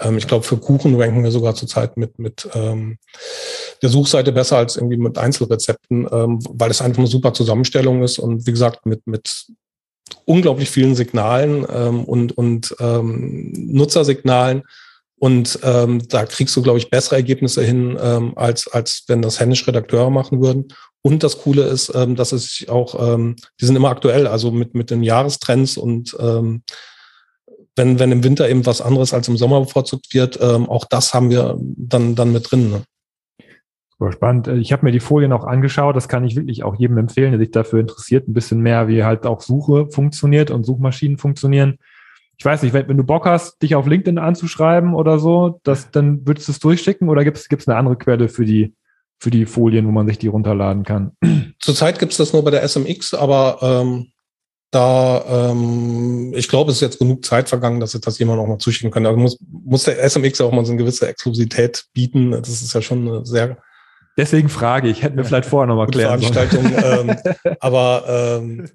Ähm, 0.00 0.18
ich 0.18 0.26
glaube, 0.26 0.44
für 0.44 0.58
Kuchen 0.58 1.00
ranken 1.00 1.24
wir 1.24 1.30
sogar 1.30 1.54
zurzeit 1.54 1.96
mit, 1.96 2.18
mit 2.18 2.48
ähm, 2.54 2.98
der 3.82 3.90
Suchseite 3.90 4.32
besser 4.32 4.58
als 4.58 4.76
irgendwie 4.76 4.96
mit 4.96 5.18
Einzelrezepten, 5.18 6.08
ähm, 6.10 6.38
weil 6.50 6.70
es 6.70 6.82
einfach 6.82 6.98
eine 6.98 7.06
super 7.06 7.32
Zusammenstellung 7.34 8.02
ist 8.02 8.18
und 8.18 8.46
wie 8.46 8.52
gesagt, 8.52 8.86
mit, 8.86 9.06
mit 9.06 9.46
unglaublich 10.24 10.70
vielen 10.70 10.94
Signalen 10.94 11.66
ähm, 11.70 12.04
und, 12.04 12.36
und 12.36 12.74
ähm, 12.80 13.52
Nutzersignalen. 13.52 14.62
Und 15.18 15.58
ähm, 15.62 16.06
da 16.08 16.26
kriegst 16.26 16.54
du, 16.56 16.62
glaube 16.62 16.78
ich, 16.78 16.90
bessere 16.90 17.16
Ergebnisse 17.16 17.62
hin, 17.62 17.98
ähm, 18.00 18.36
als, 18.36 18.68
als 18.68 19.04
wenn 19.08 19.22
das 19.22 19.40
händisch 19.40 19.66
Redakteure 19.66 20.10
machen 20.10 20.42
würden. 20.42 20.68
Und 21.00 21.22
das 21.22 21.38
Coole 21.38 21.62
ist, 21.62 21.90
ähm, 21.94 22.16
dass 22.16 22.32
es 22.32 22.56
sich 22.56 22.68
auch, 22.68 23.14
ähm, 23.14 23.36
die 23.60 23.64
sind 23.64 23.76
immer 23.76 23.88
aktuell, 23.88 24.26
also 24.26 24.50
mit, 24.50 24.74
mit 24.74 24.90
den 24.90 25.02
Jahrestrends 25.02 25.78
und 25.78 26.14
ähm, 26.20 26.62
wenn, 27.76 27.98
wenn 27.98 28.12
im 28.12 28.24
Winter 28.24 28.48
eben 28.48 28.66
was 28.66 28.80
anderes 28.80 29.14
als 29.14 29.28
im 29.28 29.36
Sommer 29.36 29.60
bevorzugt 29.60 30.12
wird, 30.12 30.38
ähm, 30.40 30.68
auch 30.68 30.84
das 30.84 31.14
haben 31.14 31.30
wir 31.30 31.58
dann, 31.60 32.14
dann 32.14 32.32
mit 32.32 32.50
drin. 32.50 32.70
Ne? 32.70 32.82
Super 33.98 34.12
spannend. 34.12 34.48
Äh, 34.48 34.56
ich 34.56 34.72
habe 34.72 34.84
mir 34.84 34.92
die 34.92 35.00
Folien 35.00 35.32
auch 35.32 35.44
angeschaut. 35.44 35.96
Das 35.96 36.08
kann 36.08 36.24
ich 36.24 36.36
wirklich 36.36 36.62
auch 36.64 36.76
jedem 36.76 36.98
empfehlen, 36.98 37.32
der 37.32 37.40
sich 37.40 37.50
dafür 37.50 37.80
interessiert, 37.80 38.28
ein 38.28 38.34
bisschen 38.34 38.60
mehr, 38.60 38.88
wie 38.88 39.04
halt 39.04 39.26
auch 39.26 39.40
Suche 39.40 39.88
funktioniert 39.90 40.50
und 40.50 40.64
Suchmaschinen 40.64 41.18
funktionieren. 41.18 41.78
Ich 42.38 42.44
weiß 42.44 42.62
nicht, 42.62 42.74
wenn, 42.74 42.88
wenn 42.88 42.98
du 42.98 43.04
Bock 43.04 43.24
hast, 43.24 43.62
dich 43.62 43.74
auf 43.74 43.86
LinkedIn 43.86 44.18
anzuschreiben 44.18 44.94
oder 44.94 45.18
so, 45.18 45.60
das, 45.62 45.90
dann 45.90 46.26
würdest 46.26 46.48
du 46.48 46.52
es 46.52 46.58
durchschicken 46.58 47.08
oder 47.08 47.24
gibt 47.24 47.38
es 47.38 47.68
eine 47.68 47.78
andere 47.78 47.96
Quelle 47.96 48.28
für 48.28 48.44
die, 48.44 48.74
für 49.18 49.30
die 49.30 49.46
Folien, 49.46 49.86
wo 49.86 49.90
man 49.90 50.06
sich 50.06 50.18
die 50.18 50.28
runterladen 50.28 50.82
kann? 50.82 51.12
Zurzeit 51.60 51.98
gibt 51.98 52.12
es 52.12 52.18
das 52.18 52.34
nur 52.34 52.44
bei 52.44 52.50
der 52.50 52.62
SMX, 52.68 53.14
aber 53.14 53.58
ähm, 53.62 54.08
da, 54.70 55.50
ähm, 55.50 56.34
ich 56.36 56.48
glaube, 56.48 56.70
es 56.70 56.76
ist 56.76 56.82
jetzt 56.82 56.98
genug 56.98 57.24
Zeit 57.24 57.48
vergangen, 57.48 57.80
dass 57.80 57.94
ich 57.94 58.02
das 58.02 58.18
jemand 58.18 58.40
auch 58.40 58.46
mal 58.46 58.58
zuschicken 58.58 58.90
kann. 58.90 59.06
Also 59.06 59.18
muss, 59.18 59.38
muss 59.48 59.84
der 59.84 60.06
SMX 60.06 60.42
auch 60.42 60.52
mal 60.52 60.66
so 60.66 60.72
eine 60.72 60.82
gewisse 60.82 61.08
Exklusivität 61.08 61.86
bieten. 61.94 62.32
Das 62.32 62.50
ist 62.50 62.74
ja 62.74 62.82
schon 62.82 63.08
eine 63.08 63.24
sehr 63.24 63.56
Deswegen 64.16 64.48
frage 64.48 64.88
ich, 64.88 65.02
hätten 65.02 65.16
wir 65.16 65.24
vielleicht 65.24 65.48
vorher 65.48 65.66
nochmal 65.66 65.88
klären 65.88 66.20
Veranstaltung, 66.20 66.64
ähm, 66.76 67.16
aber 67.60 68.04
ähm, 68.38 68.68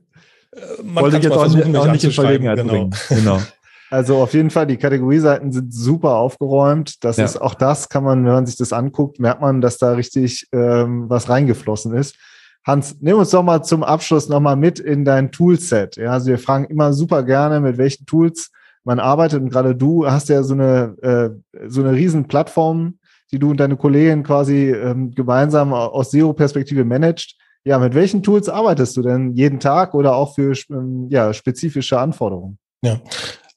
man 0.83 1.03
Wollte 1.03 1.17
ich 1.17 1.23
jetzt 1.23 1.33
auch, 1.33 1.41
versuchen, 1.41 1.75
auch 1.75 1.91
nicht 1.91 2.03
in 2.03 2.11
Verlegenheit 2.11 2.57
genau. 2.57 2.71
bringen. 2.71 2.95
Genau. 3.09 3.39
Also 3.93 4.19
auf 4.19 4.33
jeden 4.33 4.51
Fall, 4.51 4.67
die 4.67 4.77
Kategorieseiten 4.77 5.51
sind 5.51 5.73
super 5.73 6.15
aufgeräumt. 6.15 7.03
Das 7.03 7.17
ja. 7.17 7.25
ist 7.25 7.41
auch 7.41 7.53
das, 7.53 7.89
kann 7.89 8.05
man, 8.05 8.23
wenn 8.23 8.31
man 8.31 8.45
sich 8.45 8.55
das 8.55 8.71
anguckt, 8.71 9.19
merkt 9.19 9.41
man, 9.41 9.59
dass 9.59 9.77
da 9.79 9.91
richtig 9.91 10.47
ähm, 10.53 11.09
was 11.09 11.27
reingeflossen 11.27 11.93
ist. 11.93 12.15
Hans, 12.65 12.95
nimm 13.01 13.17
uns 13.17 13.31
doch 13.31 13.43
mal 13.43 13.63
zum 13.63 13.83
Abschluss 13.83 14.29
nochmal 14.29 14.55
mit 14.55 14.79
in 14.79 15.03
dein 15.03 15.33
Toolset. 15.33 15.97
Ja, 15.97 16.11
also 16.11 16.27
wir 16.27 16.39
fragen 16.39 16.65
immer 16.65 16.93
super 16.93 17.23
gerne, 17.23 17.59
mit 17.59 17.77
welchen 17.77 18.05
Tools 18.05 18.51
man 18.85 19.01
arbeitet. 19.01 19.41
Und 19.41 19.49
gerade 19.49 19.75
du 19.75 20.09
hast 20.09 20.29
ja 20.29 20.41
so 20.43 20.53
eine, 20.53 20.95
äh, 21.01 21.59
so 21.67 21.81
eine 21.81 21.91
riesen 21.91 22.29
Plattform 22.29 22.97
die 23.31 23.39
du 23.39 23.51
und 23.51 23.57
deine 23.57 23.77
Kollegen 23.77 24.23
quasi 24.23 24.71
ähm, 24.71 25.13
gemeinsam 25.15 25.73
aus 25.73 26.11
SEO-Perspektive 26.11 26.83
managt. 26.83 27.35
Ja, 27.63 27.77
mit 27.79 27.93
welchen 27.93 28.23
Tools 28.23 28.49
arbeitest 28.49 28.97
du 28.97 29.01
denn 29.03 29.35
jeden 29.35 29.59
Tag 29.59 29.93
oder 29.93 30.15
auch 30.15 30.35
für 30.35 30.53
ähm, 30.69 31.07
ja, 31.09 31.33
spezifische 31.33 31.99
Anforderungen? 31.99 32.57
Ja, 32.83 32.99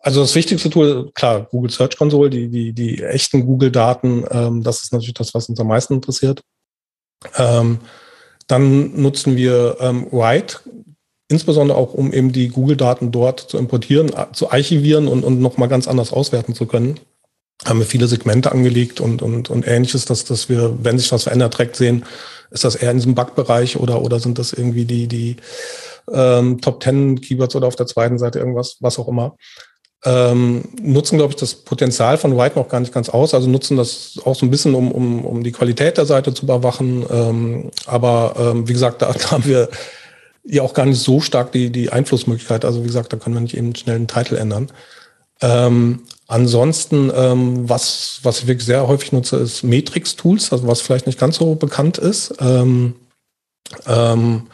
also 0.00 0.20
das 0.20 0.34
wichtigste 0.34 0.68
Tool, 0.68 1.10
klar, 1.14 1.46
Google 1.50 1.70
Search 1.70 1.96
Console, 1.96 2.28
die, 2.28 2.48
die, 2.48 2.72
die 2.74 3.02
echten 3.02 3.46
Google-Daten, 3.46 4.24
ähm, 4.30 4.62
das 4.62 4.82
ist 4.82 4.92
natürlich 4.92 5.14
das, 5.14 5.32
was 5.32 5.48
uns 5.48 5.58
am 5.58 5.68
meisten 5.68 5.94
interessiert. 5.94 6.42
Ähm, 7.36 7.78
dann 8.46 9.00
nutzen 9.00 9.36
wir 9.36 9.78
ähm, 9.80 10.06
Write, 10.12 10.58
insbesondere 11.28 11.78
auch, 11.78 11.94
um 11.94 12.12
eben 12.12 12.32
die 12.32 12.48
Google-Daten 12.48 13.10
dort 13.10 13.40
zu 13.40 13.56
importieren, 13.56 14.12
zu 14.34 14.50
archivieren 14.50 15.08
und, 15.08 15.24
und 15.24 15.40
nochmal 15.40 15.70
ganz 15.70 15.88
anders 15.88 16.12
auswerten 16.12 16.54
zu 16.54 16.66
können 16.66 17.00
haben 17.64 17.78
wir 17.78 17.86
viele 17.86 18.06
Segmente 18.06 18.52
angelegt 18.52 19.00
und, 19.00 19.22
und, 19.22 19.50
und 19.50 19.66
ähnliches, 19.66 20.04
dass, 20.04 20.24
dass 20.24 20.48
wir, 20.48 20.76
wenn 20.82 20.98
sich 20.98 21.10
was 21.12 21.24
verändert, 21.24 21.54
direkt 21.54 21.76
sehen, 21.76 22.04
ist 22.50 22.64
das 22.64 22.76
eher 22.76 22.90
in 22.90 22.98
diesem 22.98 23.14
Bug-Bereich 23.14 23.76
oder, 23.76 24.02
oder 24.02 24.20
sind 24.20 24.38
das 24.38 24.52
irgendwie 24.52 24.84
die, 24.84 25.08
die 25.08 25.36
ähm, 26.12 26.60
Top 26.60 26.82
10 26.82 27.20
Keywords 27.20 27.56
oder 27.56 27.66
auf 27.66 27.76
der 27.76 27.86
zweiten 27.86 28.18
Seite 28.18 28.38
irgendwas, 28.38 28.76
was 28.80 28.98
auch 28.98 29.08
immer. 29.08 29.36
Ähm, 30.06 30.64
nutzen, 30.82 31.16
glaube 31.16 31.30
ich, 31.30 31.36
das 31.36 31.54
Potenzial 31.54 32.18
von 32.18 32.36
White 32.36 32.58
noch 32.58 32.68
gar 32.68 32.80
nicht 32.80 32.92
ganz 32.92 33.08
aus, 33.08 33.32
also 33.32 33.48
nutzen 33.48 33.78
das 33.78 34.18
auch 34.24 34.36
so 34.36 34.44
ein 34.44 34.50
bisschen, 34.50 34.74
um, 34.74 34.92
um, 34.92 35.24
um 35.24 35.42
die 35.42 35.52
Qualität 35.52 35.96
der 35.96 36.04
Seite 36.04 36.34
zu 36.34 36.44
überwachen. 36.44 37.06
Ähm, 37.10 37.70
aber 37.86 38.34
ähm, 38.38 38.68
wie 38.68 38.74
gesagt, 38.74 39.00
da, 39.00 39.12
da 39.18 39.30
haben 39.30 39.46
wir 39.46 39.70
ja 40.44 40.62
auch 40.62 40.74
gar 40.74 40.84
nicht 40.84 41.00
so 41.00 41.20
stark 41.20 41.52
die, 41.52 41.70
die 41.70 41.90
Einflussmöglichkeit. 41.90 42.66
Also 42.66 42.82
wie 42.82 42.88
gesagt, 42.88 43.12
da 43.12 43.16
können 43.16 43.34
wir 43.34 43.40
nicht 43.40 43.56
eben 43.56 43.74
schnell 43.74 43.96
einen 43.96 44.08
Titel 44.08 44.36
ändern. 44.36 44.70
Ähm, 45.40 46.02
ansonsten, 46.26 47.10
ähm, 47.14 47.68
was, 47.68 48.20
was 48.22 48.40
ich 48.40 48.46
wirklich 48.46 48.66
sehr 48.66 48.86
häufig 48.88 49.12
nutze, 49.12 49.36
ist 49.36 49.62
Matrix-Tools, 49.62 50.52
also 50.52 50.66
was 50.66 50.80
vielleicht 50.80 51.06
nicht 51.06 51.18
ganz 51.18 51.36
so 51.36 51.54
bekannt 51.54 51.98
ist. 51.98 52.34
Ähm, 52.40 52.96
ähm, 53.86 54.48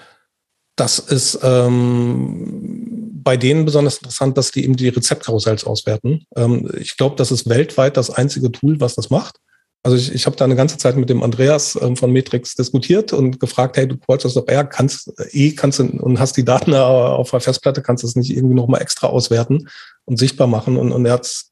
das 0.77 0.99
ist 0.99 1.39
ähm, 1.43 3.11
bei 3.23 3.37
denen 3.37 3.65
besonders 3.65 3.99
interessant, 3.99 4.39
dass 4.39 4.51
die 4.51 4.65
eben 4.65 4.77
die 4.77 4.89
Rezeptkarussells 4.89 5.65
auswerten. 5.65 6.25
Ähm, 6.37 6.71
ich 6.79 6.97
glaube, 6.97 7.17
das 7.17 7.31
ist 7.31 7.49
weltweit 7.49 7.97
das 7.97 8.11
einzige 8.11 8.51
Tool, 8.51 8.81
was 8.81 8.95
das 8.95 9.11
macht. 9.11 9.37
Also 9.83 9.97
ich, 9.97 10.15
ich 10.15 10.27
habe 10.27 10.37
da 10.37 10.45
eine 10.45 10.57
ganze 10.57 10.77
Zeit 10.77 10.97
mit 10.97 11.09
dem 11.09 11.23
Andreas 11.23 11.79
ähm, 11.81 11.97
von 11.97 12.13
Matrix 12.13 12.55
diskutiert 12.55 13.13
und 13.13 13.41
gefragt, 13.41 13.77
hey, 13.77 13.89
du 13.89 13.97
wolltest 14.07 14.37
das 14.37 14.43
doch 14.43 14.51
eher, 14.51 14.65
kannst 14.65 15.11
eh, 15.33 15.53
kannst 15.53 15.79
du 15.79 15.85
und 15.85 16.21
hast 16.21 16.37
die 16.37 16.45
Daten 16.45 16.75
auf 16.75 17.31
der 17.31 17.41
Festplatte, 17.41 17.83
kannst 17.83 18.03
du 18.03 18.07
das 18.07 18.17
nicht 18.17 18.31
irgendwie 18.31 18.55
nochmal 18.55 18.83
extra 18.83 19.07
auswerten 19.07 19.69
und 20.05 20.19
sichtbar 20.19 20.47
machen. 20.47 20.77
Und, 20.77 20.93
und 20.93 21.07
er 21.07 21.15
hat 21.15 21.45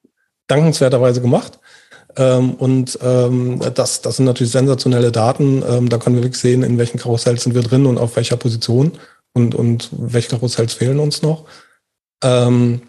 dankenswerterweise 0.49 1.21
gemacht. 1.21 1.59
Ähm, 2.17 2.55
und 2.55 2.99
ähm, 3.03 3.61
das, 3.75 4.03
das 4.03 4.17
sind 4.17 4.25
natürlich 4.25 4.53
sensationelle 4.53 5.13
Daten. 5.13 5.63
Ähm, 5.69 5.89
da 5.89 5.99
können 5.99 6.17
wir 6.17 6.25
wirklich 6.25 6.43
sehen, 6.43 6.63
in 6.63 6.79
welchen 6.79 6.99
Karussells 6.99 7.45
sind 7.45 7.55
wir 7.55 7.63
drin 7.63 7.87
und 7.87 7.99
auf 7.99 8.17
welcher 8.17 8.37
Position 8.37 8.93
und, 9.35 9.55
und 9.55 9.91
welche 9.93 10.31
Karussells 10.31 10.73
fehlen 10.73 10.99
uns 10.99 11.23
noch. 11.23 11.45
Ähm, 12.25 12.83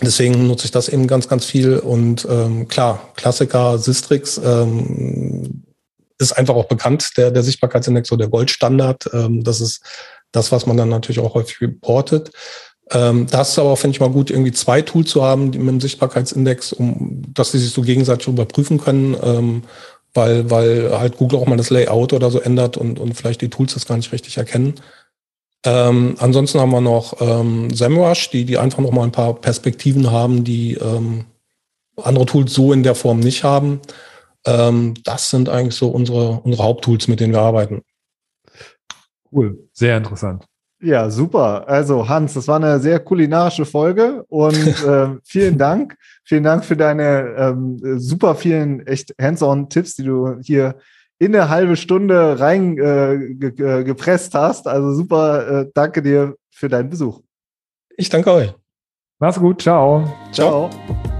Deswegen 0.00 0.46
nutze 0.46 0.66
ich 0.66 0.70
das 0.70 0.88
eben 0.88 1.06
ganz, 1.06 1.28
ganz 1.28 1.44
viel. 1.44 1.76
Und 1.76 2.26
ähm, 2.30 2.68
klar, 2.68 3.12
Klassiker, 3.16 3.78
Sistrix 3.78 4.38
ähm, 4.38 5.64
ist 6.18 6.32
einfach 6.32 6.54
auch 6.54 6.66
bekannt, 6.66 7.16
der, 7.16 7.30
der 7.30 7.42
Sichtbarkeitsindex, 7.42 8.08
so 8.08 8.16
der 8.16 8.28
Goldstandard. 8.28 9.10
Ähm, 9.12 9.42
das 9.42 9.60
ist 9.60 9.82
das, 10.30 10.52
was 10.52 10.66
man 10.66 10.76
dann 10.76 10.88
natürlich 10.88 11.20
auch 11.20 11.34
häufig 11.34 11.60
reportet. 11.60 12.30
Ähm, 12.90 13.26
da 13.30 13.42
ist 13.42 13.58
aber, 13.58 13.76
finde 13.76 13.96
ich 13.96 14.00
mal 14.00 14.10
gut, 14.10 14.30
irgendwie 14.30 14.52
zwei 14.52 14.80
Tools 14.82 15.10
zu 15.10 15.22
haben 15.22 15.50
die 15.50 15.58
mit 15.58 15.68
dem 15.68 15.80
Sichtbarkeitsindex, 15.80 16.72
um 16.72 17.22
dass 17.34 17.50
die 17.52 17.58
sich 17.58 17.72
so 17.72 17.82
gegenseitig 17.82 18.28
überprüfen 18.28 18.78
können, 18.78 19.16
ähm, 19.22 19.62
weil, 20.14 20.50
weil 20.50 20.98
halt 20.98 21.18
Google 21.18 21.38
auch 21.38 21.46
mal 21.46 21.56
das 21.56 21.70
Layout 21.70 22.12
oder 22.12 22.30
so 22.30 22.40
ändert 22.40 22.76
und, 22.76 22.98
und 22.98 23.14
vielleicht 23.14 23.42
die 23.42 23.50
Tools 23.50 23.74
das 23.74 23.86
gar 23.86 23.96
nicht 23.96 24.12
richtig 24.12 24.38
erkennen. 24.38 24.74
Ähm, 25.64 26.14
ansonsten 26.18 26.60
haben 26.60 26.70
wir 26.70 26.80
noch 26.80 27.20
ähm, 27.20 27.74
SEMrush, 27.74 28.30
die, 28.30 28.44
die 28.44 28.58
einfach 28.58 28.78
noch 28.78 28.92
mal 28.92 29.02
ein 29.02 29.12
paar 29.12 29.34
Perspektiven 29.34 30.10
haben, 30.10 30.44
die 30.44 30.74
ähm, 30.74 31.26
andere 31.96 32.26
Tools 32.26 32.54
so 32.54 32.72
in 32.72 32.82
der 32.82 32.94
Form 32.94 33.20
nicht 33.20 33.44
haben. 33.44 33.80
Ähm, 34.46 34.94
das 35.04 35.30
sind 35.30 35.48
eigentlich 35.48 35.74
so 35.74 35.88
unsere, 35.88 36.40
unsere 36.40 36.62
Haupttools, 36.62 37.08
mit 37.08 37.20
denen 37.20 37.32
wir 37.32 37.40
arbeiten. 37.40 37.82
Cool, 39.30 39.68
sehr 39.72 39.96
interessant. 39.96 40.46
Ja, 40.80 41.10
super. 41.10 41.68
Also 41.68 42.08
Hans, 42.08 42.34
das 42.34 42.46
war 42.46 42.56
eine 42.56 42.78
sehr 42.78 43.00
kulinarische 43.00 43.64
Folge 43.64 44.24
und 44.28 44.54
äh, 44.84 45.16
vielen 45.24 45.58
Dank. 45.58 45.96
Vielen 46.24 46.44
Dank 46.44 46.64
für 46.64 46.76
deine 46.76 47.34
ähm, 47.36 47.98
super 47.98 48.34
vielen 48.34 48.86
echt 48.86 49.14
hands-on-Tipps, 49.20 49.96
die 49.96 50.04
du 50.04 50.38
hier 50.40 50.76
in 51.18 51.34
eine 51.34 51.48
halbe 51.48 51.76
Stunde 51.76 52.38
rein 52.38 52.78
äh, 52.78 53.34
ge 53.34 53.82
gepresst 53.82 54.34
hast. 54.34 54.68
Also 54.68 54.92
super, 54.92 55.62
äh, 55.62 55.70
danke 55.74 56.00
dir 56.00 56.36
für 56.50 56.68
deinen 56.68 56.90
Besuch. 56.90 57.20
Ich 57.96 58.08
danke 58.08 58.32
euch. 58.32 58.54
Mach's 59.18 59.40
gut, 59.40 59.62
ciao. 59.62 60.04
Ciao. 60.30 60.70
ciao. 60.70 61.17